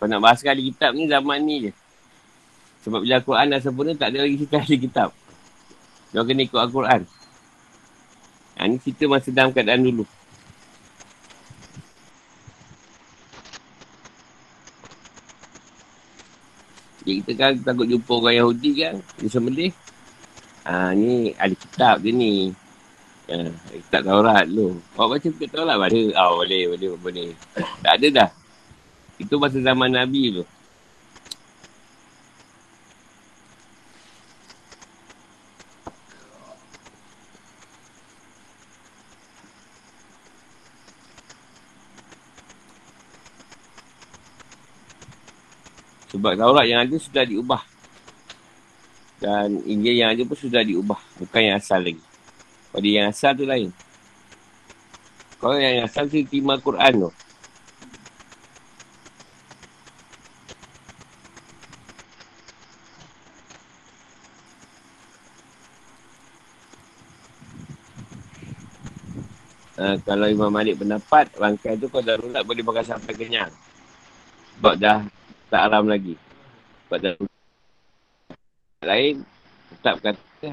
Kalau 0.00 0.08
nak 0.08 0.20
bahas 0.24 0.40
ahli 0.40 0.72
kitab 0.72 0.96
ni 0.96 1.04
zaman 1.04 1.38
ni 1.44 1.68
je. 1.68 1.72
Sebab 2.88 3.04
bila 3.04 3.20
Quran 3.20 3.46
dah 3.52 3.60
sempurna, 3.60 3.92
tak 3.92 4.16
ada 4.16 4.24
lagi 4.24 4.40
cerita 4.40 4.56
ahli 4.56 4.76
kitab. 4.80 5.08
Dia 6.16 6.24
kena 6.24 6.40
ikut 6.48 6.58
Al-Quran. 6.58 7.00
Ha, 8.56 8.68
ni 8.68 8.76
cerita 8.80 9.04
masa 9.06 9.28
dalam 9.28 9.52
keadaan 9.52 9.84
dulu. 9.84 10.04
Jadi 17.02 17.18
kita 17.22 17.32
kan 17.34 17.52
takut 17.66 17.86
jumpa 17.90 18.12
orang 18.14 18.36
Yahudi 18.38 18.70
kan. 18.78 18.94
Dia 19.18 19.28
sembelih. 19.28 19.72
Ha, 20.62 20.94
ni 20.94 21.34
ada 21.34 21.54
kitab 21.58 21.98
dia 21.98 22.14
ni. 22.14 22.54
Ha, 23.26 23.50
kitab 23.90 24.02
Taurat 24.06 24.46
tu. 24.46 24.78
Awak 24.94 25.06
baca 25.10 25.26
kitab 25.26 25.50
Taurat 25.50 25.76
baca. 25.82 25.98
Oh, 26.22 26.30
boleh, 26.38 26.62
boleh, 26.70 26.88
boleh. 27.02 27.28
Tak 27.82 27.98
ada 27.98 28.06
dah. 28.10 28.30
Itu 29.18 29.42
masa 29.42 29.58
zaman 29.58 29.90
Nabi 29.90 30.38
tu. 30.38 30.44
Sebab 46.22 46.38
Taurat 46.38 46.70
yang 46.70 46.86
ada 46.86 46.96
sudah 47.02 47.26
diubah. 47.26 47.58
Dan 49.18 49.58
Injil 49.66 50.06
yang 50.06 50.14
ada 50.14 50.22
pun 50.22 50.38
sudah 50.38 50.62
diubah. 50.62 51.02
Bukan 51.18 51.50
yang 51.50 51.58
asal 51.58 51.82
lagi. 51.82 51.98
Pada 52.70 52.86
yang 52.86 53.10
asal 53.10 53.34
tu 53.34 53.42
lain. 53.42 53.74
Kalau 55.42 55.58
yang 55.58 55.82
asal 55.82 56.06
tu 56.06 56.22
terima 56.30 56.62
Quran 56.62 57.10
tu. 57.10 57.10
Uh, 69.74 69.98
kalau 70.06 70.30
Imam 70.30 70.54
Malik 70.54 70.78
pendapat, 70.78 71.26
rangkaian 71.34 71.82
tu 71.82 71.90
kalau 71.90 72.06
darurat 72.06 72.46
boleh 72.46 72.62
makan 72.62 72.86
sampai 72.86 73.10
kenyang. 73.18 73.50
Sebab 74.62 74.78
dah 74.78 75.02
tak 75.52 75.68
haram 75.68 75.84
lagi. 75.84 76.16
Sebab 76.88 76.98
dah 77.04 77.14
lain, 78.88 79.20
tetap 79.76 80.00
kata 80.00 80.50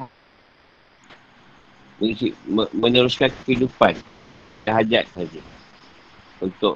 meneruskan 2.76 3.32
kehidupan 3.48 3.96
dan 4.68 4.74
hajat 4.76 5.08
saja. 5.16 5.42
Untuk 6.44 6.76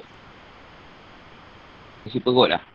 isi 2.08 2.16
perut 2.20 2.48
lah. 2.52 2.73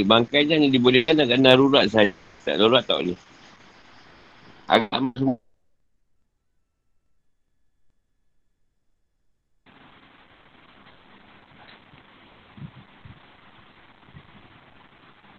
Dia 0.00 0.08
bangkai 0.08 0.48
hanya 0.48 0.72
dibolehkan 0.72 1.12
dengan 1.12 1.44
darurat 1.44 1.84
saja. 1.92 2.08
Tak 2.40 2.56
darurat 2.56 2.80
tak 2.88 3.04
boleh. 3.04 3.20
Agak. 4.64 5.12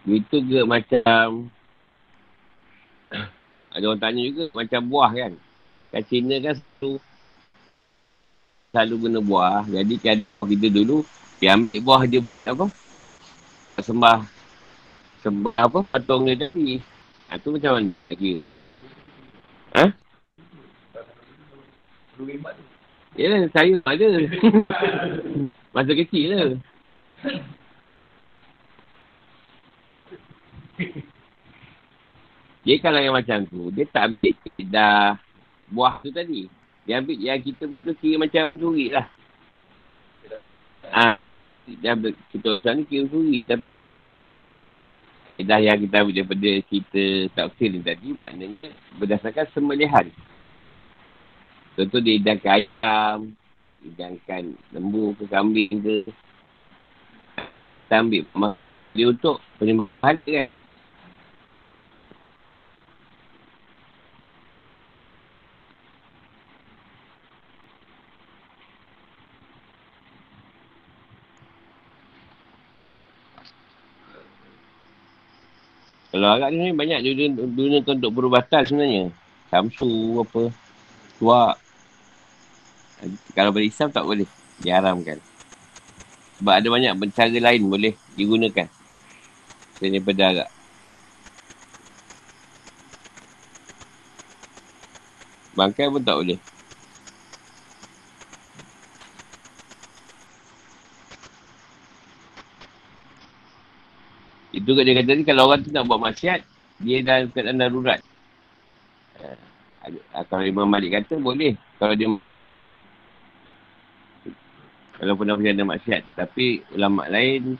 Itu 0.06 0.36
ke 0.46 0.62
macam 0.62 1.50
ada 3.74 3.82
orang 3.90 3.98
tanya 3.98 4.22
juga 4.30 4.46
macam 4.54 4.80
buah 4.86 5.10
kan. 5.10 5.32
Kat 5.90 6.06
Cina 6.06 6.38
kan 6.38 6.54
selalu 6.54 7.02
selalu 8.70 8.94
guna 9.10 9.18
buah. 9.18 9.62
Jadi 9.66 9.94
kan 9.98 10.18
kita 10.22 10.70
dulu 10.70 11.02
dia 11.42 11.58
ambil 11.58 11.82
buah 11.82 12.02
dia 12.06 12.22
apa? 12.46 12.70
Sembah 13.82 14.31
sebab 15.22 15.54
apa 15.54 15.86
patung 15.86 16.26
dia 16.26 16.34
tadi. 16.34 16.82
Ha, 17.30 17.38
tu 17.38 17.54
macam 17.54 17.78
mana 17.78 17.90
lagi? 18.10 18.42
Ha? 19.72 19.84
Yalah, 23.16 23.40
saya 23.54 23.74
ada. 23.86 24.08
Masa 25.74 25.92
kecil 25.96 26.26
lah. 26.34 26.46
Dia 32.62 32.76
kalau 32.78 33.00
yang 33.02 33.16
macam 33.16 33.42
tu, 33.48 33.70
dia 33.74 33.86
tak 33.90 34.14
ambil 34.14 34.34
dah 34.70 35.18
buah 35.72 35.98
tu 36.04 36.10
tadi. 36.14 36.46
Dia 36.84 36.98
ambil 36.98 37.16
yang 37.18 37.40
kita 37.42 37.70
kira 37.98 38.16
macam 38.18 38.44
suri 38.58 38.90
lah. 38.90 39.06
Ah, 40.92 41.14
ha, 41.14 41.18
dia 41.66 41.94
ambil 41.94 42.12
kita 42.30 42.58
macam 42.58 42.72
ni 42.76 42.82
kira 42.86 43.04
suri. 43.08 43.38
Tapi 43.46 43.71
Kaedah 45.32 45.58
yang 45.64 45.80
kita 45.80 46.04
ambil 46.04 46.14
daripada 46.14 46.50
cerita 46.68 47.04
tafsir 47.32 47.72
ni 47.72 47.80
tadi, 47.80 48.12
maknanya 48.12 48.68
berdasarkan 49.00 49.46
sembelihan. 49.56 50.06
Contoh 51.72 52.04
dia 52.04 52.20
hidangkan 52.20 52.52
ayam, 52.62 53.18
hidangkan 53.80 54.52
lembu 54.76 55.16
ke 55.16 55.24
kambing 55.32 55.72
ke. 55.80 55.98
Kita 57.88 58.04
ambil 58.04 58.22
dia 58.92 59.04
untuk 59.08 59.40
penyembahan 59.56 60.16
kan. 60.20 60.48
Kalau 76.12 76.28
agak 76.28 76.52
ni 76.52 76.76
banyak 76.76 77.00
dia 77.00 77.12
gunakan 77.32 77.96
untuk 77.96 78.12
perubatan 78.12 78.62
sebenarnya. 78.68 79.08
Samsu 79.48 80.20
apa. 80.20 80.52
Tuak. 81.16 81.56
Kalau 83.32 83.50
pada 83.56 83.64
Islam 83.64 83.88
tak 83.88 84.04
boleh. 84.04 84.28
Diharamkan. 84.60 85.18
Sebab 86.36 86.52
ada 86.52 86.68
banyak 86.68 86.92
cara 87.16 87.32
lain 87.32 87.64
boleh 87.64 87.96
digunakan. 88.12 88.68
Selain 89.80 89.96
daripada 89.96 90.22
agak. 90.28 90.48
Bangkai 95.56 95.88
pun 95.88 96.04
tak 96.04 96.16
boleh. 96.20 96.51
Itu 104.62 104.78
kat 104.78 104.86
dia 104.86 104.94
kata 104.94 105.10
ni 105.18 105.26
kalau 105.26 105.50
orang 105.50 105.66
tu 105.66 105.74
nak 105.74 105.90
buat 105.90 105.98
maksiat, 105.98 106.40
dia 106.86 107.02
dalam 107.02 107.34
keadaan 107.34 107.58
darurat. 107.58 107.98
Uh, 109.18 110.22
kalau 110.30 110.46
Imam 110.46 110.70
Malik 110.70 110.94
kata 110.94 111.18
boleh. 111.18 111.58
Kalau 111.82 111.98
dia 111.98 112.06
kalau 115.02 115.18
pernah 115.18 115.34
berjaya 115.34 115.66
maksiat. 115.66 116.02
Tapi 116.14 116.62
ulama 116.78 117.10
lain, 117.10 117.58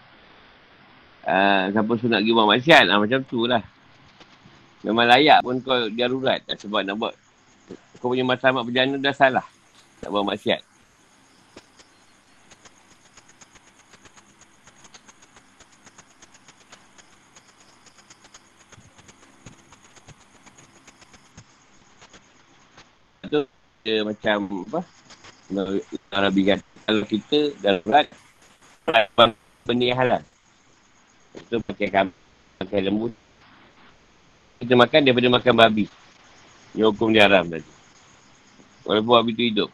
uh, 1.26 1.64
siapa 1.74 1.90
suruh 1.98 2.14
nak 2.14 2.22
pergi 2.22 2.36
buat 2.38 2.48
maksiat, 2.55 2.84
uh, 2.86 2.98
macam 3.03 3.20
tu 3.26 3.50
lah. 3.50 3.62
Memang 4.86 5.07
layak 5.11 5.42
pun 5.42 5.59
kau 5.59 5.90
darurat. 5.90 6.38
Sebab 6.46 6.86
nak 6.86 6.94
buat, 7.03 7.14
kau 7.98 8.14
punya 8.14 8.22
matlamat 8.22 8.62
berjana 8.62 8.94
dah 8.94 9.14
salah. 9.14 9.46
Nak 10.07 10.11
buat 10.14 10.22
maksiat. 10.22 10.72
Dia 23.83 24.07
macam 24.07 24.62
apa? 24.70 24.80
Arabi 26.14 26.43
kata 26.49 26.64
kalau 26.87 27.05
kita 27.05 27.39
darurat 27.59 28.07
benda 29.66 29.85
yang 29.85 29.99
halal. 29.99 30.22
Itu 31.35 31.59
pakai 31.62 31.89
kambing 31.91 32.20
pakai 32.62 32.78
lembu 32.87 33.11
kita 34.62 34.78
makan 34.78 35.03
daripada 35.03 35.26
makan 35.26 35.55
babi. 35.59 35.87
Yang 36.78 36.95
hukum 36.95 37.11
dia 37.11 37.26
haram 37.26 37.51
tadi. 37.51 37.66
Walaupun 38.87 39.12
babi 39.18 39.35
tu 39.35 39.43
hidup 39.43 39.70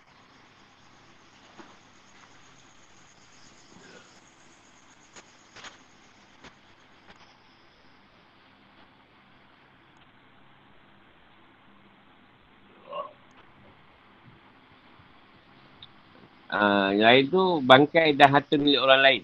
Uh, 16.49 16.91
yang 16.97 16.98
lain 17.09 17.25
tu 17.33 17.43
bangkai 17.65 18.13
dan 18.13 18.29
harta 18.37 18.55
milik 18.61 18.85
orang 18.85 19.01
lain. 19.01 19.23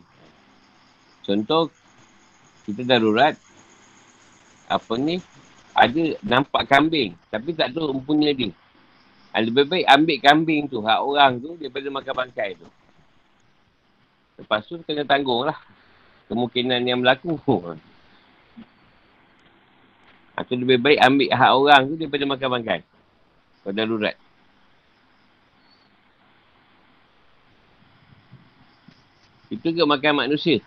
Contoh, 1.25 1.69
kita 2.65 2.81
darurat, 2.85 3.37
apa 4.65 4.93
ni, 4.97 5.21
ada 5.77 6.03
nampak 6.25 6.65
kambing, 6.65 7.13
tapi 7.29 7.53
tak 7.53 7.77
tahu 7.77 7.93
empunya 7.93 8.33
dia. 8.33 8.53
Uh, 9.35 9.43
lebih 9.43 9.67
baik 9.67 9.87
ambil 9.91 10.19
kambing 10.23 10.63
tu, 10.71 10.79
hak 10.81 11.01
orang 11.03 11.43
tu, 11.43 11.59
daripada 11.59 11.87
makan 11.91 12.15
bangkai 12.25 12.51
tu. 12.57 12.69
Lepas 14.39 14.63
tu, 14.65 14.79
kena 14.87 15.03
tanggung 15.03 15.45
lah. 15.45 15.59
Kemungkinan 16.31 16.81
yang 16.87 17.03
berlaku. 17.03 17.37
Atau 20.39 20.55
lebih 20.59 20.79
baik 20.83 20.99
ambil 21.03 21.31
hak 21.31 21.53
orang 21.53 21.83
tu 21.91 21.95
daripada 21.99 22.25
makan 22.27 22.49
bangkai. 22.59 22.81
Kalau 23.63 23.75
darurat. 23.75 24.17
Itu 29.55 29.71
ke 29.71 29.83
makan 29.87 30.27
manusia. 30.27 30.59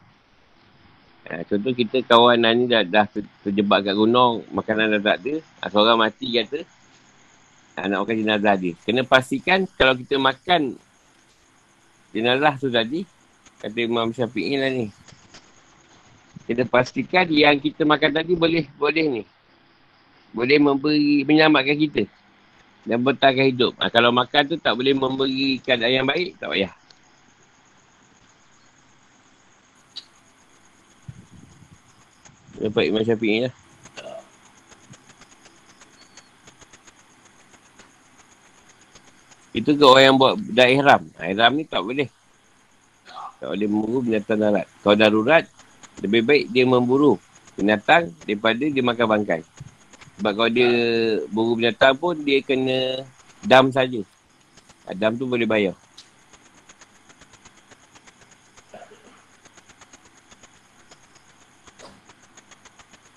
Ha, 1.27 1.43
contoh 1.43 1.75
kita 1.75 1.99
kawan 2.07 2.39
ni 2.39 2.71
dah, 2.71 2.88
dah 2.88 3.03
terjebak 3.43 3.83
kat 3.83 3.99
gunung, 3.99 4.47
makanan 4.55 4.95
dah 4.95 5.11
tak 5.11 5.17
ada. 5.27 5.33
Ha, 5.59 5.67
seorang 5.67 5.99
mati 5.99 6.39
kata, 6.39 6.63
ha, 7.75 7.83
nak 7.91 8.07
makan 8.07 8.15
jenazah 8.23 8.55
dia. 8.55 8.73
Kena 8.88 9.03
pastikan 9.03 9.67
kalau 9.75 9.91
kita 9.99 10.15
makan 10.15 10.79
jenazah 12.15 12.55
tu 12.55 12.71
tadi, 12.71 13.03
kata 13.59 13.75
Imam 13.75 14.15
Syafi'i 14.15 14.55
lah 14.55 14.71
ni. 14.71 14.88
Kita 16.47 16.63
pastikan 16.63 17.27
yang 17.27 17.59
kita 17.59 17.83
makan 17.83 18.23
tadi 18.23 18.31
boleh 18.31 18.63
boleh 18.79 19.05
ni. 19.19 19.23
Boleh 20.31 20.63
memberi, 20.63 21.27
menyelamatkan 21.27 21.75
kita. 21.75 22.03
Dan 22.88 23.03
bertahan 23.03 23.51
hidup. 23.51 23.75
Ha, 23.83 23.91
kalau 23.91 24.15
makan 24.15 24.47
tu 24.47 24.55
tak 24.55 24.79
boleh 24.79 24.95
memberikan 24.95 25.75
yang 25.83 26.07
baik, 26.07 26.39
tak 26.39 26.55
payah. 26.55 26.71
Dapat 32.58 32.84
Imam 32.89 33.05
Syafi'i 33.05 33.45
lah. 33.45 33.53
Itu 39.58 39.74
ke 39.74 39.84
orang 39.86 40.05
yang 40.05 40.18
buat 40.22 40.34
dah 40.53 40.68
ihram. 40.70 41.01
Ha, 41.18 41.34
ihram 41.34 41.58
ni 41.58 41.66
tak 41.66 41.82
boleh. 41.82 42.05
Tak 43.41 43.47
boleh 43.53 43.68
memburu 43.70 43.99
binatang 44.05 44.38
darat. 44.38 44.70
Kalau 44.86 44.95
darurat, 44.97 45.43
lebih 46.01 46.22
baik 46.26 46.43
dia 46.53 46.66
memburu 46.66 47.18
binatang 47.58 48.14
daripada 48.22 48.62
dia 48.62 48.84
makan 48.86 49.05
bangkai. 49.18 49.41
Sebab 50.18 50.32
kalau 50.34 50.49
dia 50.49 50.70
buru 51.30 51.58
binatang 51.58 51.93
pun, 51.97 52.18
dia 52.22 52.41
kena 52.41 53.05
dam 53.45 53.70
saja. 53.70 54.01
Ha, 54.86 54.93
dam 54.97 55.14
tu 55.14 55.26
boleh 55.30 55.45
bayar. 55.45 55.78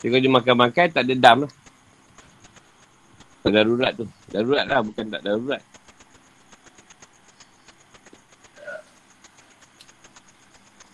Kalau 0.01 0.17
dia 0.17 0.33
makan-makan, 0.33 0.87
tak 0.97 1.05
ada 1.05 1.15
dam 1.17 1.37
lah. 1.45 1.53
Darurat 3.45 3.93
tu. 3.97 4.09
Darurat 4.33 4.65
lah, 4.65 4.81
bukan 4.81 5.05
tak 5.13 5.23
darurat. 5.25 5.61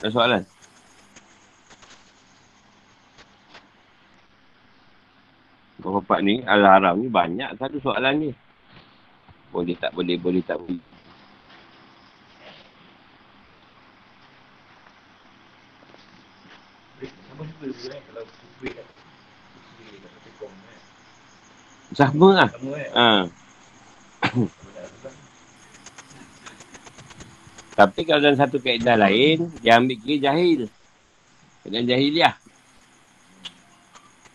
Ada 0.03 0.11
soalan? 0.11 0.43
Bapak 5.87 6.19
ni, 6.27 6.43
Al-Haram 6.43 6.99
ni 6.99 7.07
banyak 7.07 7.55
satu 7.63 7.79
soalan 7.79 8.15
ni. 8.19 8.31
Boleh 9.55 9.79
tak 9.79 9.95
boleh, 9.95 10.19
boleh 10.19 10.43
tak 10.43 10.59
boleh. 10.59 10.96
Sama 21.97 22.29
lah. 22.37 22.53
Ha. 22.93 23.25
Tapi 27.81 28.01
kalau 28.05 28.21
dalam 28.21 28.37
satu 28.37 28.61
kaedah 28.61 29.01
lain, 29.01 29.49
dia 29.65 29.81
ambil 29.81 29.97
kira 30.05 30.29
jahil. 30.29 30.69
Dengan 31.65 31.89
jahiliah. 31.89 32.37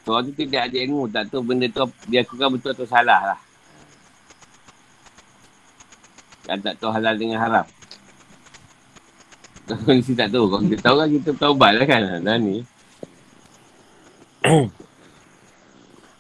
Orang 0.10 0.34
tu 0.34 0.34
tidak 0.34 0.74
ada 0.74 0.78
ilmu, 0.82 1.06
tak 1.14 1.30
tahu 1.30 1.46
benda 1.46 1.70
tu 1.70 1.86
dia 2.10 2.26
lakukan 2.26 2.58
betul 2.58 2.74
atau 2.74 2.90
salah 2.90 3.22
lah. 3.34 3.40
Dan 6.50 6.58
tak 6.66 6.82
tahu 6.82 6.90
halal 6.90 7.14
dengan 7.14 7.38
haram. 7.38 7.66
Kalau 9.70 9.94
mesti 9.94 10.18
tak 10.18 10.34
tahu. 10.34 10.50
Kalau 10.50 10.66
kita 10.66 10.82
tahu 10.82 10.98
kan 10.98 11.10
kita 11.14 11.30
taubat 11.38 11.72
lah 11.78 11.86
kan. 11.86 12.02
Nah 12.26 12.38
ni. 12.42 12.66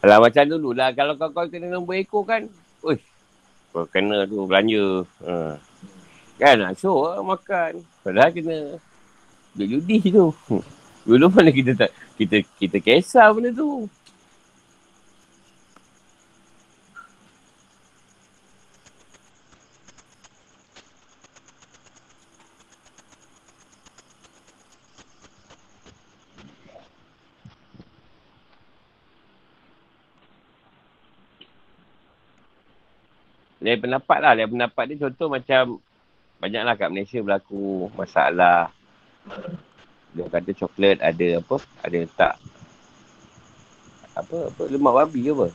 Alah 0.01 0.17
macam 0.17 0.43
dulu 0.49 0.73
lah. 0.73 0.89
Kalau 0.97 1.13
kau-kau 1.13 1.45
kena 1.45 1.69
nombor 1.69 2.01
ekor 2.01 2.25
kan. 2.25 2.49
Uish. 2.81 3.05
Kau 3.69 3.85
kena 3.85 4.25
tu 4.25 4.49
belanja. 4.49 5.05
Ha. 5.25 5.55
Kan 6.41 6.57
nak 6.57 6.73
show 6.81 7.05
lah 7.05 7.21
makan. 7.21 7.85
Padahal 8.01 8.33
kena 8.33 8.57
duduk 9.53 9.67
judi 9.77 10.09
tu. 10.09 10.33
Dulu 11.01 11.33
mana 11.33 11.49
kita 11.49 11.73
tak 11.73 11.91
kita 12.17 12.45
kita 12.57 12.77
kisah 12.77 13.29
benda 13.33 13.53
tu. 13.53 13.85
Lain 33.71 33.87
pendapat 33.87 34.19
lah. 34.19 34.35
Lain 34.35 34.51
pendapat 34.51 34.83
ni 34.91 34.99
contoh 34.99 35.31
macam 35.31 35.79
banyaklah 36.43 36.75
kat 36.75 36.91
Malaysia 36.91 37.23
berlaku 37.23 37.87
masalah. 37.95 38.67
Dia 40.11 40.27
kata 40.27 40.51
coklat 40.51 40.99
ada 40.99 41.39
apa? 41.39 41.55
Ada 41.87 41.99
tak 42.19 42.35
apa 44.11 44.51
apa 44.51 44.61
lemak 44.67 44.91
babi 44.91 45.23
ke 45.23 45.31
apa? 45.31 45.47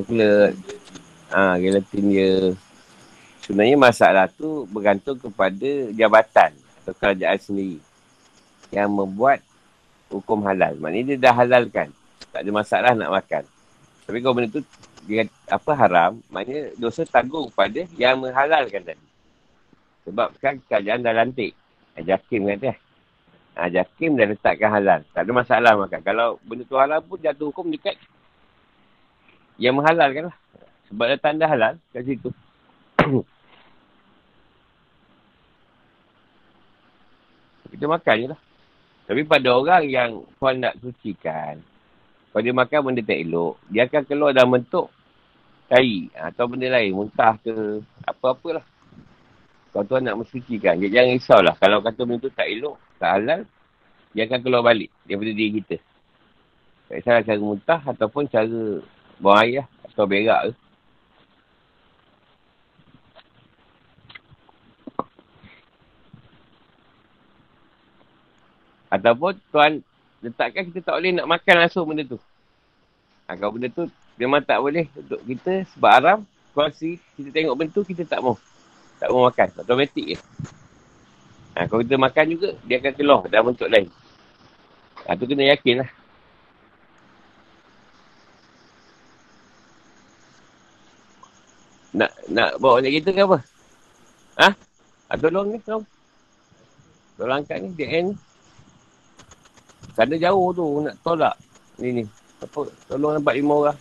Coklat. 0.00 0.52
Ah, 1.28 1.52
ha, 1.52 1.60
gelatin 1.60 2.04
dia. 2.08 2.32
Sebenarnya 3.44 3.76
masalah 3.76 4.24
tu 4.32 4.64
bergantung 4.72 5.20
kepada 5.20 5.92
jabatan 5.92 6.56
atau 6.56 6.96
kerajaan 6.96 7.36
sendiri 7.36 7.78
yang 8.72 8.88
membuat 8.88 9.44
hukum 10.08 10.40
halal. 10.48 10.72
Maknanya 10.80 11.04
dia 11.12 11.28
dah 11.28 11.34
halalkan. 11.36 11.92
Tak 12.32 12.40
ada 12.40 12.50
masalah 12.50 12.96
nak 12.96 13.12
makan. 13.12 13.44
Tapi 14.08 14.18
kalau 14.24 14.34
benda 14.40 14.48
tu 14.48 14.64
dia 15.04 15.28
apa 15.52 15.72
haram, 15.76 16.16
maknanya 16.32 16.72
dosa 16.80 17.04
tanggung 17.04 17.52
pada 17.52 17.84
yang 18.00 18.20
menghalalkan 18.20 18.80
tadi. 18.80 19.06
Sebab 20.08 20.36
kan 20.40 20.60
kerajaan 20.68 21.04
dah 21.04 21.12
lantik. 21.16 21.52
Jakim 22.00 22.48
kata. 22.50 22.74
Ha, 23.54 23.70
Jakim 23.70 24.18
dah 24.18 24.26
letakkan 24.26 24.66
halal. 24.72 25.00
Tak 25.14 25.22
ada 25.24 25.32
masalah 25.32 25.72
makan. 25.78 26.00
Kalau 26.02 26.40
benda 26.42 26.66
tu 26.66 26.74
halal 26.74 27.00
pun 27.04 27.20
jatuh 27.22 27.48
hukum 27.54 27.70
dekat 27.70 27.94
yang 29.60 29.78
menghalalkan 29.78 30.26
lah. 30.32 30.36
Sebab 30.90 31.04
ada 31.08 31.16
tanda 31.20 31.46
halal 31.46 31.78
kat 31.94 32.02
situ. 32.04 32.34
Kita 37.74 37.86
makan 37.90 38.16
je 38.22 38.26
lah. 38.30 38.40
Tapi 39.04 39.20
pada 39.28 39.52
orang 39.52 39.84
yang 39.84 40.24
Tuhan 40.40 40.64
nak 40.64 40.80
sucikan, 40.80 41.60
kalau 42.34 42.42
dia 42.42 42.50
makan 42.50 42.80
benda 42.82 43.02
tak 43.06 43.22
elok, 43.22 43.62
dia 43.70 43.86
akan 43.86 44.02
keluar 44.10 44.34
dalam 44.34 44.58
bentuk 44.58 44.90
tai 45.70 46.10
atau 46.18 46.50
benda 46.50 46.66
lain, 46.66 46.90
muntah 46.90 47.38
ke 47.38 47.78
apa-apalah. 48.02 48.66
Kalau 49.70 49.86
Tuhan 49.86 50.02
nak 50.02 50.18
mensucikan, 50.18 50.74
dia 50.82 50.90
jangan 50.90 51.14
risaulah. 51.14 51.54
Kalau 51.62 51.78
kata 51.78 52.02
benda 52.02 52.26
tu 52.26 52.34
tak 52.34 52.50
elok, 52.50 52.74
tak 52.98 53.10
halal, 53.14 53.46
dia 54.10 54.26
akan 54.26 54.38
keluar 54.42 54.66
balik 54.66 54.90
daripada 55.06 55.30
diri 55.30 55.62
kita. 55.62 55.78
Tak 56.90 56.96
kisah 57.06 57.22
cara 57.22 57.38
muntah 57.38 57.80
ataupun 57.86 58.26
cara 58.26 58.82
buang 59.22 59.38
air 59.38 59.62
lah, 59.62 59.66
atau 59.86 60.04
berak 60.10 60.40
ke. 60.42 60.52
Ataupun 68.90 69.38
Tuhan 69.54 69.86
letakkan 70.24 70.64
kita 70.72 70.80
tak 70.80 70.94
boleh 70.96 71.12
nak 71.12 71.28
makan 71.28 71.54
langsung 71.60 71.84
benda 71.84 72.08
tu. 72.08 72.18
Ha, 73.28 73.36
kalau 73.36 73.52
benda 73.52 73.68
tu 73.68 73.84
memang 74.16 74.40
tak 74.40 74.56
boleh 74.56 74.88
untuk 74.96 75.20
kita 75.28 75.68
sebab 75.76 75.90
haram. 75.92 76.18
Kalau 76.56 76.70
si, 76.72 76.96
kita 77.18 77.28
tengok 77.28 77.54
benda 77.60 77.70
tu, 77.76 77.84
kita 77.84 78.08
tak 78.08 78.24
mau. 78.24 78.40
Tak 78.96 79.08
mau 79.12 79.28
makan. 79.28 79.48
Automatik 79.60 80.16
je. 80.16 80.18
Ha, 81.54 81.68
kalau 81.68 81.84
kita 81.84 81.96
makan 82.00 82.24
juga, 82.32 82.48
dia 82.64 82.80
akan 82.80 82.92
keluar 82.96 83.20
dalam 83.28 83.52
bentuk 83.52 83.68
lain. 83.68 83.86
Ha, 85.04 85.18
tu 85.18 85.28
kena 85.28 85.52
yakin 85.52 85.84
lah. 85.84 85.90
Nak 91.94 92.10
nak 92.26 92.50
bawa 92.58 92.82
balik 92.82 92.98
kita 92.98 93.14
ke 93.14 93.22
apa? 93.22 93.38
Ha? 94.42 94.48
ha 94.50 95.14
tolong 95.14 95.54
ni 95.54 95.62
kau. 95.62 95.86
Tolong 97.14 97.38
angkat 97.38 97.62
ni, 97.62 97.70
DN 97.78 98.10
ni. 98.10 98.14
Sana 99.94 100.18
jauh 100.18 100.50
tu 100.50 100.82
nak 100.82 100.98
tolak. 101.06 101.38
Ni 101.78 102.02
ni. 102.02 102.04
Apa? 102.42 102.66
Tolong 102.90 103.14
nampak 103.14 103.38
lima 103.38 103.54
orang. 103.54 103.78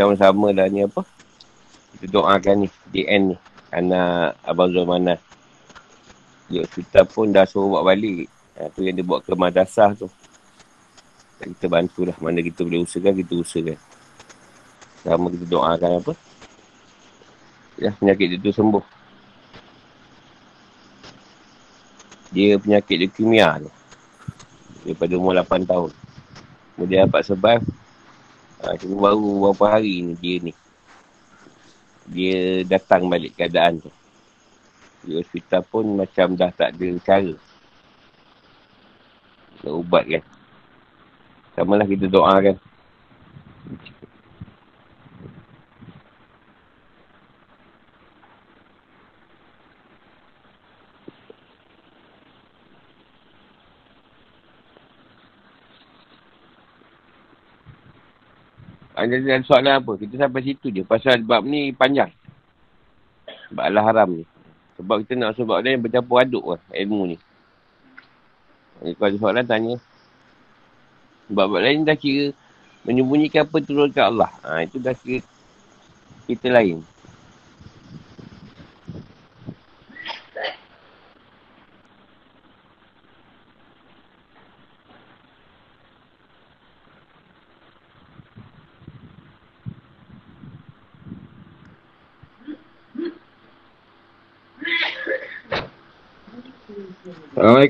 sama-sama 0.00 0.54
dah 0.56 0.64
ni 0.72 0.86
apa 0.86 1.04
kita 1.92 2.06
doakan 2.08 2.64
ni 2.64 2.68
DN 2.88 3.34
ni 3.34 3.36
anak 3.70 4.36
Abang 4.42 4.70
Zulmana. 4.74 5.16
Dia 6.50 6.66
kita 6.66 7.06
pun 7.06 7.30
dah 7.30 7.46
suruh 7.46 7.78
buat 7.78 7.86
balik. 7.86 8.26
Tu 8.76 8.82
yang 8.84 8.98
dia 8.98 9.06
buat 9.06 9.22
ke 9.22 9.32
madrasah 9.32 9.94
tu. 9.94 10.10
Kita 11.40 11.70
bantulah. 11.70 12.12
Mana 12.18 12.42
kita 12.42 12.66
boleh 12.66 12.82
usahakan, 12.84 13.14
kita 13.16 13.32
usahakan. 13.38 13.78
Sama 15.00 15.32
kita 15.32 15.46
doakan 15.48 15.90
apa. 16.02 16.12
Ya, 17.80 17.96
penyakit 17.96 18.36
dia 18.36 18.42
tu 18.42 18.52
sembuh. 18.52 18.84
Dia 22.34 22.60
penyakit 22.60 22.96
leukemia 23.00 23.64
tu. 23.64 23.70
Daripada 24.84 25.12
umur 25.16 25.32
8 25.40 25.64
tahun. 25.64 25.90
Kemudian 26.76 27.08
dapat 27.08 27.22
survive. 27.24 27.64
Ha, 28.60 28.76
cuma 28.76 29.08
baru 29.08 29.24
beberapa 29.40 29.64
hari 29.72 30.04
ni 30.04 30.12
dia 30.20 30.36
ni 30.44 30.52
dia 32.10 32.66
datang 32.66 33.06
balik 33.06 33.38
keadaan 33.38 33.78
tu. 33.78 33.90
Di 35.06 35.16
hospital 35.16 35.62
pun 35.64 35.96
macam 35.96 36.34
dah 36.34 36.50
tak 36.50 36.74
ada 36.76 36.88
cara. 37.06 37.34
Nak 39.62 39.74
ubat 39.78 40.04
kan. 40.10 40.24
Sama 41.54 41.78
lah 41.78 41.86
kita 41.86 42.10
doa 42.10 42.34
kan. 59.00 59.08
Ada 59.08 59.44
soalan 59.48 59.72
apa? 59.80 59.92
Kita 59.96 60.14
sampai 60.20 60.40
situ 60.44 60.66
je. 60.68 60.82
Pasal 60.84 61.24
bab 61.24 61.46
ni 61.48 61.72
panjang. 61.72 62.12
Bab 63.48 63.72
Allah 63.72 63.84
haram 63.84 64.20
ni. 64.20 64.24
Sebab 64.76 65.04
kita 65.04 65.16
nak 65.16 65.36
sebab 65.36 65.60
dia 65.64 65.76
bercampur 65.76 66.20
aduk 66.20 66.44
lah 66.56 66.60
ilmu 66.72 67.14
ni. 67.14 67.16
Jadi 68.80 68.92
kalau 68.96 69.08
ada 69.08 69.16
soalan 69.20 69.44
tanya. 69.44 69.74
Bab-bab 71.30 71.62
lain 71.62 71.86
dah 71.86 71.94
kira 71.94 72.34
menyembunyikan 72.82 73.46
apa 73.46 73.56
turun 73.62 73.92
ke 73.92 74.00
Allah. 74.02 74.32
Ha, 74.42 74.66
itu 74.66 74.82
dah 74.82 74.96
kira 74.96 75.22
kita 76.26 76.48
lain. 76.50 76.82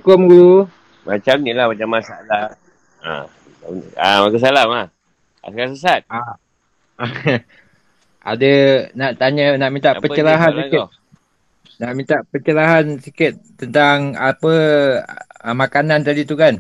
Assalamualaikum 0.01 0.32
guru. 0.32 0.64
Macam 1.05 1.36
ni 1.44 1.53
lah 1.53 1.68
macam 1.68 1.88
masalah. 1.92 2.57
Ha. 3.05 3.12
Ah, 4.01 4.24
ha, 4.24 4.38
salam 4.40 4.68
ah. 4.72 4.86
Asal 5.44 5.76
sesat. 5.76 6.01
Ha. 6.09 6.20
Ada 8.32 8.53
nak 8.96 9.20
tanya 9.20 9.61
nak 9.61 9.68
minta 9.68 9.92
apa 9.92 10.01
pencerahan 10.01 10.57
sikit. 10.57 10.88
Nak 11.84 11.92
minta 11.92 12.16
pencerahan 12.32 12.96
sikit 12.96 13.32
tentang 13.61 14.16
apa 14.16 14.53
uh, 15.44 15.53
makanan 15.53 16.01
tadi 16.01 16.24
tu 16.24 16.32
kan. 16.32 16.57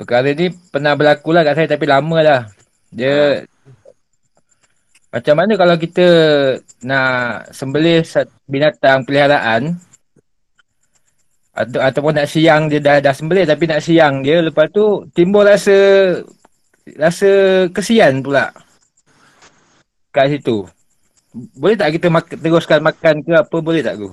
Perkara 0.00 0.32
ni 0.32 0.48
pernah 0.72 0.96
berlaku 0.96 1.36
lah 1.36 1.44
kat 1.44 1.52
saya 1.60 1.68
tapi 1.68 1.84
lama 1.84 2.16
dah. 2.24 2.40
Dia 2.88 3.44
ha. 3.44 3.44
Macam 5.12 5.36
mana 5.36 5.52
kalau 5.60 5.76
kita 5.76 6.06
nak 6.80 7.52
sembelih 7.52 8.00
binatang 8.48 9.04
peliharaan 9.04 9.76
atau 11.52 11.80
ataupun 11.84 12.16
nak 12.16 12.28
siang 12.32 12.72
dia 12.72 12.80
dah 12.80 12.96
dah 13.04 13.12
sembelih 13.12 13.44
tapi 13.44 13.68
nak 13.68 13.84
siang 13.84 14.24
dia 14.24 14.40
lepas 14.40 14.72
tu 14.72 15.04
timbul 15.12 15.44
rasa 15.44 15.76
rasa 16.96 17.30
kesian 17.70 18.24
pula. 18.24 18.48
Kat 20.12 20.32
situ. 20.32 20.64
Boleh 21.56 21.76
tak 21.76 21.96
kita 21.96 22.12
mak- 22.12 22.28
teruskan 22.28 22.84
makan 22.84 23.24
ke 23.24 23.32
apa 23.32 23.56
boleh 23.60 23.80
tak 23.80 23.96
guru 23.96 24.12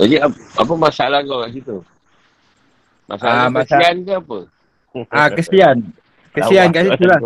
jadi 0.00 0.16
apa 0.56 0.72
masalah 0.80 1.20
kau 1.28 1.44
kat 1.44 1.50
situ? 1.52 1.76
Masalah 3.04 3.36
ah, 3.36 3.48
kesian 3.60 3.96
ke 4.00 4.12
apa? 4.16 4.38
Ah 5.12 5.28
kesian. 5.28 5.76
Kesian 6.34 6.70
kat 6.70 6.82
situ 6.88 7.04
lah. 7.10 7.20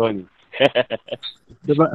sebab 1.69 1.89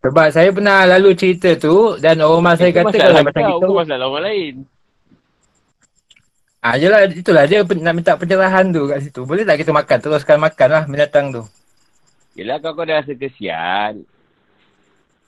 sebab 0.00 0.32
saya 0.32 0.48
pernah 0.48 0.88
lalu 0.88 1.12
cerita 1.12 1.52
tu 1.60 2.00
dan 2.00 2.24
orang 2.24 2.40
rumah 2.40 2.54
saya 2.56 2.72
kata 2.72 2.96
kalau 2.96 3.20
macam 3.20 3.42
kita 3.44 3.64
tu 3.68 3.76
masalah 3.76 4.06
orang 4.08 4.24
lain. 4.24 4.54
Ah 6.60 6.76
jelah 6.76 7.08
itulah 7.08 7.44
dia 7.48 7.64
nak 7.64 7.94
minta 7.96 8.16
pencerahan 8.16 8.68
tu 8.72 8.88
kat 8.88 9.04
situ. 9.04 9.24
Boleh 9.28 9.44
tak 9.44 9.60
kita 9.60 9.72
makan 9.76 9.96
teruskan 10.00 10.40
makan 10.40 10.68
lah 10.72 10.82
binatang 10.88 11.32
tu. 11.32 11.42
Yelah 12.32 12.60
kau 12.64 12.72
kau 12.72 12.88
dah 12.88 13.04
rasa 13.04 13.12
kesian. 13.12 14.04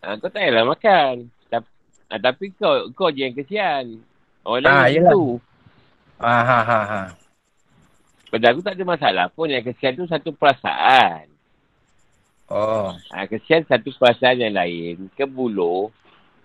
Ah 0.00 0.16
kau 0.16 0.32
tak 0.32 0.40
payahlah 0.40 0.64
makan. 0.64 1.28
Tapi, 1.52 1.68
ah, 2.08 2.20
tapi 2.20 2.44
kau 2.56 2.88
kau 2.96 3.08
je 3.12 3.28
yang 3.28 3.36
kesian. 3.36 4.00
Orang 4.44 4.72
ah, 4.72 4.88
lain 4.88 5.04
yelah. 5.04 5.12
tu. 5.12 5.24
Ah 6.16 6.44
ha 6.44 6.58
ha 6.64 6.80
ha. 6.84 7.00
Pada 8.32 8.46
aku 8.52 8.60
tak 8.64 8.76
ada 8.76 8.84
masalah 8.88 9.26
pun 9.32 9.52
yang 9.52 9.64
kesian 9.64 9.96
tu 9.96 10.08
satu 10.08 10.32
perasaan. 10.32 11.31
Oh. 12.52 12.92
Ha, 13.16 13.24
kesian 13.24 13.64
satu 13.64 13.88
perasaan 13.96 14.44
yang 14.44 14.52
lain. 14.52 15.08
Ke 15.16 15.24
buluh, 15.24 15.88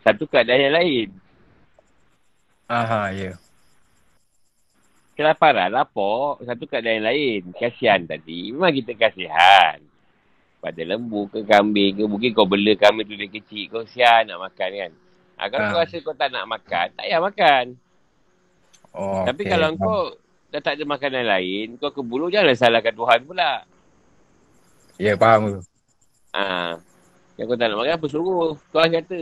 satu 0.08 0.24
keadaan 0.24 0.72
yang 0.72 0.76
lain. 0.80 1.08
Aha, 2.72 3.12
ya. 3.12 3.36
Yeah. 3.36 3.38
kelaparan, 5.18 5.74
lapor, 5.74 6.38
satu 6.46 6.70
keadaan 6.70 7.10
lain. 7.10 7.50
Kasihan 7.58 8.06
tadi. 8.06 8.54
Memang 8.54 8.70
kita 8.70 8.94
kasihan. 8.94 9.82
Pada 10.62 10.82
lembu 10.86 11.26
ke 11.28 11.42
kambing 11.42 11.98
ke, 11.98 12.04
mungkin 12.06 12.30
kau 12.38 12.46
bela 12.46 12.78
kambing 12.78 13.10
tu 13.10 13.18
dia 13.18 13.28
kecil, 13.28 13.66
kau 13.68 13.84
sian 13.90 14.30
nak 14.30 14.46
makan 14.46 14.70
kan. 14.78 14.92
Ha, 15.38 15.50
kalau 15.50 15.66
ha. 15.66 15.72
kau 15.74 15.82
rasa 15.82 15.98
kau 16.06 16.16
tak 16.18 16.30
nak 16.30 16.46
makan, 16.46 16.88
tak 16.94 17.06
payah 17.06 17.22
makan. 17.22 17.66
Oh, 18.94 19.26
Tapi 19.26 19.42
okay. 19.46 19.52
kalau 19.54 19.68
kau 19.78 20.00
dah 20.54 20.62
tak 20.62 20.78
ada 20.78 20.84
makanan 20.86 21.26
lain, 21.26 21.68
kau 21.82 21.94
ke 21.94 22.02
bulu 22.02 22.30
janganlah 22.30 22.58
salahkan 22.58 22.94
Tuhan 22.94 23.20
pula. 23.26 23.52
Ya, 24.98 25.14
yeah, 25.14 25.16
faham 25.18 25.58
tu. 25.58 25.62
Ha. 26.38 26.78
Yang 27.42 27.46
kau 27.50 27.58
tak 27.58 27.68
nak 27.74 27.78
makan, 27.82 27.94
apa 27.98 28.06
suruh? 28.06 28.54
Tuhan 28.70 28.90
kata. 28.94 29.22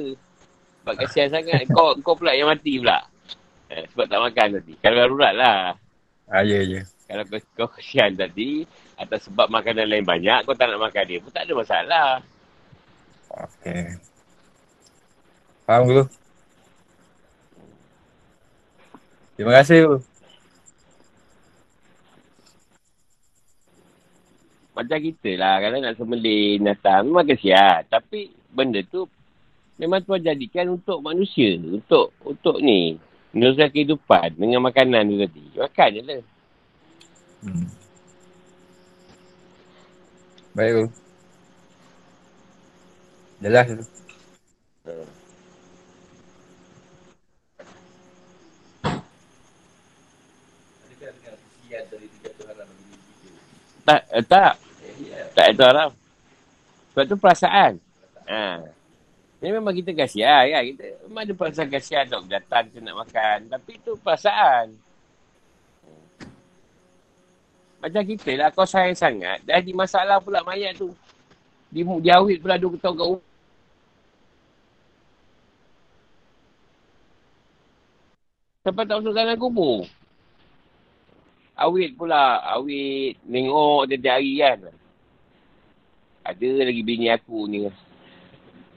Sebab 0.83 0.93
kasihan 0.99 1.29
sangat, 1.31 1.63
kau 1.71 1.95
kau 2.03 2.15
pula 2.19 2.35
yang 2.35 2.51
mati 2.51 2.75
pula. 2.75 3.07
Eh, 3.71 3.87
sebab 3.95 4.05
tak 4.11 4.19
makan 4.19 4.47
tadi. 4.59 4.73
Kalau 4.83 4.95
darurat 4.99 5.33
lah. 5.33 5.59
Ah, 6.27 6.43
ya, 6.43 6.59
ya. 6.59 6.83
Kalau 7.07 7.23
kau, 7.31 7.39
kau 7.55 7.69
kesian 7.79 8.19
tadi, 8.19 8.67
atau 8.99 9.17
sebab 9.19 9.47
makanan 9.47 9.87
lain 9.87 10.03
banyak, 10.03 10.43
kau 10.43 10.57
tak 10.57 10.67
nak 10.67 10.91
makan 10.91 11.03
dia 11.07 11.23
pun 11.23 11.31
tak 11.31 11.47
ada 11.47 11.53
masalah. 11.55 12.07
Okay. 13.31 13.95
Faham 15.63 15.83
dulu. 15.87 16.03
Terima 19.35 19.51
kasih. 19.59 19.99
Macam 24.75 24.99
kita 24.99 25.39
lah, 25.39 25.63
kalau 25.63 25.79
nak 25.79 25.95
sembelih 25.95 26.59
binatang, 26.59 27.07
memang 27.07 27.23
kesian. 27.23 27.87
Tapi 27.87 28.35
benda 28.51 28.83
tu 28.83 29.07
memang 29.79 30.03
tuan 30.03 30.19
jadikan 30.19 30.75
untuk 30.75 30.99
manusia. 30.99 31.55
Untuk 31.55 32.11
untuk 32.27 32.59
ni, 32.59 32.99
meneruskan 33.31 33.71
kehidupan 33.71 34.35
dengan 34.35 34.67
makanan 34.67 35.07
tu 35.07 35.15
tadi. 35.23 35.43
Makan 35.55 35.89
je 35.95 36.01
lah. 36.03 36.21
Hmm. 37.47 37.67
Baik 40.59 40.71
tu. 40.75 40.85
Jelas 43.39 43.65
tu. 43.71 43.85
Hmm. 44.91 45.07
Tak, 53.85 54.01
eh, 54.17 54.25
tak. 54.25 54.64
Tak 55.35 55.51
itu 55.51 55.63
haram. 55.67 55.91
Sebab 56.95 57.03
tu 57.11 57.17
perasaan. 57.19 57.75
Ha. 58.23 58.63
Ini 59.43 59.51
memang 59.51 59.75
kita 59.75 59.91
kasihan 59.91 60.47
kan. 60.47 60.63
Kita 60.63 60.83
memang 61.05 61.21
ada 61.27 61.33
perasaan 61.35 61.69
kasihan 61.69 62.07
dok 62.07 62.23
datang 62.31 62.71
kita 62.71 62.79
nak 62.79 63.03
makan. 63.03 63.37
Tapi 63.51 63.71
itu 63.75 63.91
perasaan. 63.99 64.71
Macam 67.83 68.01
kita 68.01 68.31
lah 68.39 68.49
kau 68.55 68.65
sayang 68.65 68.95
sangat. 68.95 69.43
Dah 69.43 69.59
di 69.59 69.75
masalah 69.75 70.23
pula 70.23 70.39
mayat 70.41 70.79
tu. 70.79 70.89
Di, 71.67 71.83
di 71.83 72.09
awit 72.09 72.39
pula 72.39 72.55
dua 72.55 72.79
tahun 72.79 72.95
kat 72.95 73.07
rumah. 73.11 73.25
Sampai 78.65 78.87
tak 78.89 78.97
masuk 78.97 79.13
dalam 79.13 79.37
kubur. 79.37 79.85
Awit 81.59 81.91
pula. 81.93 82.39
Awit 82.55 83.19
tengok 83.27 83.91
tiap 83.91 84.15
hari 84.15 84.33
kan. 84.41 84.59
Ada 86.25 86.65
lagi 86.65 86.81
bini 86.81 87.05
aku 87.13 87.45
ni. 87.45 87.69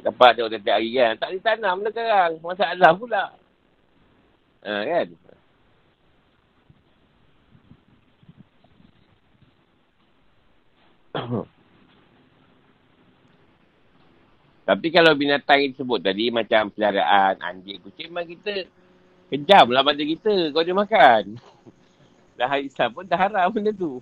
Dapat 0.05 0.36
tengok 0.36 0.53
tiap 0.53 0.76
hari 0.76 0.92
kan. 0.92 1.16
Tak 1.16 1.32
ditanam 1.32 1.80
lah 1.80 1.88
sekarang. 1.88 2.36
Masalah 2.44 2.92
pula. 2.92 3.32
Ha, 4.68 4.84
kan? 4.84 5.07
Tapi 14.68 14.92
kalau 14.92 15.16
binatang 15.16 15.64
yang 15.64 15.72
disebut 15.72 16.05
tadi 16.05 16.28
macam 16.28 16.68
peliharaan, 16.68 17.40
anjing, 17.40 17.80
kucing, 17.80 18.12
memang 18.12 18.28
kita 18.28 18.68
kejam 19.32 19.72
lah 19.72 19.80
pada 19.80 20.03
kita 20.05 20.53
kalau 20.53 20.64
dia 20.68 20.76
makan. 20.76 21.40
Dah 22.38 22.46
hari 22.46 22.68
pun 22.70 23.03
dah 23.03 23.18
haram 23.18 23.51
benda 23.51 23.74
tu. 23.74 23.99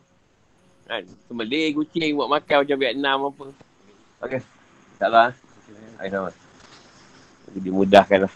Kan? 0.87 1.03
Sembelih 1.27 1.75
kucing 1.75 2.15
buat 2.15 2.31
makan 2.31 2.63
macam 2.63 2.79
Vietnam 2.79 3.19
apa. 3.27 3.45
Okey. 4.23 4.41
Tak 5.03 5.11
lah. 5.11 5.35
Hai 5.99 6.09
sama. 6.09 6.31
Jadi 7.51 7.59
dimudahkan 7.59 8.31
lah. 8.31 8.35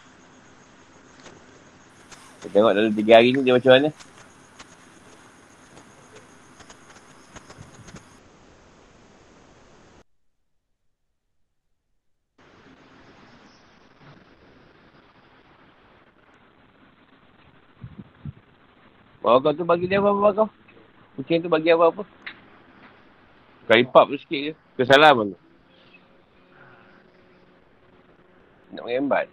Kita 2.42 2.48
tengok 2.50 2.72
dalam 2.74 2.92
tiga 2.92 3.22
hari 3.22 3.30
ni 3.30 3.46
dia 3.46 3.54
macam 3.54 3.72
mana. 3.78 3.90
Bawa 19.20 19.38
kau 19.38 19.54
tu 19.54 19.62
bagi 19.62 19.86
dia 19.86 20.02
apa-apa 20.02 20.28
kau? 20.34 20.48
Kucing 21.14 21.44
tu 21.44 21.52
bagi 21.52 21.70
apa-apa? 21.70 22.19
Kali 23.70 23.86
pap 23.86 24.10
tu 24.10 24.18
sikit 24.18 24.50
je. 24.50 24.52
Kesalahan 24.82 25.30
tu. 25.30 25.38
Nak 28.74 28.82
mengembat. 28.82 29.30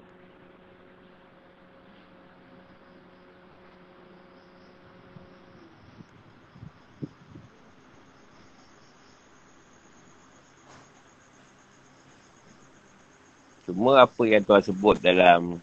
Cuma 13.66 14.06
apa 14.06 14.22
yang 14.30 14.46
tuan 14.46 14.62
sebut 14.62 15.02
dalam 15.02 15.58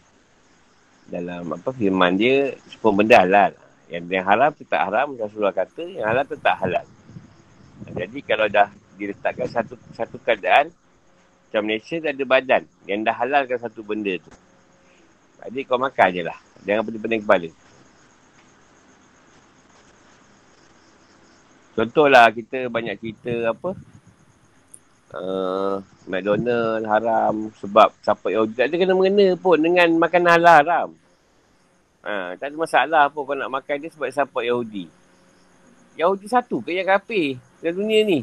dalam 1.07 1.47
apa 1.55 1.71
firman 1.71 2.19
dia 2.19 2.59
semua 2.67 2.91
benda 2.91 3.23
halal. 3.23 3.55
Yang 3.87 4.03
yang 4.19 4.25
haram 4.27 4.51
tetap 4.51 4.83
haram 4.83 5.15
Rasulullah 5.15 5.55
kata 5.55 5.83
yang 5.95 6.11
halal 6.11 6.27
tetap 6.27 6.59
halal. 6.59 6.83
Jadi 7.83 8.19
kalau 8.23 8.47
dah 8.47 8.71
diletakkan 8.95 9.47
satu 9.51 9.75
satu 9.91 10.15
keadaan 10.23 10.71
macam 11.47 11.61
Malaysia 11.71 11.99
ada 12.03 12.23
badan 12.27 12.63
yang 12.87 13.03
dah 13.03 13.15
halalkan 13.15 13.59
satu 13.59 13.79
benda 13.83 14.15
tu. 14.19 14.31
Jadi 15.45 15.63
kau 15.67 15.79
makan 15.79 16.09
je 16.11 16.23
lah. 16.25 16.37
Jangan 16.65 16.83
pening-pening 16.89 17.21
kepala. 17.23 17.49
Contohlah 21.75 22.31
kita 22.31 22.71
banyak 22.71 22.95
cerita 22.99 23.51
apa. 23.51 23.71
Uh, 25.15 25.79
McDonald 26.11 26.83
haram 26.83 27.47
sebab 27.61 27.93
siapa 28.03 28.27
yang 28.35 28.51
tak 28.51 28.67
ada 28.67 28.75
kena-mengena 28.75 29.37
pun 29.39 29.55
dengan 29.55 29.87
makanan 29.95 30.39
halal 30.39 30.55
haram. 30.59 30.89
Ha, 32.03 32.35
tak 32.35 32.51
ada 32.51 32.55
masalah 32.59 33.01
apa 33.07 33.15
kau 33.15 33.31
nak 33.31 33.47
makan 33.47 33.75
dia 33.79 33.89
sebab 33.95 34.11
support 34.11 34.43
Yahudi. 34.43 34.91
Yahudi 35.95 36.27
satu 36.27 36.59
ke 36.59 36.75
yang 36.75 36.85
kafir 36.85 37.39
dalam 37.65 37.81
dunia 37.81 38.05
ni. 38.05 38.21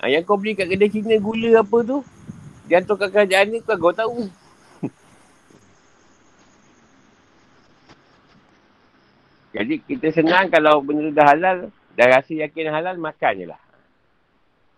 Ha, 0.00 0.08
yang 0.08 0.24
kau 0.24 0.40
beli 0.40 0.56
kat 0.56 0.72
kedai 0.72 0.88
Cina 0.88 1.20
gula 1.20 1.60
apa 1.60 1.84
tu, 1.84 2.00
dia 2.64 2.80
hantar 2.80 2.96
kat 2.96 3.12
kerajaan 3.12 3.52
ni 3.52 3.60
kau, 3.60 3.92
tahu. 3.92 4.32
Jadi 9.60 9.84
kita 9.84 10.08
senang 10.08 10.48
kalau 10.48 10.80
benda 10.80 11.04
tu 11.04 11.12
dah 11.12 11.36
halal, 11.36 11.68
dah 11.92 12.06
rasa 12.08 12.32
yakin 12.32 12.72
halal, 12.72 12.96
makan 12.96 13.44
je 13.44 13.46
lah. 13.52 13.60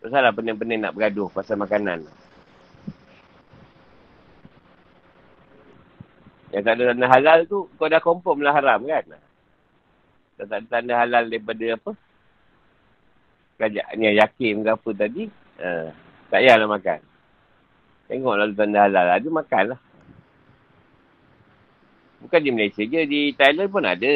Tak 0.02 0.10
salah 0.10 0.34
pening-pening 0.34 0.82
nak 0.82 0.98
bergaduh 0.98 1.30
pasal 1.30 1.54
makanan. 1.62 2.02
Yang 6.50 6.62
tak 6.66 6.74
ada 6.74 6.90
tanda 6.90 7.06
halal 7.06 7.46
tu, 7.46 7.70
kau 7.78 7.86
dah 7.86 8.02
confirm 8.02 8.42
lah 8.42 8.58
haram 8.58 8.82
kan? 8.90 9.06
Tak 10.34 10.50
ada 10.50 10.66
tanda 10.66 10.98
halal 10.98 11.30
daripada 11.30 11.78
apa? 11.78 11.94
Kerajaan 13.62 13.94
yang 13.94 14.18
yakin 14.18 14.66
ke 14.66 14.70
apa 14.74 14.90
tadi, 14.90 15.30
uh, 15.62 15.86
tak 16.26 16.42
payahlah 16.42 16.66
makan. 16.66 16.98
Tengoklah 18.10 18.50
tanda 18.58 18.90
halal, 18.90 19.06
ada 19.14 19.28
makan 19.30 19.64
lah. 19.70 19.80
Bukan 22.26 22.42
di 22.42 22.50
Malaysia 22.50 22.82
je, 22.82 23.00
di 23.06 23.30
Thailand 23.38 23.70
pun 23.70 23.86
ada 23.86 24.10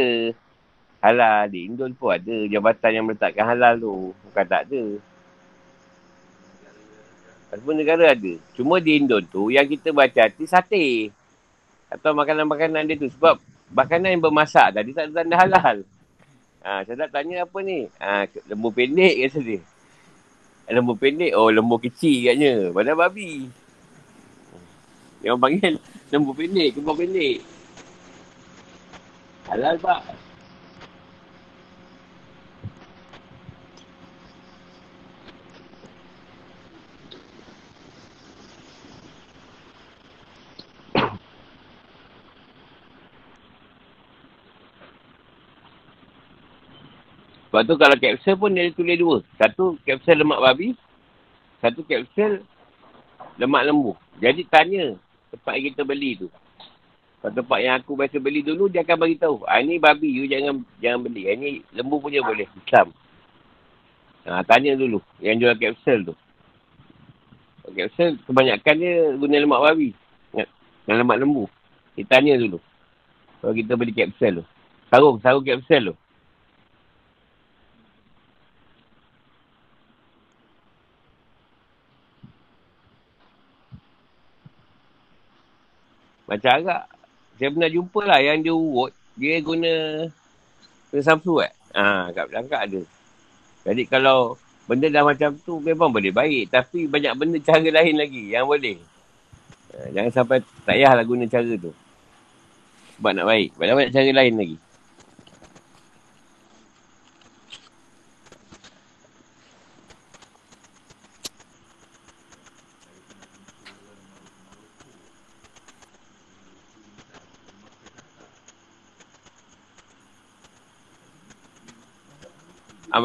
halal. 0.99 1.47
Di 1.47 1.71
Indon 1.71 1.95
pun 1.95 2.11
ada 2.11 2.35
jabatan 2.51 2.91
yang 2.91 3.05
meletakkan 3.07 3.47
halal 3.47 3.79
tu. 3.79 4.11
Bukan 4.27 4.45
tak 4.51 4.67
ada. 4.67 4.83
Semua 7.55 7.75
negara 7.79 8.19
ada. 8.19 8.33
Cuma 8.59 8.83
di 8.83 8.99
Indon 8.99 9.23
tu, 9.31 9.55
yang 9.55 9.71
kita 9.71 9.95
baca 9.95 10.27
hati 10.27 10.43
sate. 10.43 11.15
Atau 11.87 12.19
makanan-makanan 12.19 12.83
dia 12.91 12.99
tu. 12.99 13.07
Sebab 13.15 13.39
makanan 13.71 14.19
yang 14.19 14.23
bermasak 14.27 14.75
tadi 14.75 14.91
tak 14.91 15.07
ada 15.07 15.23
tanda 15.23 15.39
halal. 15.39 15.79
Ha, 16.67 16.83
saya 16.83 17.07
tak 17.07 17.15
tanya 17.15 17.47
apa 17.47 17.63
ni. 17.63 17.87
Ha, 18.03 18.27
lembu 18.51 18.75
pendek 18.75 19.15
kata 19.23 19.39
dia. 19.39 19.63
Lembu 20.67 20.99
pendek, 20.99 21.31
oh 21.39 21.47
lembu 21.47 21.79
kecil 21.79 22.27
katnya. 22.27 22.75
Padahal 22.75 23.07
babi. 23.07 23.47
Dia 25.23 25.31
orang 25.31 25.43
panggil 25.47 25.79
lembu 26.11 26.35
pendek, 26.35 26.75
kebab 26.75 26.99
pendek. 26.99 27.39
Halal 29.47 29.79
pak. 29.79 30.26
Sebab 47.57 47.73
tu 47.73 47.81
kalau 47.81 47.97
kapsul 47.97 48.37
pun 48.37 48.53
dia 48.53 48.69
tulis 48.69 49.01
dua. 49.01 49.17
Satu 49.41 49.81
kapsul 49.89 50.21
lemak 50.21 50.45
babi. 50.45 50.77
Satu 51.65 51.81
kapsul 51.89 52.45
lemak 53.41 53.65
lembu. 53.65 53.97
Jadi 54.21 54.45
tanya 54.45 54.93
tempat 55.33 55.57
yang 55.57 55.73
kita 55.73 55.81
beli 55.89 56.21
tu. 56.21 56.29
Kalau 57.25 57.33
tempat 57.33 57.59
yang 57.65 57.81
aku 57.81 57.97
biasa 57.97 58.21
beli 58.21 58.45
dulu, 58.45 58.69
dia 58.69 58.85
akan 58.85 59.01
bagi 59.01 59.17
tahu. 59.17 59.41
Ah, 59.49 59.65
ini 59.65 59.81
babi, 59.81 60.05
you 60.05 60.29
jangan 60.29 60.69
jangan 60.85 61.09
beli. 61.09 61.33
Ah, 61.33 61.33
ini 61.33 61.65
lembu 61.73 61.97
punya 61.97 62.21
boleh. 62.21 62.45
Islam. 62.45 62.93
Ha, 64.29 64.45
tanya 64.45 64.77
dulu 64.77 65.01
yang 65.25 65.41
jual 65.41 65.57
kapsul 65.57 66.13
tu. 66.13 66.15
Kapsul 67.73 68.21
kebanyakan 68.29 68.75
dia 68.77 69.17
guna 69.17 69.37
lemak 69.41 69.65
babi. 69.65 69.97
Dan 70.85 71.01
lemak 71.01 71.25
lembu. 71.25 71.49
Kita 71.97 72.21
tanya 72.21 72.37
dulu. 72.37 72.61
Kalau 73.41 73.57
kita 73.57 73.81
beli 73.81 73.97
kapsul 73.97 74.45
tu. 74.45 74.45
Sarung, 74.93 75.25
sarung 75.25 75.41
kapsul 75.41 75.89
tu. 75.89 75.97
Macam 86.27 86.51
agak. 86.51 86.83
Saya 87.37 87.49
pernah 87.53 87.71
jumpa 87.71 88.01
lah 88.03 88.19
yang 88.21 88.43
dia 88.43 88.55
urut. 88.55 88.93
Dia 89.17 89.41
guna 89.41 89.73
guna 90.91 91.03
Samsu 91.03 91.41
kan. 91.41 91.53
Ha, 91.77 92.11
kat 92.13 92.25
belakang 92.29 92.63
ada. 92.67 92.81
Jadi 93.67 93.83
kalau 93.87 94.39
benda 94.67 94.91
dah 94.91 95.05
macam 95.07 95.31
tu 95.41 95.63
memang 95.63 95.91
boleh 95.91 96.11
baik. 96.11 96.51
Tapi 96.51 96.91
banyak 96.91 97.13
benda 97.15 97.39
cara 97.41 97.69
lain 97.69 97.95
lagi 97.97 98.35
yang 98.35 98.49
boleh. 98.49 98.77
Ha, 99.75 99.93
jangan 99.95 100.13
sampai 100.13 100.43
tak 100.67 100.75
payahlah 100.77 101.05
guna 101.07 101.25
cara 101.31 101.53
tu. 101.57 101.73
Sebab 102.97 103.13
nak 103.13 103.27
baik. 103.29 103.53
Banyak-banyak 103.61 103.93
cara 103.93 104.11
lain 104.11 104.35
lagi. 104.35 104.57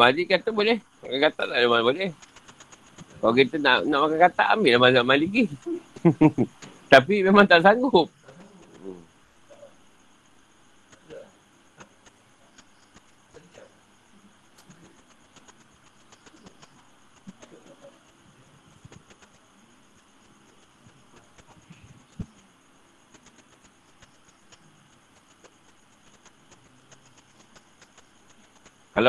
Amadi 0.02 0.26
kata 0.26 0.50
boleh. 0.50 0.82
Makan 1.06 1.20
katak 1.30 1.46
tak 1.46 1.58
ada 1.62 1.70
mana 1.70 1.86
boleh. 1.86 2.10
Kalau 3.22 3.34
kita 3.38 3.62
nak 3.62 3.86
nak 3.86 4.00
makan 4.02 4.18
katak, 4.18 4.48
ambil 4.58 4.72
lah 4.74 4.82
mazhab 4.82 5.06
maliki. 5.06 5.46
Tapi 6.94 7.22
memang 7.22 7.46
tak 7.46 7.62
sanggup. 7.62 8.10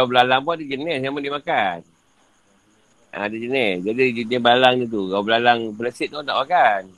Kalau 0.02 0.10
belalang 0.10 0.42
pun 0.42 0.58
ada 0.58 0.66
jenis 0.66 0.98
yang 0.98 1.14
boleh 1.14 1.30
makan. 1.30 1.78
Ha, 3.14 3.30
ada 3.30 3.36
jenis. 3.38 3.86
Jadi 3.86 4.02
jenis 4.18 4.42
belalang 4.42 4.82
tu. 4.90 5.06
Kalau 5.06 5.22
belalang 5.22 5.70
belesit 5.78 6.10
tu 6.10 6.18
tak 6.26 6.42
makan. 6.42 6.90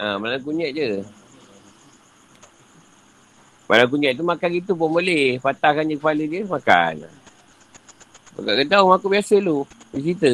Ha, 0.00 0.16
belalang 0.16 0.40
kunyit 0.40 0.72
je. 0.72 1.04
Belalang 3.68 3.90
kunyit 3.92 4.16
tu 4.16 4.24
makan 4.24 4.48
gitu 4.48 4.72
pun 4.72 4.88
boleh. 4.96 5.36
Patahkan 5.44 5.92
je 5.92 6.00
kepala 6.00 6.24
dia, 6.24 6.40
makan. 6.40 6.94
Bukan 8.40 8.52
kata 8.64 8.80
orang 8.80 8.96
aku 8.96 9.12
biasa 9.12 9.44
lu. 9.44 9.68
Dia 9.92 10.00
cerita. 10.00 10.32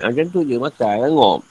Ha, 0.00 0.08
macam 0.08 0.24
tu 0.32 0.40
je, 0.48 0.56
makan. 0.56 0.96
Ngop. 1.12 1.49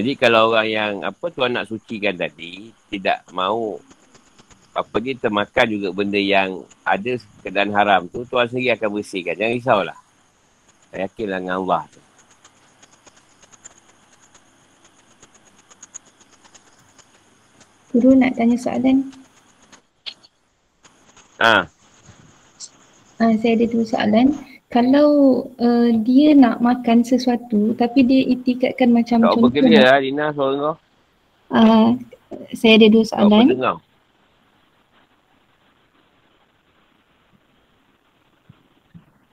Jadi 0.00 0.16
kalau 0.16 0.48
orang 0.48 0.64
yang 0.72 0.92
apa 1.04 1.28
tuan 1.28 1.52
nak 1.52 1.68
sucikan 1.68 2.16
tadi 2.16 2.72
tidak 2.88 3.20
mau 3.36 3.76
apa 4.72 4.96
dia 4.96 5.12
termakan 5.12 5.66
juga 5.68 5.92
benda 5.92 6.16
yang 6.16 6.64
ada 6.88 7.20
keadaan 7.44 7.68
haram 7.76 8.08
tu 8.08 8.24
tuan 8.24 8.48
sendiri 8.48 8.72
akan 8.72 8.96
bersihkan. 8.96 9.36
Jangan 9.36 9.60
risaulah. 9.60 9.98
Yakinlah 10.96 11.36
dengan 11.44 11.60
Allah 11.60 11.84
tu. 11.92 12.00
Guru 17.92 18.16
nak 18.16 18.40
tanya 18.40 18.56
soalan. 18.56 19.04
Ah. 21.36 21.68
Ha. 23.20 23.28
Ha, 23.28 23.36
saya 23.36 23.52
ada 23.52 23.68
dua 23.68 23.84
soalan 23.84 24.32
kalau 24.70 25.10
uh, 25.58 25.90
dia 26.06 26.30
nak 26.38 26.62
makan 26.62 27.02
sesuatu 27.02 27.74
tapi 27.74 28.06
dia 28.06 28.22
itikadkan 28.30 28.94
macam 28.94 29.26
contoh. 29.26 29.50
Tak 29.50 29.66
bekerja 29.66 29.80
lah 29.82 29.98
Dina 29.98 30.26
suara 30.30 30.54
kau. 30.54 30.76
Uh, 31.50 31.86
saya 32.54 32.78
ada 32.78 32.86
dua 32.86 33.02
soalan. 33.02 33.50
Dengar. 33.50 33.76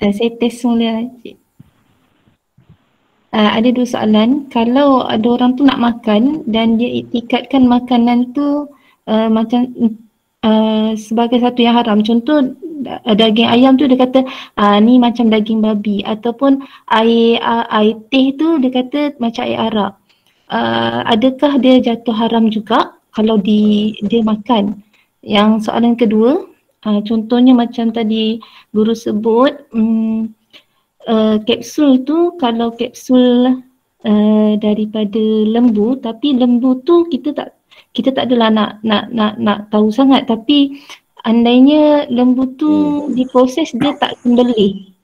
Uh, 0.02 0.12
saya 0.18 0.30
test 0.42 0.66
semula. 0.66 1.06
Uh, 3.30 3.52
ada 3.54 3.70
dua 3.70 3.86
soalan. 3.86 4.50
Kalau 4.50 5.06
ada 5.06 5.28
orang 5.30 5.54
tu 5.54 5.62
nak 5.62 5.78
makan 5.78 6.50
dan 6.50 6.82
dia 6.82 7.06
itikadkan 7.06 7.70
makanan 7.70 8.34
tu 8.34 8.66
uh, 9.06 9.30
macam 9.30 9.70
uh, 10.48 10.90
sebagai 10.96 11.44
satu 11.44 11.60
yang 11.60 11.76
haram. 11.76 12.00
Contoh 12.00 12.56
daging 13.18 13.50
ayam 13.50 13.76
tu 13.76 13.90
dia 13.90 14.00
kata 14.00 14.24
ah, 14.56 14.78
ni 14.78 15.02
macam 15.02 15.28
daging 15.28 15.60
babi 15.60 16.06
ataupun 16.06 16.64
air 16.94 17.42
uh, 17.42 17.66
air 17.74 17.98
teh 18.14 18.32
tu 18.38 18.62
dia 18.64 18.72
kata 18.72 19.18
macam 19.20 19.44
air 19.44 19.60
arak. 19.72 19.94
Uh, 20.48 21.04
adakah 21.12 21.60
dia 21.60 21.84
jatuh 21.84 22.16
haram 22.16 22.48
juga 22.48 22.96
kalau 23.12 23.36
di 23.36 23.94
dia 24.08 24.24
makan? 24.24 24.80
Yang 25.26 25.68
soalan 25.68 26.00
kedua, 26.00 26.48
uh, 26.88 27.02
contohnya 27.04 27.52
macam 27.52 27.92
tadi 27.92 28.40
guru 28.72 28.96
sebut 28.96 29.68
um, 29.76 30.32
uh, 31.10 31.36
kapsul 31.44 32.08
tu 32.08 32.38
kalau 32.40 32.72
kapsul 32.72 33.60
uh, 34.08 34.52
daripada 34.56 35.24
lembu 35.44 36.00
tapi 36.00 36.38
lembu 36.38 36.80
tu 36.88 37.04
kita 37.12 37.36
tak 37.36 37.57
kita 37.92 38.14
tak 38.14 38.30
adalah 38.30 38.50
nak 38.54 38.72
nak 38.84 39.10
nak 39.12 39.34
nak 39.40 39.60
tahu 39.74 39.90
sangat 39.90 40.28
tapi 40.28 40.80
andainya 41.28 42.08
lembu 42.08 42.48
tu 42.56 42.72
hmm. 42.72 43.16
diproses 43.16 43.76
dia 43.76 43.92
tak 44.00 44.16
sembelih. 44.24 44.96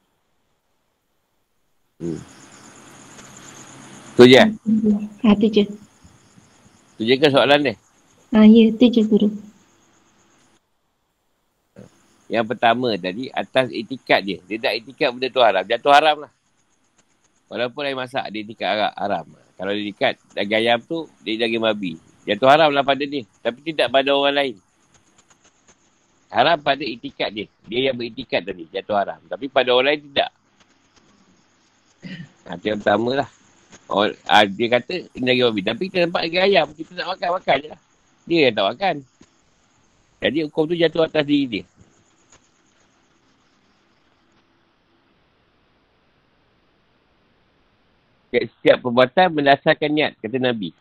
Hmm. 2.00 2.20
Tu 4.14 4.24
je? 4.30 4.44
Ha, 5.26 5.34
tu 5.36 5.48
je. 5.50 5.64
Tu 6.96 7.02
je 7.02 7.14
ke 7.18 7.28
soalan 7.34 7.66
dia? 7.66 7.74
Ha, 8.34 8.46
ya, 8.46 8.70
tu 8.78 8.86
je 8.86 9.02
guru. 9.02 9.30
Yang 12.30 12.46
pertama 12.54 12.94
tadi, 12.98 13.30
atas 13.34 13.74
etikat 13.74 14.22
dia. 14.22 14.38
Dia 14.46 14.58
tak 14.62 14.74
etikat 14.80 15.10
benda 15.14 15.28
tu 15.34 15.42
haram. 15.42 15.66
Jatuh 15.66 15.94
haram 15.94 16.18
lah. 16.26 16.32
Walaupun 17.50 17.86
air 17.86 17.98
masak, 17.98 18.26
dia 18.34 18.42
etikat 18.42 18.94
haram. 18.98 19.26
Kalau 19.58 19.72
dia 19.74 19.82
etikat 19.86 20.14
daging 20.34 20.60
ayam 20.62 20.80
tu, 20.82 21.06
dia 21.22 21.38
daging 21.38 21.62
babi. 21.62 21.94
Jatuh 22.24 22.48
haram 22.48 22.70
lah 22.72 22.84
pada 22.88 23.04
dia. 23.04 23.28
Tapi 23.44 23.60
tidak 23.62 23.92
pada 23.92 24.10
orang 24.16 24.36
lain. 24.36 24.56
Haram 26.34 26.58
pada 26.58 26.82
itikat 26.82 27.30
dia. 27.30 27.46
Dia 27.68 27.92
yang 27.92 27.96
beritikat 28.00 28.42
tadi, 28.42 28.66
jatuh 28.72 28.96
haram. 28.98 29.20
Tapi 29.28 29.46
pada 29.52 29.70
orang 29.76 29.94
lain 29.94 30.02
tidak. 30.10 30.30
Ha, 32.48 32.58
yang 32.64 32.80
pertama 32.80 33.12
lah. 33.24 33.30
Oh, 33.92 34.08
ha, 34.08 34.48
dia 34.48 34.68
kata, 34.72 34.94
ini 35.14 35.44
babi. 35.44 35.62
Tapi 35.62 35.82
kita 35.92 36.08
nampak 36.08 36.26
lagi 36.32 36.40
ayam. 36.40 36.68
Kita 36.72 36.92
nak 36.98 37.08
makan, 37.16 37.30
makan 37.38 37.56
je 37.60 37.68
lah. 37.70 37.82
Dia 38.24 38.40
yang 38.48 38.56
tak 38.56 38.68
makan. 38.74 38.96
Jadi 40.24 40.38
hukum 40.48 40.64
tu 40.72 40.76
jatuh 40.80 41.04
atas 41.04 41.24
diri 41.28 41.46
dia. 41.46 41.64
Setiap 48.34 48.82
perbuatan 48.82 49.30
berdasarkan 49.30 49.90
niat, 49.94 50.12
kata 50.18 50.42
Nabi. 50.42 50.74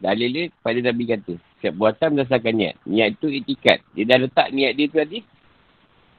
Dalil 0.00 0.28
dia 0.32 0.44
kepada 0.48 0.78
Nabi 0.80 1.04
kata. 1.04 1.34
Setiap 1.60 1.74
buatan 1.76 2.08
berdasarkan 2.16 2.54
niat. 2.56 2.74
Niat 2.88 3.08
itu 3.20 3.26
itikat. 3.28 3.84
Dia 3.92 4.04
dah 4.08 4.18
letak 4.24 4.48
niat 4.48 4.72
dia 4.72 4.88
tu 4.88 4.96
tadi. 4.96 5.20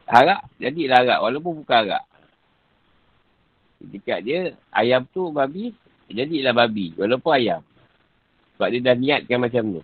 Harap. 0.05 0.45
Jadi 0.61 0.85
lah 0.85 1.01
harap. 1.01 1.19
Walaupun 1.25 1.65
bukan 1.65 1.77
harap. 1.81 2.03
Itikat 3.81 4.19
dia. 4.21 4.53
Ayam 4.69 5.01
tu 5.09 5.33
babi. 5.33 5.73
Jadilah 6.13 6.53
babi. 6.53 6.93
Walaupun 6.93 7.31
ayam. 7.33 7.61
Sebab 8.55 8.69
dia 8.69 8.85
dah 8.85 8.95
niatkan 8.95 9.37
macam 9.41 9.81
tu. 9.81 9.83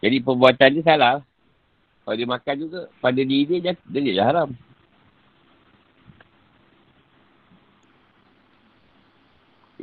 Jadi 0.00 0.16
perbuatan 0.24 0.68
dia 0.72 0.82
salah. 0.88 1.20
Kalau 2.08 2.16
dia 2.16 2.28
makan 2.32 2.54
juga. 2.56 2.80
Pada 2.96 3.20
diri 3.20 3.60
dia 3.60 3.76
jadilah 3.92 4.24
haram. 4.24 4.50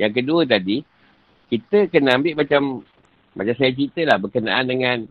Yang 0.00 0.12
kedua 0.24 0.48
tadi, 0.48 0.80
kita 1.52 1.92
kena 1.92 2.16
ambil 2.16 2.40
macam 2.40 2.80
macam 3.40 3.56
saya 3.56 3.72
cerita 3.72 4.04
lah 4.04 4.20
berkenaan 4.20 4.68
dengan 4.68 5.08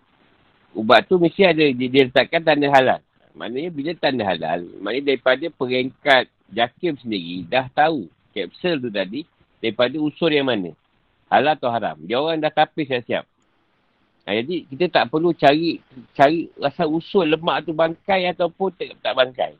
ubat 0.77 1.10
tu 1.10 1.18
mesti 1.18 1.49
ada 1.49 1.65
dia, 1.73 1.88
dia 1.89 2.06
letakkan 2.06 2.45
tanda 2.45 2.69
halal. 2.69 3.01
Maknanya 3.34 3.73
bila 3.73 3.91
tanda 3.97 4.22
halal, 4.22 4.69
maknanya 4.77 5.18
daripada 5.18 5.45
peringkat 5.49 6.30
Jakim 6.49 6.93
sendiri 7.01 7.45
dah 7.49 7.65
tahu 7.73 8.06
kapsul 8.34 8.77
tu 8.77 8.89
tadi 8.93 9.26
daripada 9.57 9.97
unsur 9.97 10.30
yang 10.30 10.45
mana. 10.45 10.77
Halal 11.30 11.57
atau 11.57 11.69
haram. 11.73 11.97
Dia 12.06 12.22
orang 12.22 12.41
dah 12.41 12.53
tapis 12.53 12.85
siap-siap. 12.89 13.26
Ha, 14.26 14.38
jadi 14.45 14.65
kita 14.69 14.85
tak 14.93 15.03
perlu 15.10 15.34
cari 15.34 15.81
cari 16.14 16.53
rasa 16.57 16.85
usul 16.85 17.34
lemak 17.34 17.65
tu 17.65 17.73
bangkai 17.73 18.30
ataupun 18.30 18.69
tak, 18.77 18.93
tak 19.01 19.14
bangkai. 19.18 19.53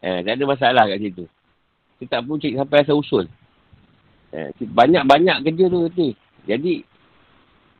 Ha, 0.00 0.24
tak 0.24 0.32
ada 0.32 0.44
masalah 0.48 0.84
kat 0.88 0.98
situ. 1.00 1.24
Kita 2.00 2.08
tak 2.16 2.20
perlu 2.24 2.40
cari 2.40 2.56
sampai 2.56 2.76
rasa 2.80 2.92
usul. 2.96 3.24
Ha, 4.32 4.52
banyak-banyak 4.56 5.36
kerja 5.44 5.64
tu. 5.68 5.80
tu. 5.92 6.08
Jadi, 6.48 6.88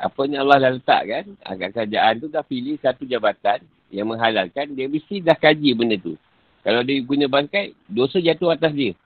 apa 0.00 0.20
yang 0.24 0.48
Allah 0.48 0.58
dah 0.64 0.72
letak 0.72 1.02
kan, 1.04 1.24
agak 1.44 1.68
kerajaan 1.76 2.14
tu 2.24 2.26
dah 2.32 2.40
pilih 2.40 2.80
satu 2.80 3.04
jabatan 3.04 3.60
yang 3.92 4.08
menghalalkan, 4.08 4.72
dia 4.72 4.88
mesti 4.88 5.20
dah 5.20 5.36
kaji 5.36 5.76
benda 5.76 6.00
tu. 6.00 6.16
Kalau 6.64 6.80
dia 6.80 7.04
guna 7.04 7.28
bangkai, 7.28 7.76
dosa 7.84 8.16
jatuh 8.16 8.56
atas 8.56 8.72
dia. 8.72 8.96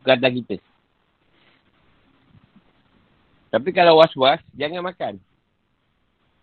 Bukan 0.00 0.14
atas 0.16 0.32
kita. 0.32 0.56
Tapi 3.48 3.68
kalau 3.76 4.00
was-was, 4.00 4.40
jangan 4.56 4.84
makan. 4.84 5.20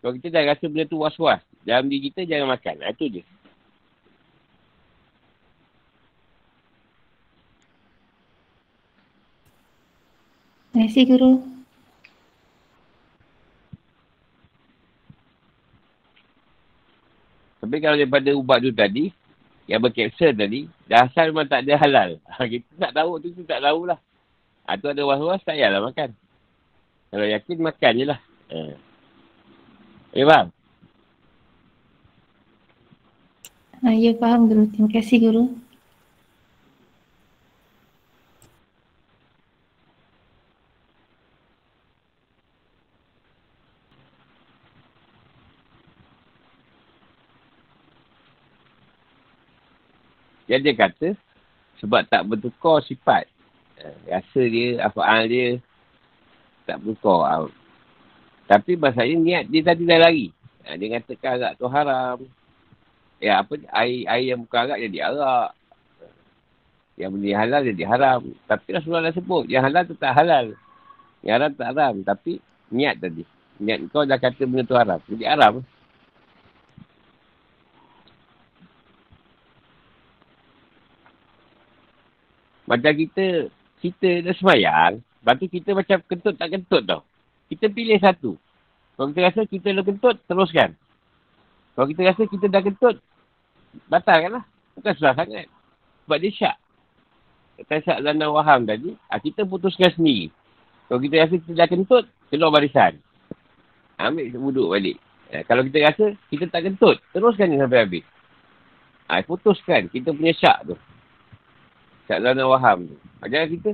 Kalau 0.02 0.14
kita 0.22 0.30
dah 0.30 0.54
rasa 0.54 0.66
benda 0.70 0.86
tu 0.86 1.02
was-was 1.02 1.42
dalam 1.66 1.90
diri 1.90 2.14
kita, 2.14 2.30
jangan 2.30 2.54
makan. 2.54 2.86
Itu 2.86 3.10
je. 3.10 3.24
Terima 10.76 10.92
kasih, 10.92 11.04
Guru. 11.08 11.55
Tapi 17.66 17.78
kalau 17.82 17.98
daripada 17.98 18.30
ubat 18.38 18.62
tu 18.62 18.70
tadi, 18.70 19.10
yang 19.66 19.82
berkapsel 19.82 20.38
tadi, 20.38 20.70
dah 20.86 21.10
asal 21.10 21.34
memang 21.34 21.50
tak 21.50 21.66
ada 21.66 21.74
halal. 21.82 22.10
Ha, 22.30 22.46
kita 22.54 22.70
tak 22.78 22.94
tahu 22.94 23.18
tu, 23.18 23.34
kita 23.34 23.58
tak 23.58 23.62
tahulah. 23.66 23.98
Ha, 24.70 24.78
tu 24.78 24.88
ada 24.94 25.02
was-was, 25.02 25.42
tak 25.42 25.58
payahlah 25.58 25.82
makan. 25.82 26.10
Kalau 27.10 27.26
yakin, 27.26 27.58
makan 27.58 27.94
je 27.98 28.06
lah. 28.06 28.20
Ha. 28.54 28.58
Eh, 30.14 30.26
faham? 30.26 30.48
Ha, 33.82 33.88
ya, 33.98 34.12
faham 34.22 34.42
Guru. 34.46 34.64
Terima 34.70 34.90
kasih 34.94 35.18
Guru. 35.26 35.44
Dia 50.46 50.62
dia 50.62 50.74
kata, 50.78 51.18
sebab 51.82 52.06
tak 52.06 52.26
bertukar 52.30 52.82
sifat. 52.86 53.26
Ha, 53.82 53.86
rasa 54.18 54.42
dia, 54.46 54.82
afa'al 54.86 55.24
dia, 55.28 55.50
tak 56.70 56.82
bertukar. 56.82 57.50
Tapi 58.46 58.78
bahasanya 58.78 59.16
niat 59.18 59.44
dia 59.50 59.62
tadi 59.66 59.84
dah 59.90 59.98
lari. 59.98 60.30
Ha, 60.66 60.78
dia 60.78 61.02
katakan 61.02 61.42
arak 61.42 61.54
tu 61.58 61.66
haram. 61.70 62.18
Ya 63.18 63.42
apa 63.42 63.58
air, 63.58 64.06
air 64.06 64.26
yang 64.34 64.46
bukan 64.46 64.60
arak 64.70 64.80
jadi 64.86 64.98
arak. 65.10 65.50
Yang 66.96 67.12
yang 67.28 67.40
halal 67.44 67.62
jadi 67.68 67.84
haram. 67.92 68.22
Tapi 68.48 68.68
Rasulullah 68.72 69.12
dah 69.12 69.16
sebut. 69.16 69.46
Yang 69.52 69.64
halal 69.68 69.84
tu 69.84 69.96
tak 70.00 70.16
halal. 70.16 70.46
Yang 71.20 71.34
haram 71.36 71.52
tak 71.52 71.68
haram. 71.76 71.94
Tapi 72.08 72.40
niat 72.72 72.96
tadi. 73.04 73.24
Niat 73.60 73.78
kau 73.92 74.08
dah 74.08 74.16
kata 74.16 74.48
benda 74.48 74.64
tu 74.64 74.76
haram. 74.80 75.00
Jadi 75.12 75.24
haram. 75.28 75.60
Macam 82.66 82.92
kita, 82.94 83.50
kita 83.82 84.10
dah 84.26 84.36
semayang. 84.38 84.94
Lepas 85.02 85.34
tu 85.42 85.48
kita 85.50 85.70
macam 85.74 85.98
kentut 86.06 86.36
tak 86.38 86.50
kentut 86.54 86.82
tau. 86.86 87.02
Kita 87.50 87.66
pilih 87.70 87.98
satu. 88.02 88.38
Kalau 88.98 89.08
kita 89.14 89.22
rasa 89.30 89.42
kita 89.46 89.68
dah 89.74 89.86
kentut, 89.86 90.16
teruskan. 90.26 90.70
Kalau 91.78 91.88
kita 91.90 92.02
rasa 92.08 92.24
kita 92.26 92.46
dah 92.50 92.62
kentut, 92.62 92.96
batalkan 93.90 94.42
lah. 94.42 94.44
Bukan 94.78 94.94
susah 94.98 95.14
sangat. 95.14 95.50
Sebab 96.06 96.18
dia 96.22 96.32
syak. 96.34 96.58
Kata 97.56 97.82
syak 97.84 98.00
dan 98.04 98.22
waham 98.28 98.68
tadi, 98.68 98.94
ha, 99.08 99.20
kita 99.22 99.48
putuskan 99.48 99.92
sendiri. 99.94 100.32
Kalau 100.86 101.00
kita 101.02 101.16
rasa 101.26 101.34
kita 101.42 101.54
dah 101.58 101.70
kentut, 101.70 102.06
keluar 102.30 102.52
barisan. 102.54 103.00
Ambil 103.98 104.36
wuduk 104.38 104.68
balik. 104.74 104.98
Ha, 105.32 105.42
kalau 105.48 105.66
kita 105.66 105.78
rasa 105.86 106.06
kita 106.30 106.46
tak 106.52 106.70
kentut, 106.70 106.98
teruskan 107.12 107.56
sampai 107.56 107.80
habis. 107.82 108.06
Ha, 109.10 109.22
putuskan 109.26 109.90
kita 109.90 110.14
punya 110.14 110.34
syak 110.34 110.74
tu. 110.74 110.76
Syak 112.06 112.22
dan 112.22 112.38
waham 112.46 112.86
tu. 112.90 112.96
Ha, 113.22 113.30
jangan 113.30 113.48
kita 113.50 113.70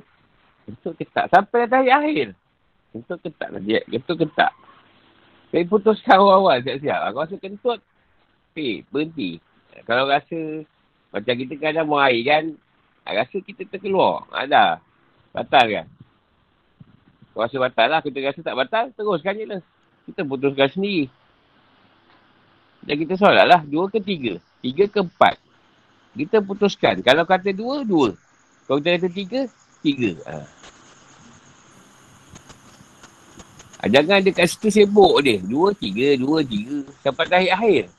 kentut 0.63 0.93
ke 0.95 1.03
tak. 1.11 1.27
Sampai 1.27 1.67
dah 1.67 1.83
akhir. 1.83 2.31
Kentut 2.91 3.19
ketak 3.23 3.49
lah 3.51 3.61
dia. 3.63 3.79
Kentut 3.87 4.15
ketak. 4.19 4.51
Saya 5.51 5.63
putuskan 5.67 6.19
awal-awal 6.19 6.63
siap-siap. 6.63 6.99
Aku 7.11 7.17
rasa 7.23 7.35
kentut. 7.39 7.79
Eh, 8.55 8.83
berhenti. 8.87 9.39
Kalau 9.83 10.07
rasa 10.07 10.63
macam 11.11 11.33
kita 11.35 11.53
kadang 11.59 11.87
mau 11.91 11.99
air 11.99 12.23
kan. 12.23 12.43
Rasa 13.03 13.35
kita 13.43 13.67
terkeluar. 13.67 14.27
Ada. 14.31 14.79
Batal 15.35 15.65
kan? 15.67 15.87
Kau 17.35 17.43
rasa 17.43 17.55
batal 17.59 17.87
lah. 17.91 17.99
Kita 17.99 18.17
rasa 18.23 18.39
tak 18.43 18.55
batal. 18.55 18.95
Teruskan 18.95 19.39
je 19.39 19.45
lah. 19.47 19.61
Kita 20.07 20.23
putuskan 20.23 20.67
sendiri. 20.71 21.11
Dan 22.87 22.95
kita 22.95 23.19
solat 23.19 23.43
lah. 23.43 23.59
Dua 23.67 23.91
ke 23.91 23.99
tiga? 23.99 24.39
Tiga 24.63 24.87
ke 24.87 25.03
empat? 25.03 25.50
Kita 26.11 26.43
putuskan. 26.43 26.99
Kalau 26.99 27.23
kata 27.23 27.55
dua, 27.55 27.87
dua. 27.87 28.11
Kalau 28.67 28.83
kita 28.83 28.99
kata 28.99 29.09
tiga, 29.11 29.41
tiga. 29.79 30.11
Ha. 30.27 30.37
Ha, 33.81 33.89
jangan 33.89 34.21
dekat 34.21 34.45
situ 34.45 34.69
sibuk 34.69 35.23
dia. 35.23 35.39
Dua, 35.41 35.73
tiga, 35.73 36.13
dua, 36.19 36.45
tiga. 36.45 36.85
Sampai 37.01 37.25
dah 37.31 37.41
akhir. 37.41 37.89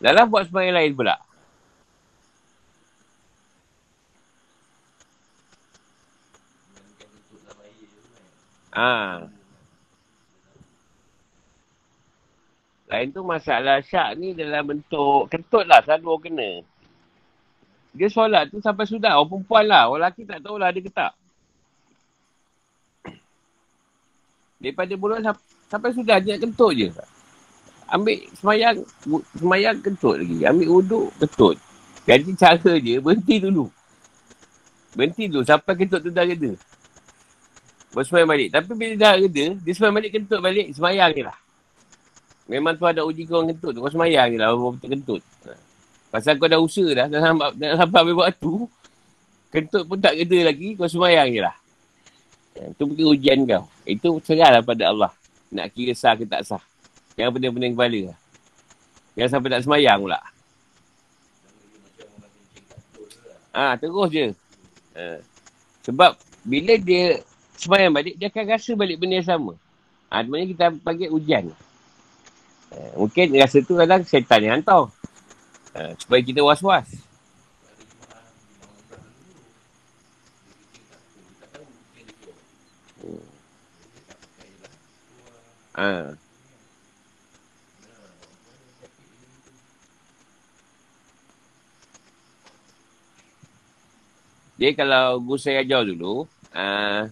Dalam 0.00 0.30
buat 0.30 0.48
semuanya 0.48 0.80
lain 0.80 0.92
pula. 0.94 1.16
Ha. 8.76 9.24
Lain 12.86 13.08
tu 13.10 13.20
masalah 13.26 13.82
syak 13.82 14.14
ni 14.20 14.30
dalam 14.36 14.62
bentuk 14.62 15.26
kentut 15.26 15.64
lah 15.66 15.82
selalu 15.82 16.12
kena. 16.22 16.50
Dia 17.96 18.12
solat 18.12 18.52
tu 18.52 18.60
sampai 18.60 18.84
sudah. 18.84 19.16
Orang 19.16 19.40
perempuan 19.40 19.64
lah. 19.64 19.88
Orang 19.88 20.04
lelaki 20.04 20.28
tak 20.28 20.44
tahulah 20.44 20.68
dia 20.68 20.84
ke 20.84 20.92
tak. 20.92 21.12
Daripada 24.60 24.92
bulan 24.96 25.20
sampai 25.72 25.90
sudah 25.96 26.20
dia 26.20 26.36
kentut 26.36 26.76
je. 26.76 26.92
Ambil 27.88 28.18
semayang, 28.36 28.82
semayang 29.38 29.76
kentut 29.80 30.20
lagi. 30.20 30.44
Ambil 30.44 30.68
uduk, 30.68 31.08
kentut. 31.22 31.56
Jadi 32.04 32.30
cara 32.36 32.72
dia 32.78 33.00
berhenti 33.00 33.40
dulu. 33.40 33.72
Berhenti 34.92 35.28
dulu 35.28 35.44
sampai 35.44 35.72
kentut 35.74 36.04
tu 36.04 36.12
dah 36.12 36.24
reda. 36.24 36.52
Bersemayang 37.96 38.28
balik. 38.28 38.48
Tapi 38.52 38.70
bila 38.76 38.94
dah 39.00 39.14
reda, 39.16 39.56
dia 39.56 39.72
semayang 39.72 39.96
balik 39.96 40.12
kentut 40.12 40.40
balik, 40.44 40.66
semayang 40.76 41.10
je 41.16 41.22
lah. 41.24 41.38
Memang 42.46 42.78
tu 42.78 42.86
ada 42.86 43.02
uji 43.02 43.26
kau 43.26 43.42
kentut 43.42 43.72
tu. 43.74 43.80
Kau 43.82 43.90
semayang 43.90 44.34
je 44.34 44.38
lah, 44.38 44.52
betul 44.54 44.88
kentut. 44.90 45.22
Pasal 46.16 46.40
kau 46.40 46.48
dah 46.48 46.56
usaha 46.56 46.96
dah, 46.96 47.12
dah 47.12 47.20
sampai, 47.20 47.52
dah 47.60 47.76
sampai 47.76 47.98
ambil 48.00 48.16
waktu. 48.24 48.52
Kentut 49.52 49.84
pun 49.84 50.00
tak 50.00 50.16
reda 50.16 50.48
lagi, 50.48 50.72
kau 50.72 50.88
semayang 50.88 51.28
je 51.28 51.40
lah. 51.44 51.52
Itu 52.56 52.88
mungkin 52.88 53.04
ujian 53.12 53.44
kau. 53.44 53.68
Itu 53.84 54.16
serahlah 54.24 54.64
pada 54.64 54.88
Allah. 54.88 55.12
Nak 55.52 55.76
kira 55.76 55.92
sah 55.92 56.16
ke 56.16 56.24
tak 56.24 56.48
sah. 56.48 56.64
Yang 57.20 57.36
benda-benda 57.36 57.68
kepala 57.68 58.00
lah. 58.08 58.18
Yang 59.12 59.28
sampai 59.28 59.48
tak 59.52 59.62
semayang 59.68 60.08
pula. 60.08 60.20
Ah, 63.52 63.72
ha, 63.72 63.76
terus 63.76 64.08
je. 64.08 64.32
Ha. 64.96 65.20
Sebab 65.84 66.16
bila 66.48 66.80
dia 66.80 67.20
semayang 67.60 67.92
balik, 67.92 68.16
dia 68.16 68.32
akan 68.32 68.44
rasa 68.56 68.72
balik 68.72 68.96
benda 68.96 69.20
yang 69.20 69.28
sama. 69.28 69.52
Ha, 70.08 70.24
maknanya 70.24 70.48
kita 70.48 70.64
panggil 70.80 71.12
ujian. 71.12 71.52
Ha, 72.72 72.96
mungkin 72.96 73.36
rasa 73.36 73.60
tu 73.60 73.76
kadang 73.76 74.00
syaitan 74.00 74.40
yang 74.40 74.64
hantar. 74.64 74.88
Ha, 75.76 75.92
supaya 76.00 76.20
kita 76.24 76.40
was-was. 76.40 76.88
Ha. 85.76 86.16
Jadi 94.56 94.72
kalau 94.72 95.20
guru 95.20 95.36
saya 95.36 95.60
ajar 95.60 95.84
dulu, 95.84 96.24
uh, 96.56 97.04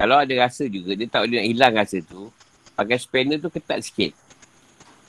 Kalau 0.00 0.16
ada 0.16 0.32
rasa 0.32 0.64
juga, 0.64 0.96
dia 0.96 1.04
tak 1.04 1.28
boleh 1.28 1.44
nak 1.44 1.48
hilang 1.52 1.74
rasa 1.76 2.00
tu. 2.00 2.32
Pakai 2.72 2.96
spanner 2.96 3.36
tu 3.36 3.52
ketat 3.52 3.84
sikit. 3.84 4.16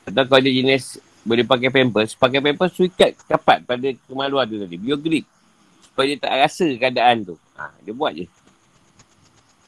Atau 0.03 0.27
kalau 0.27 0.43
ada 0.43 0.51
jenis 0.51 0.99
boleh 1.21 1.45
pakai 1.45 1.69
pampers, 1.69 2.17
pakai 2.17 2.41
pampers 2.41 2.73
tu 2.73 2.89
ikat 2.89 3.13
kapat 3.29 3.61
pada 3.61 3.87
kemaluan 4.09 4.45
tu 4.49 4.57
tadi. 4.57 4.77
Biar 4.77 4.97
grip. 4.97 5.25
Supaya 5.85 6.05
dia 6.13 6.17
tak 6.17 6.33
rasa 6.33 6.65
keadaan 6.77 7.15
tu. 7.27 7.35
Ha, 7.59 7.69
dia 7.85 7.93
buat 7.93 8.13
je. 8.17 8.25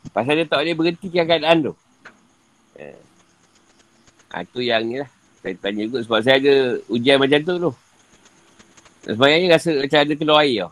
Pasal 0.09 0.41
dia 0.41 0.49
tak 0.49 0.65
boleh 0.65 0.75
berhentikan 0.75 1.23
keadaan 1.29 1.57
tu. 1.71 1.73
Eh. 2.79 2.97
Ha, 4.33 4.41
tu 4.49 4.65
yang 4.65 4.81
ni 4.87 4.97
lah. 4.97 5.09
Saya 5.43 5.53
tanya 5.59 5.83
juga 5.85 5.99
sebab 6.01 6.19
saya 6.23 6.39
ada 6.39 6.55
ujian 6.89 7.19
macam 7.19 7.39
tu 7.43 7.53
tu. 7.59 7.71
Sebenarnya 9.03 9.59
rasa 9.59 9.69
macam 9.75 9.99
ada 9.99 10.13
keluar 10.15 10.41
air 10.47 10.63
tau. 10.63 10.71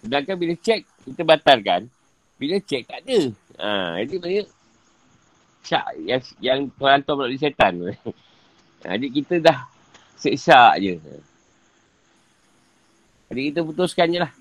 Sedangkan 0.00 0.34
bila 0.40 0.54
cek, 0.56 0.80
kita 1.04 1.22
batalkan. 1.22 1.80
Bila 2.40 2.56
cek, 2.64 2.82
tak 2.88 2.98
ada. 3.04 3.18
Ha, 3.58 4.00
jadi 4.02 4.14
maknanya 4.18 4.44
syak 5.68 5.84
yang, 6.00 6.22
yang 6.40 6.58
Tuhan 6.72 6.92
hantar 6.96 7.14
melalui 7.18 7.36
setan 7.36 7.72
tu. 7.76 7.88
Jadi 8.88 9.06
kita 9.10 9.34
dah 9.42 9.58
seksa 10.18 10.74
je. 10.82 10.98
Jadi 13.28 13.40
kita 13.52 13.60
putuskan 13.62 14.10
je 14.10 14.20
lah. 14.24 14.32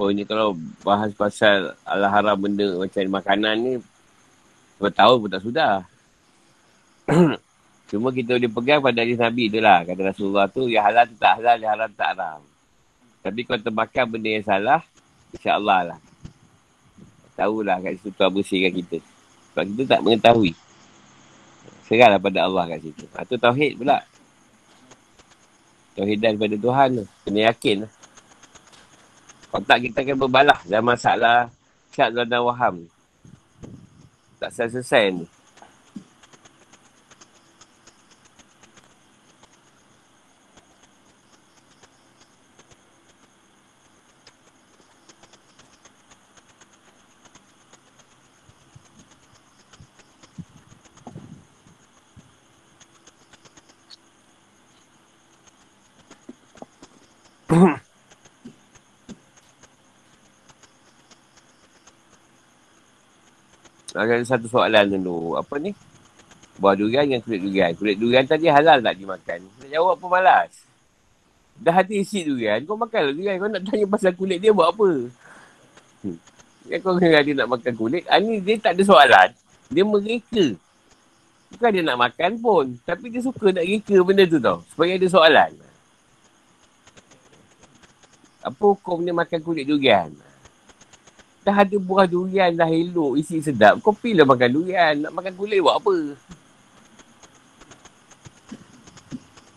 Oh 0.00 0.08
ini 0.08 0.24
kalau 0.24 0.56
bahas 0.80 1.12
pasal 1.12 1.76
ala 1.84 2.08
haram 2.08 2.32
benda 2.40 2.72
macam 2.80 3.20
makanan 3.20 3.56
ni 3.60 3.72
bertahun 4.80 5.20
pun 5.20 5.28
tak 5.28 5.44
sudah. 5.44 5.84
Cuma 7.90 8.14
kita 8.14 8.38
boleh 8.38 8.52
pegang 8.54 8.78
pada 8.78 9.02
hadis 9.02 9.18
Nabi 9.18 9.50
tu 9.50 9.58
lah. 9.58 9.82
Kata 9.82 10.14
Rasulullah 10.14 10.46
tu, 10.46 10.70
ya 10.70 10.86
halal 10.86 11.10
tu 11.10 11.18
tak 11.18 11.42
halal, 11.42 11.58
ya 11.58 11.74
haram 11.74 11.90
tak 11.98 12.08
haram. 12.14 12.40
Tapi 13.20 13.40
kalau 13.42 13.60
termakan 13.66 14.04
benda 14.06 14.30
yang 14.30 14.46
salah, 14.46 14.80
insyaAllah 15.34 15.80
lah. 15.90 15.98
Tahulah 17.34 17.82
kat 17.82 17.98
situ 17.98 18.14
Tuhan 18.14 18.30
bersihkan 18.30 18.72
kita. 18.78 18.98
Sebab 19.50 19.64
kita 19.74 19.82
tak 19.96 20.00
mengetahui. 20.06 20.52
Serahlah 21.90 22.20
pada 22.22 22.38
Allah 22.46 22.64
kat 22.70 22.78
situ. 22.86 23.04
Itu 23.10 23.34
ha, 23.34 23.42
Tauhid 23.50 23.72
pula. 23.74 23.98
Tauhidan 25.98 26.38
pada 26.38 26.54
Tuhan 26.54 26.88
tu. 27.02 27.04
Kena 27.26 27.40
yakin 27.50 27.76
lah. 27.82 27.92
Otak 29.50 29.78
kita 29.82 30.06
akan 30.06 30.16
berbalah 30.22 30.58
dalam 30.62 30.86
masalah 30.86 31.50
syak 31.90 32.14
dan 32.14 32.38
waham. 32.38 32.86
Tak 34.38 34.54
selesai 34.54 35.10
ni. 35.10 35.26
Ada 64.20 64.36
satu 64.36 64.52
soalan 64.52 65.00
dulu. 65.00 65.40
Apa 65.40 65.56
ni? 65.56 65.72
Buah 66.60 66.76
durian 66.76 67.08
dengan 67.08 67.24
kulit 67.24 67.40
durian. 67.40 67.72
Kulit 67.72 67.96
durian 67.96 68.24
tadi 68.28 68.52
halal 68.52 68.84
tak 68.84 69.00
dimakan? 69.00 69.48
Nak 69.64 69.68
jawab 69.72 69.96
apa 69.96 70.06
malas? 70.12 70.52
Dah 71.56 71.72
hati 71.72 72.04
isi 72.04 72.28
durian, 72.28 72.60
kau 72.68 72.76
makan 72.76 73.00
lah 73.00 73.12
durian. 73.16 73.40
Kau 73.40 73.48
nak 73.48 73.64
tanya 73.64 73.88
pasal 73.88 74.12
kulit 74.12 74.44
dia 74.44 74.52
buat 74.52 74.68
apa? 74.68 75.08
Hmm. 76.04 76.18
Ya, 76.68 76.76
kau 76.84 77.00
kena 77.00 77.24
dia 77.24 77.32
nak 77.32 77.48
makan 77.48 77.72
kulit. 77.80 78.04
Ah, 78.12 78.20
ni 78.20 78.44
dia 78.44 78.60
tak 78.60 78.76
ada 78.76 78.82
soalan. 78.84 79.28
Dia 79.72 79.84
mereka. 79.88 80.44
Bukan 81.56 81.70
dia 81.72 81.82
nak 81.82 81.98
makan 81.98 82.30
pun. 82.44 82.64
Tapi 82.84 83.08
dia 83.08 83.24
suka 83.24 83.56
nak 83.56 83.64
reka 83.64 83.96
benda 84.04 84.24
tu 84.28 84.36
tau. 84.36 84.60
Supaya 84.68 85.00
ada 85.00 85.08
soalan. 85.08 85.50
Apa 88.44 88.62
hukum 88.76 89.00
dia 89.00 89.16
makan 89.16 89.40
kulit 89.40 89.64
durian? 89.64 90.12
Dah 91.50 91.66
ada 91.66 91.78
buah 91.82 92.06
durian 92.06 92.54
dah 92.54 92.70
elok, 92.70 93.18
isi 93.18 93.42
sedap. 93.42 93.82
Kau 93.82 93.90
pilih 93.90 94.22
makan 94.22 94.54
durian. 94.54 94.94
Nak 95.02 95.10
makan 95.10 95.34
kulit 95.34 95.58
buat 95.58 95.82
apa? 95.82 96.14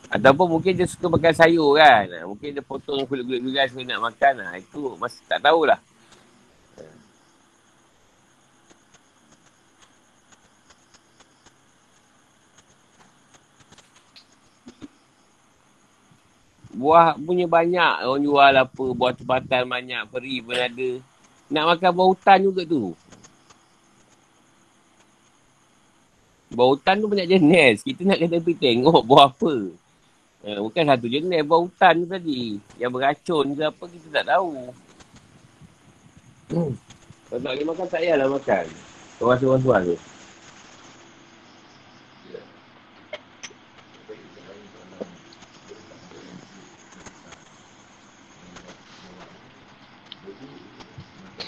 Ataupun 0.09 0.57
mungkin 0.57 0.73
dia 0.73 0.89
suka 0.89 1.05
makan 1.05 1.37
sayur 1.37 1.77
kan. 1.77 2.09
Mungkin 2.25 2.57
dia 2.57 2.65
potong 2.65 3.05
kulit-kulit 3.05 3.45
durian 3.45 3.69
suka 3.69 3.85
nak 3.85 4.09
makan. 4.09 4.41
Ha, 4.41 4.57
itu 4.57 4.97
masih 4.97 5.21
tak 5.29 5.45
tahulah. 5.45 5.77
Buah 16.73 17.13
punya 17.21 17.45
banyak 17.45 18.09
orang 18.09 18.25
jual 18.25 18.53
apa. 18.57 18.85
Buah 18.97 19.13
tempatan 19.13 19.69
banyak. 19.69 20.09
Peri 20.09 20.41
pun 20.41 20.57
ada. 20.57 21.12
Nak 21.53 21.77
makan 21.77 21.91
buah 21.93 22.07
hutan 22.09 22.39
juga 22.41 22.65
tu. 22.65 22.97
Buah 26.49 26.67
hutan 26.73 26.97
tu 26.97 27.05
banyak 27.05 27.29
jenis. 27.29 27.85
Kita 27.85 28.01
nak 28.09 28.17
kena 28.17 28.41
pergi 28.41 28.57
tengok 28.57 29.01
buah 29.05 29.29
apa. 29.29 29.53
Eh, 30.43 30.57
bukan 30.57 30.83
satu 30.89 31.05
jenis 31.05 31.45
buah 31.45 31.61
hutan 31.61 31.93
tu 32.01 32.07
tadi. 32.09 32.57
Yang 32.81 32.91
beracun 32.97 33.45
ke 33.53 33.63
apa 33.69 33.83
kita 33.85 34.07
tak 34.09 34.25
tahu. 34.33 34.49
Hmm. 36.49 36.73
Kalau 37.29 37.39
tak 37.41 37.51
boleh 37.53 37.65
makan 37.69 37.85
tak 37.85 37.99
payahlah 38.01 38.27
makan. 38.33 38.65
Rasa-rasa 39.21 39.73
tu. 39.85 39.97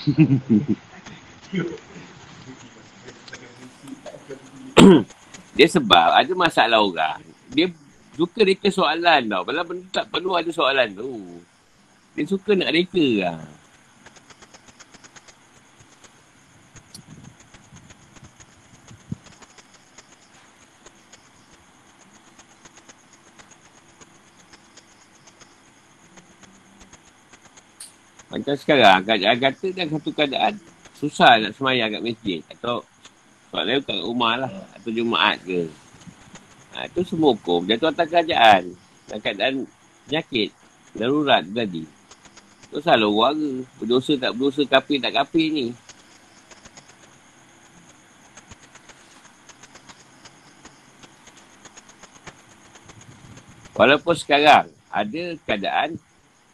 dia 5.57 5.67
sebab 5.71 6.13
ada 6.13 6.29
masalah 6.37 6.83
orang. 6.83 7.17
Dia 7.49 7.73
suka 8.13 8.45
reka 8.45 8.69
soalan 8.69 9.25
tau. 9.25 9.41
Padahal 9.41 9.65
benda 9.65 9.89
tak 9.89 10.05
perlu 10.13 10.37
ada 10.37 10.53
soalan 10.53 10.93
tu. 10.93 11.41
Dia 12.15 12.23
suka 12.29 12.53
nak 12.53 12.69
reka 12.71 13.07
lah. 13.25 13.41
Macam 28.45 28.61
sekarang, 28.61 29.01
keadaan 29.09 29.37
kata 29.41 29.67
dan 29.73 29.89
satu 29.89 30.13
keadaan 30.13 30.53
susah 30.93 31.41
nak 31.41 31.57
semayang 31.57 31.89
kat 31.97 32.05
masjid. 32.05 32.39
Atau 32.53 32.85
soalan 33.49 33.81
kat 33.81 33.97
rumah 34.05 34.37
lah. 34.37 34.53
Atau 34.77 34.93
Jumaat 34.93 35.41
ke. 35.41 35.65
Ha, 36.77 36.85
itu 36.85 37.01
semua 37.09 37.33
hukum. 37.33 37.65
Jatuh 37.65 37.89
atas 37.89 38.05
kerajaan. 38.05 38.69
Dan 39.09 39.17
keadaan 39.17 39.53
penyakit. 40.05 40.53
Darurat 40.93 41.41
tadi. 41.41 41.89
Itu 42.69 42.85
salah 42.85 43.09
warga. 43.09 43.65
Berdosa 43.81 44.13
tak 44.13 44.37
berdosa, 44.37 44.61
kapir 44.69 45.01
tak 45.01 45.17
kapir 45.17 45.49
ni. 45.49 45.73
Walaupun 53.73 54.13
sekarang 54.13 54.69
ada 54.93 55.23
keadaan 55.49 55.97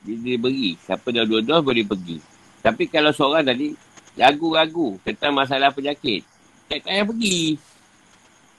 dia, 0.01 0.15
dia 0.17 0.37
beri. 0.37 0.77
Siapa 0.81 1.07
dah 1.13 1.25
dua 1.25 1.41
dos 1.45 1.61
boleh 1.61 1.85
pergi. 1.85 2.17
Tapi 2.61 2.89
kalau 2.89 3.13
seorang 3.13 3.45
tadi 3.45 3.73
ragu-ragu 4.17 4.97
tentang 5.01 5.33
masalah 5.33 5.73
penyakit, 5.73 6.25
tak 6.69 6.85
payah 6.85 7.05
pergi. 7.05 7.57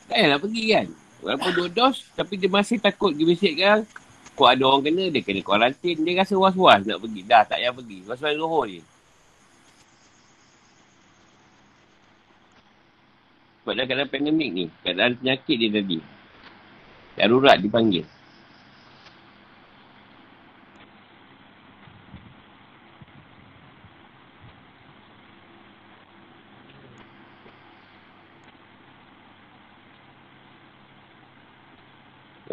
Tak 0.07 0.17
payahlah 0.19 0.41
pergi 0.43 0.65
kan. 0.71 0.87
Walaupun 1.23 1.51
dua 1.55 1.69
dos, 1.71 1.97
tapi 2.19 2.35
dia 2.35 2.51
masih 2.51 2.83
takut 2.83 3.15
dia 3.15 3.27
bisik 3.27 3.55
kan. 3.59 3.87
Kau 4.33 4.49
ada 4.49 4.65
orang 4.65 4.89
kena, 4.89 5.13
dia 5.13 5.21
kena 5.23 5.45
kuarantin. 5.45 5.97
Dia 6.03 6.25
rasa 6.25 6.35
was-was 6.41 6.83
nak 6.89 6.99
pergi. 6.99 7.21
Dah 7.23 7.45
tak 7.45 7.61
payah 7.61 7.73
pergi. 7.75 7.99
Was-was 8.09 8.35
rohor 8.35 8.65
je. 8.67 8.83
Sebab 13.63 13.73
dah 13.79 13.85
keadaan 13.87 14.11
pandemik 14.11 14.51
ni. 14.51 14.65
Keadaan 14.83 15.15
penyakit 15.21 15.57
dia 15.61 15.71
tadi. 15.71 15.99
Darurat 17.15 17.61
dipanggil. 17.61 18.03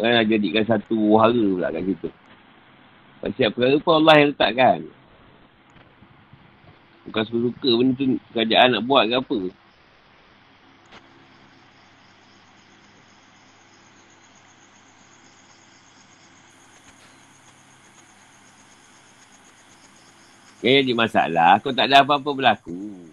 Kan 0.00 0.16
nak 0.16 0.26
jadikan 0.32 0.64
satu 0.64 0.96
wahara 1.12 1.44
pula 1.44 1.68
kat 1.68 1.84
situ. 1.84 2.08
Setiap 3.20 3.50
perkara 3.52 3.76
pun 3.84 3.94
Allah 4.00 4.14
yang 4.16 4.28
letakkan. 4.32 4.78
Bukan 7.04 7.22
suka-suka 7.28 7.70
benda 7.76 7.92
tu 8.00 8.04
kerajaan 8.32 8.68
nak 8.72 8.84
buat 8.88 9.04
ke 9.04 9.16
apa. 9.20 9.38
Yang 20.60 20.74
jadi 20.84 20.92
masalah, 20.92 21.56
kau 21.60 21.72
tak 21.72 21.88
ada 21.88 22.04
apa-apa 22.04 22.30
berlaku. 22.36 23.08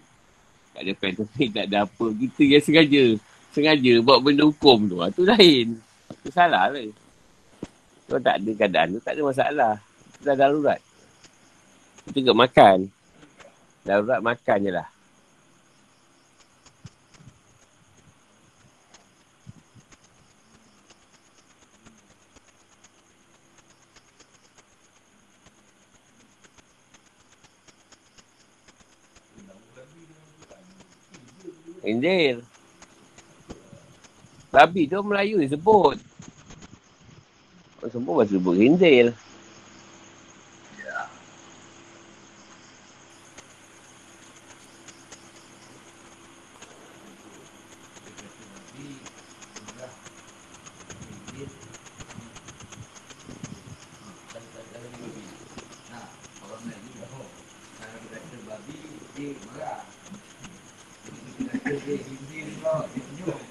Tak 0.72 0.84
ada 0.84 0.92
fantasi, 0.96 1.44
tak 1.56 1.64
ada 1.68 1.84
apa. 1.84 2.06
Kita 2.16 2.42
yang 2.44 2.64
sengaja. 2.64 3.04
Sengaja 3.52 3.92
buat 4.04 4.20
benda 4.24 4.44
hukum 4.48 4.88
tu. 4.88 5.00
Itu 5.04 5.24
ah, 5.28 5.36
lain. 5.36 5.87
Itu 6.12 6.28
salah 6.32 6.72
lah. 6.72 6.82
Kalau 8.08 8.20
tak 8.24 8.40
ada 8.40 8.50
keadaan 8.56 8.96
tu, 8.96 9.00
tak 9.04 9.12
ada 9.16 9.22
masalah. 9.24 9.72
Kita 10.16 10.32
dah 10.32 10.36
darurat. 10.36 10.80
Kita 12.08 12.18
juga 12.24 12.34
makan. 12.48 12.78
Darurat 13.84 14.20
makan 14.24 14.58
je 14.64 14.72
lah. 14.72 14.88
Injil. 31.88 32.44
Babi 34.48 34.88
tu 34.88 34.98
Melayu 35.04 35.44
disebut. 35.44 36.00
Sebut 37.88 38.12
bahasa 38.20 38.36
sebut 38.36 38.56
Injil. 38.58 39.16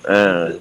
Uh. 0.07 0.55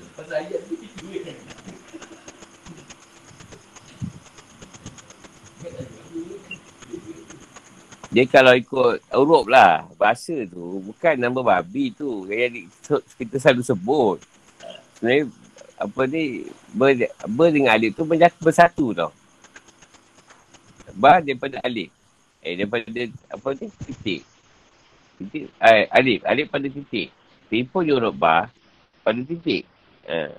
Dia 8.16 8.24
kalau 8.24 8.56
ikut 8.56 9.04
Europe 9.12 9.52
lah, 9.52 9.84
bahasa 10.00 10.32
tu 10.48 10.80
bukan 10.80 11.20
nama 11.20 11.36
babi 11.36 11.92
tu. 11.92 12.24
Yang 12.32 12.72
kita 13.20 13.36
selalu 13.36 13.60
sebut. 13.60 14.18
Sebenarnya 14.96 15.28
apa 15.76 16.00
ni, 16.08 16.48
ber, 16.72 16.96
ber 17.28 17.52
dengan 17.52 17.76
alif 17.76 17.92
tu 17.92 18.08
menjadi 18.08 18.32
bersatu 18.40 18.96
tau. 18.96 19.12
Ba 20.96 21.20
daripada 21.20 21.60
alif. 21.60 21.92
Eh 22.40 22.56
daripada 22.56 22.88
apa 23.28 23.48
ni, 23.52 23.68
titik. 23.84 24.24
Titik, 25.20 25.52
eh, 25.60 25.84
alif. 25.92 26.24
Alif 26.24 26.48
pada 26.48 26.72
titik. 26.72 27.12
Tipu 27.52 27.84
Europe 27.84 28.16
ba, 28.16 28.48
pada 29.04 29.20
titik. 29.28 29.68
Ha. 30.08 30.32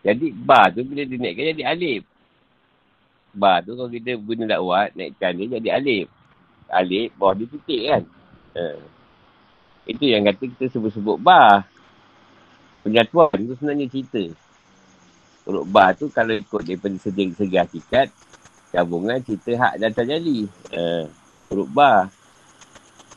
Jadi 0.00 0.32
ba 0.32 0.72
tu 0.72 0.80
bila 0.80 1.04
dia 1.04 1.20
naikkan 1.20 1.52
jadi 1.52 1.76
alif. 1.76 2.08
Ba 3.36 3.60
tu 3.60 3.76
kalau 3.76 3.92
kita 3.92 4.16
guna 4.16 4.48
dakwat 4.48 4.96
naikkan 4.96 5.36
dia 5.36 5.60
jadi 5.60 5.76
alif. 5.76 6.08
Alif 6.68 7.12
bawah 7.16 7.34
dia 7.34 7.46
titik 7.48 7.80
kan. 7.88 8.02
Ha. 8.56 8.64
Itu 9.88 10.04
yang 10.04 10.28
kata 10.28 10.44
kita 10.44 10.64
sebut-sebut 10.68 11.16
ba. 11.16 11.64
Penyatuan 12.84 13.34
tu 13.34 13.54
sebenarnya 13.56 13.88
cerita. 13.88 14.22
Huruf 15.48 15.64
ba 15.64 15.96
tu 15.96 16.12
kalau 16.12 16.36
ikut 16.36 16.60
daripada 16.60 16.96
segi, 17.00 17.32
segi 17.32 17.56
hakikat, 17.56 18.12
gabungan 18.68 19.24
cerita 19.24 19.52
hak 19.56 19.74
dan 19.80 19.90
terjadi. 19.96 20.38
Ha. 20.76 21.08
Huruf 21.48 21.68
ba. 21.72 22.12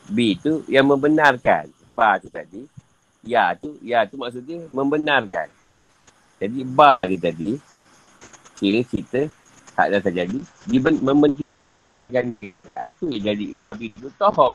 B 0.08 0.34
tu 0.40 0.64
yang 0.66 0.88
membenarkan. 0.88 1.68
Ba 1.92 2.16
tu 2.16 2.32
tadi 2.32 2.64
Ya 3.22 3.54
tu, 3.54 3.78
ya 3.78 4.02
tu 4.02 4.18
maksudnya 4.18 4.66
membenarkan. 4.74 5.46
Jadi 6.42 6.66
ba 6.66 6.98
dia 7.06 7.30
tadi, 7.30 7.54
kira 8.58 8.82
kita 8.82 9.30
tak 9.78 9.94
dah 9.94 10.00
terjadi, 10.02 10.42
dia 10.66 10.80
membenarkan 10.82 11.41
yang 12.12 12.36
jadi 13.00 13.56
babi 13.72 13.86
tu 13.96 14.12
tohok. 14.20 14.54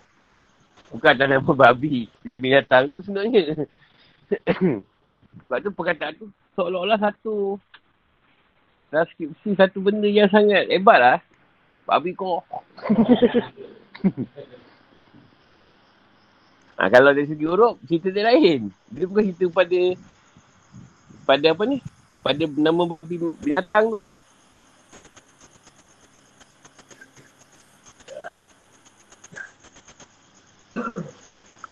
Bukan 0.94 1.14
tak 1.18 1.28
nama 1.28 1.52
babi, 1.68 2.08
binatang 2.38 2.94
tu 2.96 3.04
sebenarnya. 3.04 3.66
Sebab 5.46 5.58
tu 5.66 5.70
perkataan 5.74 6.14
tu 6.16 6.26
seolah-olah 6.56 7.02
satu 7.02 7.58
transkripsi 8.88 9.60
satu 9.60 9.84
benda 9.84 10.08
yang 10.08 10.32
sangat 10.32 10.70
hebat 10.72 11.00
lah. 11.02 11.20
Babi 11.90 12.14
kau. 12.14 12.46
Ha, 16.78 16.94
kalau 16.94 17.10
dari 17.10 17.26
segi 17.26 17.42
huruf, 17.42 17.82
cerita 17.90 18.14
dia 18.14 18.30
lain. 18.30 18.70
Dia 18.94 19.10
bukan 19.10 19.34
cerita 19.34 19.50
pada 19.50 19.82
pada 21.26 21.46
apa 21.50 21.64
ni? 21.66 21.82
Pada 22.22 22.46
nama 22.54 22.94
binatang 23.42 23.98
tu. 23.98 24.00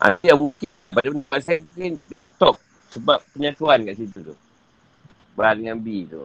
Ha, 0.06 0.22
yang 0.22 0.38
mungkin 0.38 0.70
pada 0.94 1.08
benda 1.10 1.26
pasal 1.26 1.66
mungkin 1.74 1.98
top 2.38 2.62
sebab 2.94 3.18
penyatuan 3.34 3.82
kat 3.90 3.98
situ 3.98 4.22
tu. 4.22 4.36
Bahan 5.34 5.66
dengan 5.66 5.82
B 5.82 6.06
tu. 6.06 6.22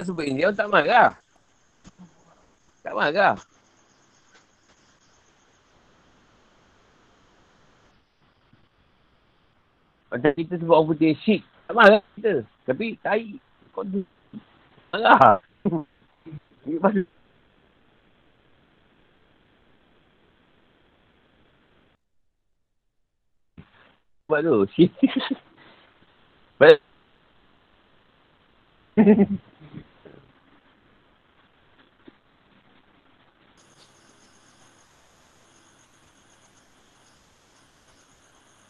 sebut 0.00 0.24
India 0.24 0.48
tak 0.56 0.72
marah. 0.72 1.12
Tak 2.80 2.96
marah. 2.96 3.36
Macam 10.10 10.32
kita 10.34 10.56
sebut 10.56 10.72
orang 10.72 10.88
putih 10.88 11.12
syik. 11.20 11.44
Tak 11.68 11.74
marah 11.76 12.00
kita. 12.16 12.42
Tapi 12.64 12.96
tai. 13.04 13.36
Kau 13.76 13.84
tu. 13.84 14.00
Marah. 14.90 15.38
Ini 16.70 16.78
pasal. 16.78 17.02
Buat 24.30 24.46
tu. 24.46 24.86
Baik. 26.62 26.78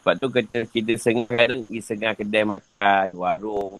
Sebab 0.00 0.14
tu 0.16 0.32
kita, 0.32 0.64
kita 0.72 0.96
sengah 0.96 1.28
pergi 1.28 1.78
sengah 1.84 2.16
kedai 2.16 2.48
makan, 2.48 3.08
warung 3.12 3.76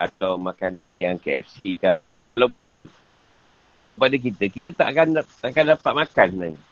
atau 0.00 0.40
makan 0.40 0.80
yang 0.96 1.20
KFC 1.20 1.76
kan. 1.76 2.00
Kalau 2.32 2.48
pada 3.96 4.16
kita, 4.20 4.44
kita 4.52 4.70
tak 4.76 4.88
akan, 4.92 5.06
tak 5.24 5.48
akan 5.50 5.64
dapat 5.72 5.92
makan 5.92 6.26
sebenarnya. 6.30 6.62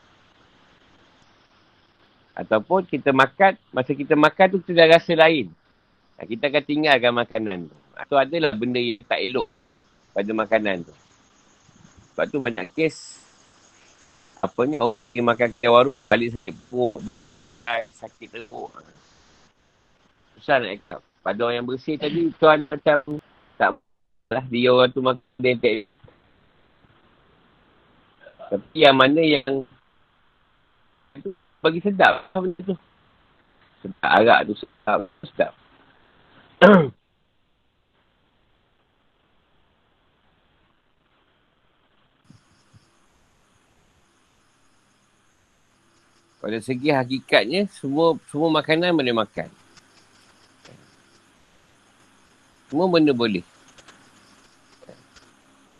Ataupun 2.35 2.79
kita 2.85 3.09
makan, 3.15 3.55
masa 3.71 3.91
kita 3.95 4.13
makan 4.13 4.45
tu 4.51 4.57
kita 4.61 4.73
dah 4.75 4.87
rasa 4.99 5.13
lain. 5.15 5.49
Kita 6.15 6.47
akan 6.47 6.63
tinggalkan 6.63 7.11
makanan 7.15 7.59
tu. 7.71 7.77
Atau 7.95 8.15
adalah 8.19 8.51
benda 8.55 8.79
yang 8.79 9.03
tak 9.07 9.19
elok 9.23 9.47
pada 10.11 10.31
makanan 10.31 10.83
tu. 10.83 10.95
Sebab 12.11 12.25
tu 12.31 12.39
banyak 12.39 12.67
kes 12.75 13.23
apa 14.39 14.61
ni 14.67 14.77
orang 14.77 15.09
yang 15.15 15.25
makan 15.25 15.49
ke 15.57 15.67
warung 15.67 15.97
balik 16.05 16.37
sakit 16.37 16.53
perut 16.69 16.93
sakit 17.97 18.27
teruk. 18.29 18.69
Susah 20.37 20.61
nak 20.61 20.77
cakap. 20.85 21.01
Pada 21.25 21.39
orang 21.41 21.55
yang 21.57 21.67
bersih 21.67 21.97
tadi, 21.97 22.29
tuan 22.37 22.69
macam 22.69 23.01
tak 23.57 23.81
lah 24.29 24.45
dia 24.49 24.69
orang 24.69 24.89
tu 24.93 25.01
makan 25.01 25.25
dentek. 25.41 25.89
Tapi 28.45 28.77
yang 28.77 28.93
mana 28.93 29.21
yang 29.21 29.65
itu 31.17 31.33
bagi 31.63 31.79
sedap 31.81 32.29
apa 32.29 32.37
benda 32.43 32.61
tu. 32.61 32.75
Sedap 33.81 34.09
arak 34.21 34.39
tu 34.45 34.53
sedap. 34.61 34.99
Sedap. 35.25 35.51
Pada 46.45 46.61
segi 46.61 46.93
hakikatnya, 46.93 47.65
semua 47.73 48.13
semua 48.29 48.61
makanan 48.61 48.93
boleh 48.93 49.17
makan. 49.17 49.49
Semua 52.69 52.85
benda 52.85 53.09
boleh. 53.17 53.41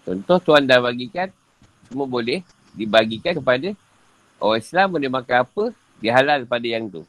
Contoh 0.02 0.42
Tuhan 0.42 0.66
dah 0.66 0.82
bagikan, 0.82 1.30
semua 1.86 2.10
boleh 2.10 2.42
dibagikan 2.76 3.34
kepada 3.40 3.74
orang 4.38 4.60
Islam 4.60 4.88
boleh 4.94 5.10
makan 5.10 5.38
apa, 5.48 5.64
dia 6.04 6.12
halal 6.14 6.44
pada 6.46 6.68
yang 6.68 6.92
tu. 6.92 7.04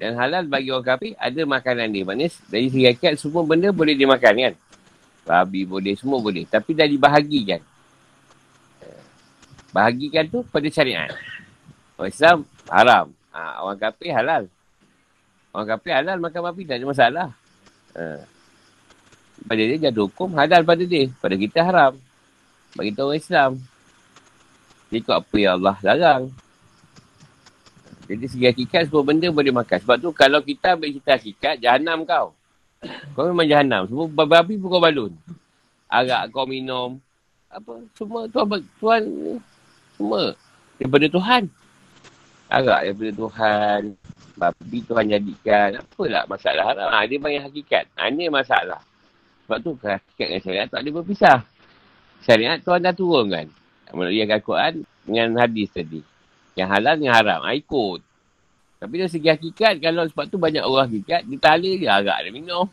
Dan 0.00 0.16
halal 0.16 0.48
bagi 0.48 0.72
orang 0.72 0.86
kafir, 0.96 1.12
ada 1.20 1.40
makanan 1.44 1.92
dia. 1.92 2.08
Maksudnya 2.08 2.32
dari 2.48 2.66
segi 2.72 2.84
hakikat, 2.88 3.12
semua 3.20 3.44
benda 3.44 3.68
boleh 3.68 3.92
dimakan 3.92 4.32
kan? 4.32 4.54
Babi 5.28 5.68
boleh, 5.68 5.92
semua 5.92 6.16
boleh. 6.24 6.48
Tapi 6.48 6.72
dah 6.72 6.88
dibahagikan. 6.88 7.60
Bahagikan 9.70 10.26
tu 10.26 10.42
pada 10.50 10.66
syariat. 10.66 11.12
Orang 11.94 12.10
Islam 12.10 12.36
haram. 12.66 13.06
Ha, 13.30 13.62
orang 13.62 13.78
kafir 13.78 14.10
halal. 14.10 14.42
Orang 15.54 15.68
kafir 15.76 15.92
halal 15.94 16.18
makan 16.18 16.40
babi 16.50 16.62
tak 16.66 16.82
ada 16.82 16.86
masalah. 16.88 17.28
Ha. 17.94 18.24
Pada 19.46 19.62
dia 19.62 19.78
jatuh 19.78 20.10
hukum 20.10 20.34
halal 20.34 20.66
pada 20.66 20.82
dia. 20.82 21.06
Pada 21.22 21.38
kita 21.38 21.62
haram. 21.62 21.92
Bagi 22.74 22.90
kita 22.90 23.00
orang 23.06 23.20
Islam. 23.22 23.50
Dia 24.90 24.98
ikut 24.98 25.14
apa 25.14 25.36
yang 25.38 25.62
Allah 25.62 25.76
larang. 25.86 26.22
Jadi 28.10 28.26
segi 28.26 28.46
hakikat 28.50 28.90
semua 28.90 29.06
benda 29.06 29.30
boleh 29.30 29.54
makan. 29.54 29.78
Sebab 29.86 29.96
tu 30.02 30.10
kalau 30.10 30.42
kita 30.42 30.74
ambil 30.74 30.90
cerita 30.90 31.14
hakikat, 31.14 31.54
jahanam 31.62 32.02
kau. 32.02 32.34
Kau 33.14 33.30
memang 33.30 33.46
jahanam. 33.46 33.86
Semua 33.86 34.10
babi 34.10 34.58
pun 34.58 34.66
kau 34.66 34.82
balun. 34.82 35.14
Arak 35.86 36.34
kau 36.34 36.42
minum. 36.42 36.98
Apa? 37.46 37.78
Semua 37.94 38.26
Tuhan, 38.26 38.62
Tuhan 38.82 39.02
semua 39.94 40.34
daripada 40.74 41.06
Tuhan. 41.06 41.42
Agak 42.50 42.78
daripada 42.82 43.12
Tuhan. 43.14 43.80
Babi 44.34 44.78
Tuhan 44.82 45.04
jadikan. 45.06 45.68
Apalah 45.78 46.24
masalah 46.26 46.64
haram. 46.66 46.88
Ha, 46.90 47.06
dia 47.06 47.18
banyak 47.22 47.42
hakikat. 47.46 47.84
Ha, 47.94 48.10
ini 48.10 48.26
masalah. 48.26 48.82
Sebab 49.46 49.58
tu 49.62 49.70
hakikat 49.78 50.26
dengan 50.26 50.42
syariat 50.42 50.66
tak 50.66 50.82
ada 50.82 50.90
berpisah. 50.90 51.38
Syariat 52.26 52.58
Tuhan 52.58 52.82
dah 52.82 52.94
turunkan. 52.96 53.59
Melalui 53.92 54.22
Al-Quran 54.26 54.86
dengan 55.06 55.28
hadis 55.42 55.68
tadi. 55.74 56.00
Yang 56.54 56.68
halal 56.70 56.96
yang 56.98 57.14
haram. 57.14 57.40
Ha, 57.42 57.54
ikut. 57.58 58.00
Tapi 58.80 58.94
dari 58.96 59.10
segi 59.12 59.28
hakikat, 59.28 59.76
kalau 59.82 60.08
sebab 60.08 60.24
tu 60.30 60.40
banyak 60.40 60.64
orang 60.64 60.88
hakikat, 60.88 61.28
dia 61.28 61.38
tala 61.38 61.70
je 61.70 61.86
agak 61.86 62.16
dia 62.24 62.32
minum. 62.32 62.66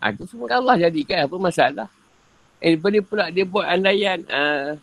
Ha, 0.00 0.10
itu 0.10 0.24
semua 0.26 0.50
Allah 0.50 0.78
jadikan. 0.80 1.28
Apa 1.28 1.36
masalah? 1.36 1.88
Eh, 2.62 2.78
daripada 2.78 2.98
pula 3.02 3.24
dia 3.28 3.42
buat 3.42 3.66
andaian. 3.66 4.22
Uh, 4.30 4.78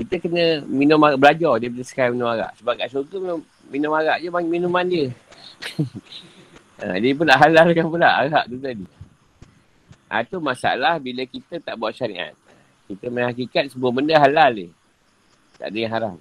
kita 0.00 0.18
kena 0.18 0.64
minum 0.64 0.98
arak, 1.04 1.20
belajar 1.20 1.52
daripada 1.60 1.84
sekarang 1.84 2.16
minum 2.16 2.32
arak. 2.32 2.52
Sebab 2.58 2.72
kat 2.80 2.88
syurga 2.88 3.16
minum, 3.20 3.40
minum 3.68 3.92
arak 3.92 4.18
je 4.24 4.28
bang 4.32 4.46
minuman 4.48 4.84
dia. 4.88 5.06
ha, 6.80 6.96
dia 7.02 7.12
pun 7.12 7.24
nak 7.28 7.38
halalkan 7.44 7.86
pula 7.86 8.08
arak 8.24 8.44
tu 8.48 8.56
tadi. 8.58 8.86
Ha, 10.08 10.24
tu 10.26 10.40
masalah 10.40 10.96
bila 10.98 11.22
kita 11.28 11.60
tak 11.60 11.76
buat 11.76 11.92
syariat. 11.92 12.34
Kita 12.92 13.08
main 13.08 13.24
hakikat 13.24 13.72
semua 13.72 13.88
benda 13.88 14.12
halal 14.20 14.52
ni. 14.52 14.68
Tak 15.56 15.72
ada 15.72 15.78
yang 15.80 15.92
haram. 15.92 16.14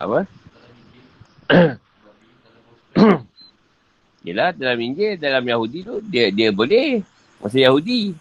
Apa? 0.00 0.24
Yelah 4.26 4.54
dalam 4.56 4.78
Injil, 4.80 5.18
dalam 5.20 5.44
Yahudi 5.44 5.84
tu, 5.84 6.00
dia 6.06 6.30
dia 6.30 6.54
boleh. 6.54 7.02
Masa 7.42 7.58
Yahudi. 7.58 8.14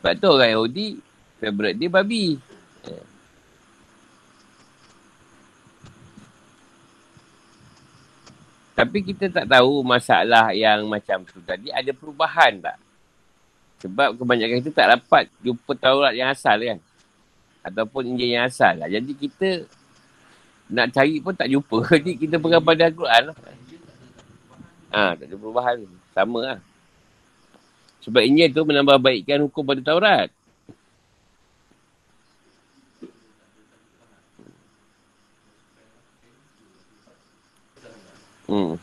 Sebab 0.00 0.12
tu 0.16 0.28
orang 0.32 0.54
Yahudi, 0.56 0.96
favorite 1.36 1.76
dia 1.76 1.90
babi. 1.92 2.40
Tapi 8.80 8.98
kita 9.04 9.28
tak 9.28 9.44
tahu 9.44 9.84
masalah 9.84 10.56
yang 10.56 10.88
macam 10.88 11.20
tu 11.28 11.36
tadi 11.44 11.68
ada 11.68 11.92
perubahan 11.92 12.56
tak? 12.64 12.80
Sebab 13.84 14.16
kebanyakan 14.16 14.64
kita 14.64 14.72
tak 14.72 14.88
dapat 14.96 15.28
jumpa 15.44 15.72
Taurat 15.76 16.16
yang 16.16 16.32
asal 16.32 16.56
kan? 16.60 16.78
Ataupun 17.60 18.08
Injil 18.08 18.40
yang 18.40 18.48
asal 18.48 18.76
lah. 18.80 18.88
Jadi 18.88 19.12
kita 19.12 19.68
nak 20.72 20.92
cari 20.96 21.20
pun 21.20 21.36
tak 21.36 21.48
jumpa. 21.52 21.76
Jadi 21.92 22.12
kita 22.16 22.40
pegang 22.40 22.64
pada 22.64 22.88
Al-Quran 22.88 23.22
lah. 23.32 23.36
Ha, 24.90 25.12
tak 25.16 25.26
ada 25.28 25.34
perubahan. 25.36 25.76
Sama 26.16 26.40
lah. 26.40 26.58
Sebab 28.00 28.22
ini 28.24 28.48
tu 28.48 28.64
menambah 28.64 28.96
baikkan 28.96 29.44
hukum 29.44 29.64
pada 29.64 29.80
Taurat. 29.84 30.28
Hmm. 38.50 38.74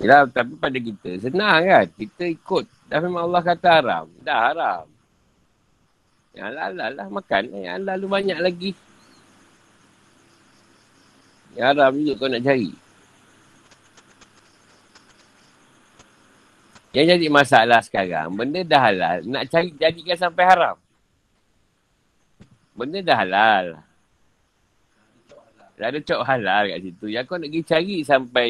Yalah, 0.00 0.24
tapi 0.32 0.56
pada 0.56 0.78
kita 0.80 1.10
senang 1.20 1.60
kan. 1.68 1.86
Kita 1.92 2.24
ikut. 2.24 2.64
Dah 2.88 2.98
memang 3.04 3.28
Allah 3.28 3.42
kata 3.44 3.68
haram. 3.68 4.06
Dah 4.24 4.38
haram. 4.48 4.84
Yang 6.32 6.46
halal 6.48 6.70
lah 6.96 7.06
makan. 7.12 7.42
Yang 7.52 7.74
halal 7.76 7.96
lu 8.00 8.08
banyak 8.08 8.38
lagi. 8.40 8.72
Yang 11.52 11.66
haram 11.68 11.92
juga 12.00 12.12
kau 12.16 12.32
nak 12.32 12.40
cari. 12.40 12.72
Yang 16.92 17.06
jadi 17.16 17.26
masalah 17.32 17.80
sekarang, 17.80 18.28
benda 18.36 18.60
dah 18.60 18.92
halal, 18.92 19.24
nak 19.24 19.48
cari 19.48 19.72
jadikan 19.80 20.28
sampai 20.28 20.44
haram. 20.44 20.76
Benda 22.76 23.00
dah 23.00 23.16
halal. 23.16 23.80
Dah 25.82 25.90
ada 25.90 25.98
cok 25.98 26.22
halal 26.22 26.70
kat 26.70 26.78
situ. 26.78 27.10
Yang 27.10 27.24
kau 27.26 27.42
nak 27.42 27.50
pergi 27.50 27.62
cari 27.66 27.96
sampai 28.06 28.48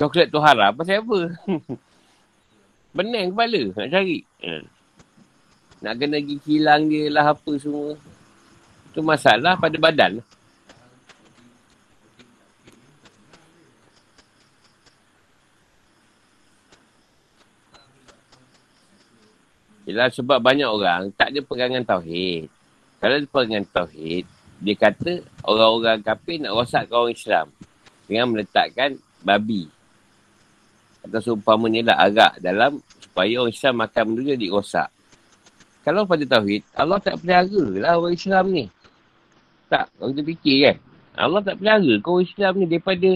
coklat 0.00 0.32
tu 0.32 0.40
haram, 0.40 0.72
pasal 0.72 1.04
apa? 1.04 1.18
Bening 2.96 3.36
kepala 3.36 3.60
nak 3.76 3.88
cari. 3.92 4.24
Hmm. 4.40 4.64
Nak 5.84 5.94
kena 6.00 6.16
pergi 6.24 6.36
kilang 6.40 6.88
dia 6.88 7.12
lah 7.12 7.36
apa 7.36 7.52
semua. 7.60 7.92
Itu 8.88 9.04
masalah 9.04 9.60
pada 9.60 9.76
badan. 9.76 10.24
Yelah 19.84 20.08
sebab 20.08 20.40
banyak 20.40 20.64
orang 20.64 21.12
tak 21.12 21.36
ada 21.36 21.44
pegangan 21.44 21.84
Tauhid. 21.84 22.48
Kalau 23.04 23.20
ada 23.20 23.28
pegangan 23.28 23.68
Tauhid, 23.68 24.24
dia 24.62 24.74
kata 24.78 25.26
orang-orang 25.42 25.98
kafir 26.00 26.38
nak 26.38 26.54
rosakkan 26.54 26.94
orang 26.94 27.14
Islam. 27.18 27.46
Dengan 28.06 28.26
meletakkan 28.30 28.94
babi. 29.26 29.66
Atau 31.02 31.18
seumpamanya 31.18 31.90
lah 31.90 31.96
agak 32.06 32.32
dalam 32.38 32.78
supaya 33.02 33.42
orang 33.42 33.50
Islam 33.50 33.74
makan 33.82 34.02
benda 34.14 34.32
jadi 34.38 34.46
rosak. 34.54 34.88
Kalau 35.82 36.06
pada 36.06 36.22
Tauhid, 36.22 36.62
Allah 36.78 37.02
tak 37.02 37.18
pelihara 37.18 37.64
lah 37.82 37.98
orang 37.98 38.14
Islam 38.14 38.44
ni. 38.54 38.64
Tak, 39.66 39.90
kalau 39.98 40.14
kita 40.14 40.22
fikir 40.22 40.56
kan. 40.62 40.76
Allah 41.12 41.40
tak 41.42 41.58
pelihara 41.58 41.92
kau 41.98 42.16
orang 42.16 42.30
Islam 42.30 42.52
ni 42.54 42.64
daripada 42.70 43.10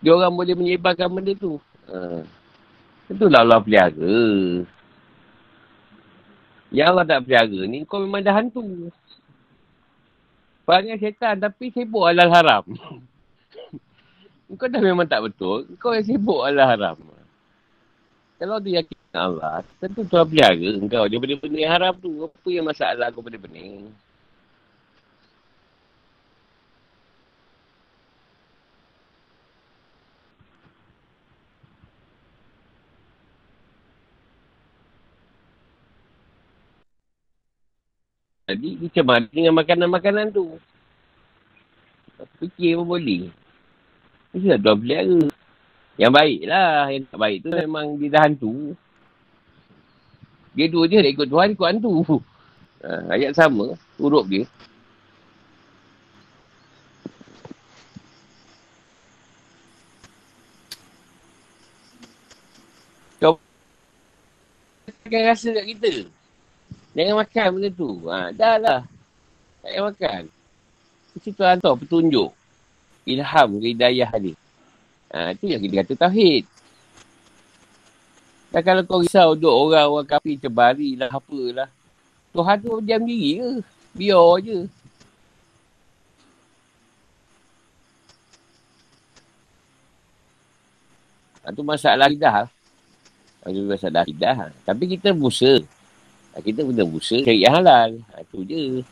dia 0.00 0.10
orang 0.12 0.32
boleh 0.32 0.56
menyebarkan 0.56 1.08
benda 1.12 1.32
tu. 1.36 1.60
Ha. 1.92 2.24
Itulah 3.12 3.44
Allah 3.44 3.60
pelihara. 3.60 4.16
Yang 6.72 6.86
Allah 6.88 7.04
tak 7.04 7.20
pelihara 7.28 7.60
ni, 7.68 7.78
kau 7.84 8.00
memang 8.00 8.24
dah 8.24 8.34
hantu. 8.34 8.88
Perangai 10.64 10.96
syaitan 10.96 11.36
tapi 11.36 11.68
sibuk 11.70 12.08
halal 12.08 12.32
haram. 12.32 12.64
kau 14.60 14.70
dah 14.70 14.80
memang 14.80 15.04
tak 15.04 15.24
betul, 15.24 15.68
kau 15.76 15.92
yang 15.92 16.04
sibuk 16.08 16.40
halal 16.40 16.64
haram. 16.64 16.96
Kalau 18.40 18.58
dia 18.58 18.82
yakin 18.82 18.98
Allah, 19.14 19.62
tentu 19.78 20.02
Tuhan 20.04 20.26
pelihara 20.26 20.70
engkau 20.80 21.06
daripada 21.06 21.34
benda 21.38 21.58
yang 21.60 21.72
haram 21.72 21.94
tu. 21.96 22.10
Apa 22.26 22.48
yang 22.50 22.66
masalah 22.66 23.08
kau 23.14 23.22
pada 23.22 23.38
Jadi 38.44 38.76
macam 38.76 39.04
mana 39.08 39.26
dengan 39.32 39.54
makanan-makanan 39.56 40.26
tu? 40.36 40.60
Aku 42.20 42.34
fikir 42.44 42.76
pun 42.76 42.92
boleh. 42.92 43.32
Ini 44.36 44.52
dah 44.52 44.60
dua 44.60 44.74
belia 44.76 45.00
Yang 45.96 46.12
baik 46.12 46.40
lah. 46.44 46.92
Yang 46.92 47.04
tak 47.08 47.18
baik 47.24 47.38
tu 47.40 47.50
memang 47.56 47.86
dia 47.96 48.12
dah 48.12 48.22
hantu. 48.28 48.76
Dia 50.52 50.66
dua 50.68 50.84
je 50.86 51.00
nak 51.00 51.12
ikut 51.16 51.28
Tuhan, 51.32 51.48
ikut 51.56 51.68
hantu. 51.72 51.92
Ha, 52.84 53.16
ayat 53.16 53.32
sama. 53.32 53.80
Urup 53.96 54.28
dia. 54.28 54.44
Kau 63.24 63.40
akan 65.08 65.22
rasa 65.32 65.48
kat 65.48 65.64
kita. 65.72 65.92
Jangan 66.94 67.14
makan 67.26 67.46
benda 67.58 67.68
tu. 67.74 67.90
Ha, 68.06 68.30
dah 68.30 68.56
lah. 68.62 68.80
Tak 69.60 69.70
payah 69.70 69.82
makan. 69.90 70.22
Mesti 71.14 71.28
tu 71.34 71.42
hantar 71.42 71.74
petunjuk. 71.74 72.30
Ilham 73.04 73.48
ke 73.58 73.66
hidayah 73.74 74.10
ni. 74.22 74.32
Ha, 75.10 75.34
itu 75.34 75.44
yang 75.50 75.60
kita 75.62 75.74
kata 75.82 75.94
tauhid. 76.06 76.46
Dan 78.54 78.62
kalau 78.62 78.82
kau 78.86 79.02
risau 79.02 79.34
duk 79.34 79.50
orang-orang 79.50 80.06
kapi 80.06 80.38
cebari 80.38 80.94
lah 80.94 81.10
apalah. 81.10 81.66
Tuhan 82.30 82.56
tu 82.62 82.78
diam 82.78 83.02
diri 83.02 83.42
ke? 83.42 83.50
Biar 83.98 84.38
je. 84.38 84.58
Itu 91.44 91.62
ha, 91.62 91.66
masalah 91.66 92.06
lidah. 92.06 92.46
Itu 93.50 93.66
masalah 93.66 94.06
lidah. 94.06 94.54
Tapi 94.62 94.94
kita 94.94 95.10
busa. 95.10 95.58
Ha, 96.34 96.42
kita 96.42 96.66
benda 96.66 96.82
busa 96.82 97.22
cari 97.22 97.46
yang 97.46 97.54
halal. 97.62 98.02
Ha, 98.10 98.26
je. 98.26 98.82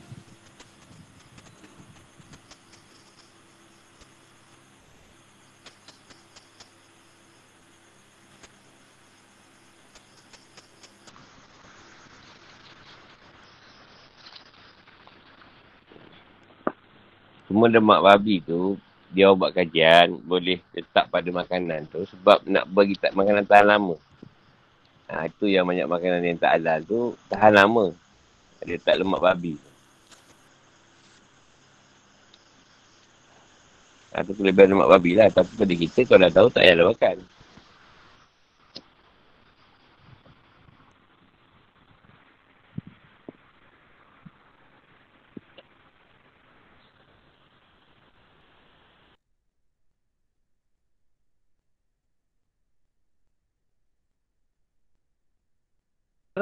Semua 17.50 17.66
lemak 17.66 18.00
babi 18.06 18.38
tu, 18.38 18.78
dia 19.10 19.34
buat 19.34 19.50
kajian, 19.50 20.14
boleh 20.24 20.62
letak 20.72 21.10
pada 21.10 21.28
makanan 21.28 21.90
tu 21.90 22.06
sebab 22.06 22.46
nak 22.46 22.64
bagi 22.70 22.94
tak 22.94 23.18
makanan 23.18 23.44
tahan 23.44 23.66
lama. 23.66 23.98
Ha, 25.12 25.28
itu 25.28 25.44
yang 25.44 25.68
banyak 25.68 25.84
makanan 25.84 26.24
yang 26.24 26.40
tak 26.40 26.56
halal 26.56 26.80
tu, 26.88 27.00
tahan 27.28 27.52
lama. 27.52 27.92
Dia 28.64 28.80
tak 28.80 28.96
lemak 28.96 29.20
babi. 29.20 29.60
Ha, 34.16 34.24
tu 34.24 34.32
kelebihan 34.32 34.72
lemak 34.72 34.88
babi 34.88 35.12
lah. 35.12 35.28
Tapi 35.28 35.52
pada 35.52 35.74
kita, 35.76 36.00
kalau 36.08 36.20
dah 36.24 36.32
tahu, 36.32 36.48
tak 36.48 36.64
payah 36.64 36.88
makan. 36.88 37.16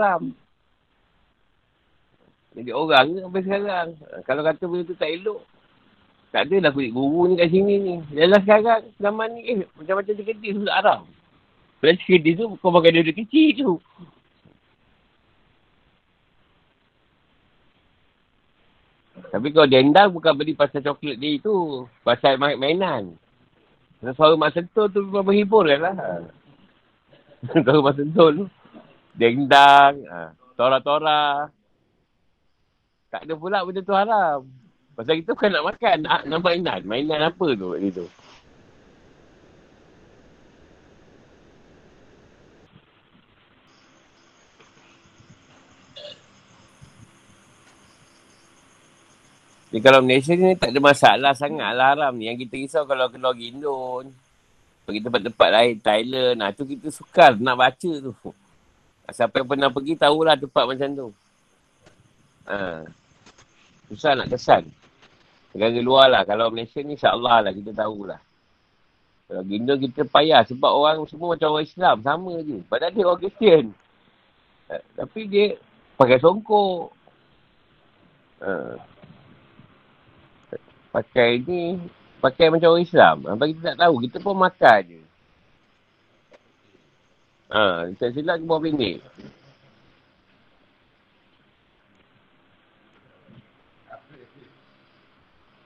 Haram. 0.00 0.32
Jadi 2.56 2.70
orang 2.72 3.12
ke 3.12 3.18
sampai 3.20 3.42
sekarang. 3.44 3.88
Kalau 4.24 4.42
kata 4.42 4.64
benda 4.64 4.88
tu 4.88 4.96
tak 4.96 5.12
elok. 5.12 5.40
Tak 6.30 6.46
adalah 6.46 6.70
kulit 6.72 6.94
guru 6.94 7.26
ni 7.28 7.34
kat 7.36 7.50
sini 7.50 7.74
ni. 7.76 7.94
Dalam 8.14 8.38
sekarang, 8.46 8.86
zaman 9.02 9.28
ni, 9.34 9.40
eh, 9.50 9.56
macam-macam 9.74 10.12
dia 10.14 10.24
kedis 10.24 10.62
tak 10.62 10.78
haram. 10.78 11.00
Bila 11.82 11.92
dia 11.98 12.06
kedis 12.06 12.34
tu, 12.38 12.46
kau 12.62 12.70
makan 12.70 13.02
dia 13.02 13.12
kecil 13.12 13.48
tu. 13.58 13.72
Tapi 19.30 19.46
kalau 19.54 19.68
dendang 19.70 20.10
bukan 20.10 20.32
beli 20.34 20.58
pasal 20.58 20.82
coklat 20.82 21.18
dia 21.18 21.38
tu. 21.38 21.86
Pasal 22.02 22.34
main 22.34 22.58
mainan. 22.58 23.14
Suara 24.00 24.34
mak 24.34 24.56
sentuh 24.56 24.88
tu 24.88 25.04
memang 25.04 25.28
menghibur 25.28 25.68
kan 25.68 25.80
lah. 25.86 25.94
Suara 27.62 27.78
mak 27.78 27.94
sentuh 28.00 28.28
tu. 28.32 28.44
Dendang, 29.20 30.00
ha, 30.08 30.32
tora-tora. 30.56 31.52
Tak 33.12 33.28
ada 33.28 33.34
pula 33.36 33.60
benda 33.68 33.84
tu 33.84 33.92
haram. 33.92 34.48
Pasal 34.96 35.20
kita 35.20 35.36
bukan 35.36 35.50
nak 35.52 35.64
makan, 35.68 35.96
nak, 36.00 36.20
nak 36.24 36.40
mainan. 36.40 36.80
Mainan 36.88 37.28
apa 37.28 37.46
tu 37.52 37.76
kat 37.76 37.80
situ? 37.84 38.06
Jadi 49.70 49.80
kalau 49.84 50.00
Malaysia 50.00 50.32
ni 50.32 50.56
tak 50.56 50.72
ada 50.72 50.80
masalah 50.80 51.32
sangat 51.36 51.76
lah 51.76 51.92
haram 51.92 52.16
ni. 52.16 52.24
Yang 52.24 52.48
kita 52.48 52.54
risau 52.56 52.82
kalau 52.88 53.12
keluar 53.12 53.36
Indon. 53.36 54.08
Pergi 54.88 55.04
tempat-tempat 55.04 55.48
lain, 55.52 55.74
Thailand. 55.76 56.36
Nah, 56.40 56.50
tu 56.56 56.64
kita 56.64 56.88
sukar 56.88 57.36
nak 57.36 57.60
baca 57.60 57.92
tu. 58.00 58.16
Siapa 59.10 59.42
yang 59.42 59.48
pernah 59.50 59.70
pergi 59.70 59.94
tahulah 59.98 60.34
tempat 60.38 60.64
macam 60.66 60.88
tu. 60.94 61.08
Ha. 62.46 62.82
Susah 63.90 64.14
nak 64.14 64.30
kesan. 64.30 64.66
Negara 65.54 65.78
luar 65.82 66.06
lah. 66.10 66.22
Kalau 66.22 66.50
Malaysia 66.50 66.78
ni 66.82 66.94
insyaAllah 66.94 67.46
lah 67.46 67.52
kita 67.54 67.74
tahulah. 67.74 68.20
Kalau 69.26 69.42
Indo 69.46 69.74
kita 69.78 70.06
payah 70.06 70.42
sebab 70.46 70.70
orang 70.70 71.02
semua 71.06 71.34
macam 71.34 71.54
orang 71.54 71.66
Islam. 71.66 71.96
Sama 72.02 72.32
je. 72.42 72.58
Padahal 72.66 72.94
dia 72.94 73.04
orang 73.06 73.20
Kristian. 73.22 73.64
Ha. 74.70 74.78
Tapi 74.98 75.20
dia 75.26 75.46
pakai 75.98 76.18
songkok. 76.22 76.94
Ha. 78.46 78.78
Pakai 80.94 81.42
ni. 81.42 81.78
Pakai 82.20 82.52
macam 82.52 82.74
orang 82.74 82.86
Islam. 82.86 83.16
Apa 83.26 83.42
kita 83.50 83.74
tak 83.74 83.78
tahu. 83.82 83.94
Kita 84.06 84.16
pun 84.22 84.36
makan 84.38 84.80
je. 84.86 84.99
Ha, 87.50 87.90
tak 87.98 88.14
silap 88.14 88.38
ke 88.38 88.46
bawah 88.46 88.62
pendek. 88.62 89.02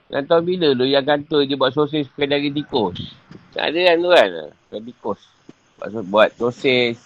Nak 0.09 0.31
tahu 0.31 0.40
bila 0.47 0.73
tu 0.73 0.86
yang 0.89 1.05
kantor 1.05 1.44
je 1.44 1.59
buat 1.59 1.74
sosis 1.74 2.09
pakai 2.15 2.31
dari 2.31 2.48
tikus. 2.48 3.12
Tak 3.52 3.69
ada 3.69 3.78
kan 3.93 3.97
tu 3.98 4.09
kan? 4.15 4.28
Pakai 4.70 4.82
tikus. 4.89 5.20
Buat, 5.77 5.90
buat 6.09 6.31
sosis. 6.40 6.97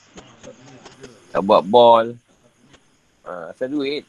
Tak 1.35 1.43
buat 1.43 1.67
bol. 1.67 2.15
Ha, 3.27 3.51
asal 3.51 3.73
duit. 3.75 4.07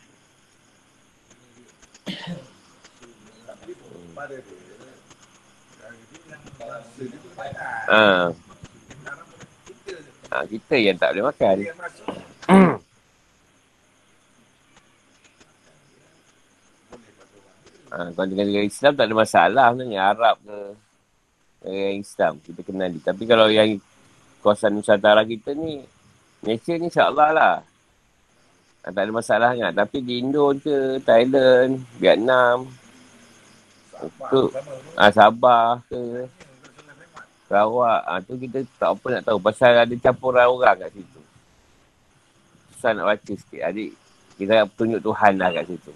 Ha. 7.89 8.29
Ha, 10.29 10.45
kita 10.45 10.77
yang 10.77 10.93
tak 10.93 11.17
boleh 11.17 11.25
makan. 11.25 11.57
ha, 17.89 18.13
kalau 18.13 18.27
dengan 18.29 18.45
negara 18.45 18.65
Islam 18.69 18.93
tak 18.93 19.09
ada 19.09 19.15
masalah 19.17 19.73
sebenarnya. 19.73 19.99
Arab 20.05 20.37
ke 20.45 20.77
negara 21.65 21.93
Islam 21.97 22.37
kita 22.45 22.61
kenal 22.61 22.93
dia. 22.93 23.01
Tapi 23.09 23.23
kalau 23.25 23.49
yang 23.49 23.81
kawasan 24.45 24.77
Nusantara 24.77 25.25
kita 25.25 25.57
ni, 25.57 25.81
Malaysia 26.45 26.77
ni 26.77 26.93
insyaAllah 26.93 27.29
lah. 27.33 27.65
Ha, 28.85 28.93
tak 28.93 29.01
ada 29.01 29.11
masalah 29.11 29.57
kan. 29.57 29.73
Tapi 29.73 29.97
di 30.05 30.21
Indo 30.21 30.53
ke, 30.61 31.01
Thailand, 31.01 31.81
Vietnam, 31.97 32.69
Sabah, 33.97 34.29
tu, 34.29 34.47
ha, 34.93 35.09
Sabah 35.09 35.81
ke, 35.89 36.29
Sarawak. 37.49 38.01
Ha, 38.05 38.21
tu 38.21 38.37
kita 38.37 38.61
tak 38.77 38.93
apa 38.93 39.07
nak 39.09 39.23
tahu. 39.25 39.41
Pasal 39.41 39.73
ada 39.81 39.95
campuran 39.97 40.45
orang 40.45 40.85
kat 40.85 40.93
situ. 40.93 41.21
Susah 42.77 42.93
nak 42.93 43.09
baca 43.09 43.33
sikit. 43.33 43.61
Adik, 43.65 43.97
kita 44.37 44.61
nak 44.61 44.69
tunjuk 44.77 45.01
Tuhan 45.01 45.33
lah 45.41 45.49
kat 45.49 45.65
situ. 45.65 45.91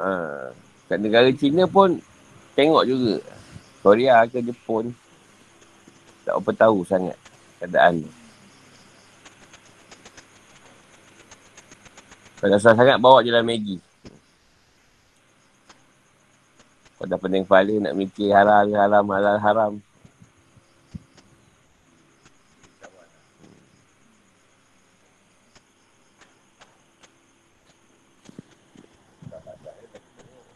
ha, 0.00 0.08
kat 0.88 0.98
negara 1.04 1.28
Cina 1.36 1.68
pun 1.68 2.00
tengok 2.56 2.88
juga. 2.88 3.20
Korea 3.84 4.24
ke 4.24 4.40
Jepun. 4.40 4.96
Tak 6.24 6.36
apa 6.36 6.50
tahu 6.56 6.80
sangat 6.88 7.16
keadaan 7.60 8.08
tu. 8.08 8.19
Kalau 12.40 12.56
susah 12.56 12.72
sangat, 12.72 12.96
bawa 12.96 13.20
je 13.20 13.28
lah 13.28 13.44
Maggi. 13.44 13.76
Kau 16.96 17.04
dah 17.04 17.20
pening 17.20 17.44
kepala 17.44 17.74
nak 17.80 17.96
mikir 17.96 18.32
halal, 18.32 18.72
haram, 18.72 19.04
halal, 19.12 19.36
haram. 19.36 19.72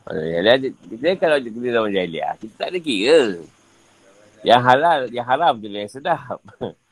Dia, 0.05 0.57
dia 1.01 1.13
kalau 1.17 1.41
dia 1.41 1.49
kena 1.49 1.69
dalam 1.69 1.93
jahiliah, 1.93 2.37
kita 2.41 2.55
tak 2.61 2.69
ada 2.73 2.79
kira. 2.81 3.41
Yang 4.45 4.61
halal, 4.65 5.01
yang 5.13 5.27
haram 5.29 5.55
tu 5.61 5.69
yang 5.69 5.89
sedap. 5.89 6.41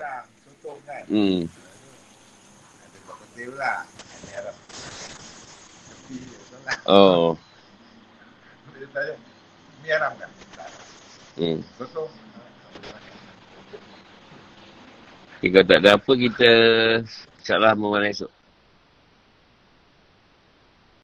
hutang, 0.00 0.24
sotong 0.48 0.80
kan. 0.88 1.04
Hmm. 1.12 1.44
Ada 2.80 2.96
buat 3.04 3.16
pula. 3.36 3.74
Ini 4.16 4.32
Oh. 6.88 7.36
Dia 8.80 8.88
tanya, 8.96 9.12
ni 9.84 9.88
kan? 9.92 10.30
Hmm. 11.36 11.60
Sotong. 11.76 12.08
Jika 15.44 15.60
tak 15.68 15.84
ada 15.84 16.00
apa, 16.00 16.12
kita 16.16 16.50
salah 17.44 17.76
malam 17.76 18.08
esok. 18.08 18.32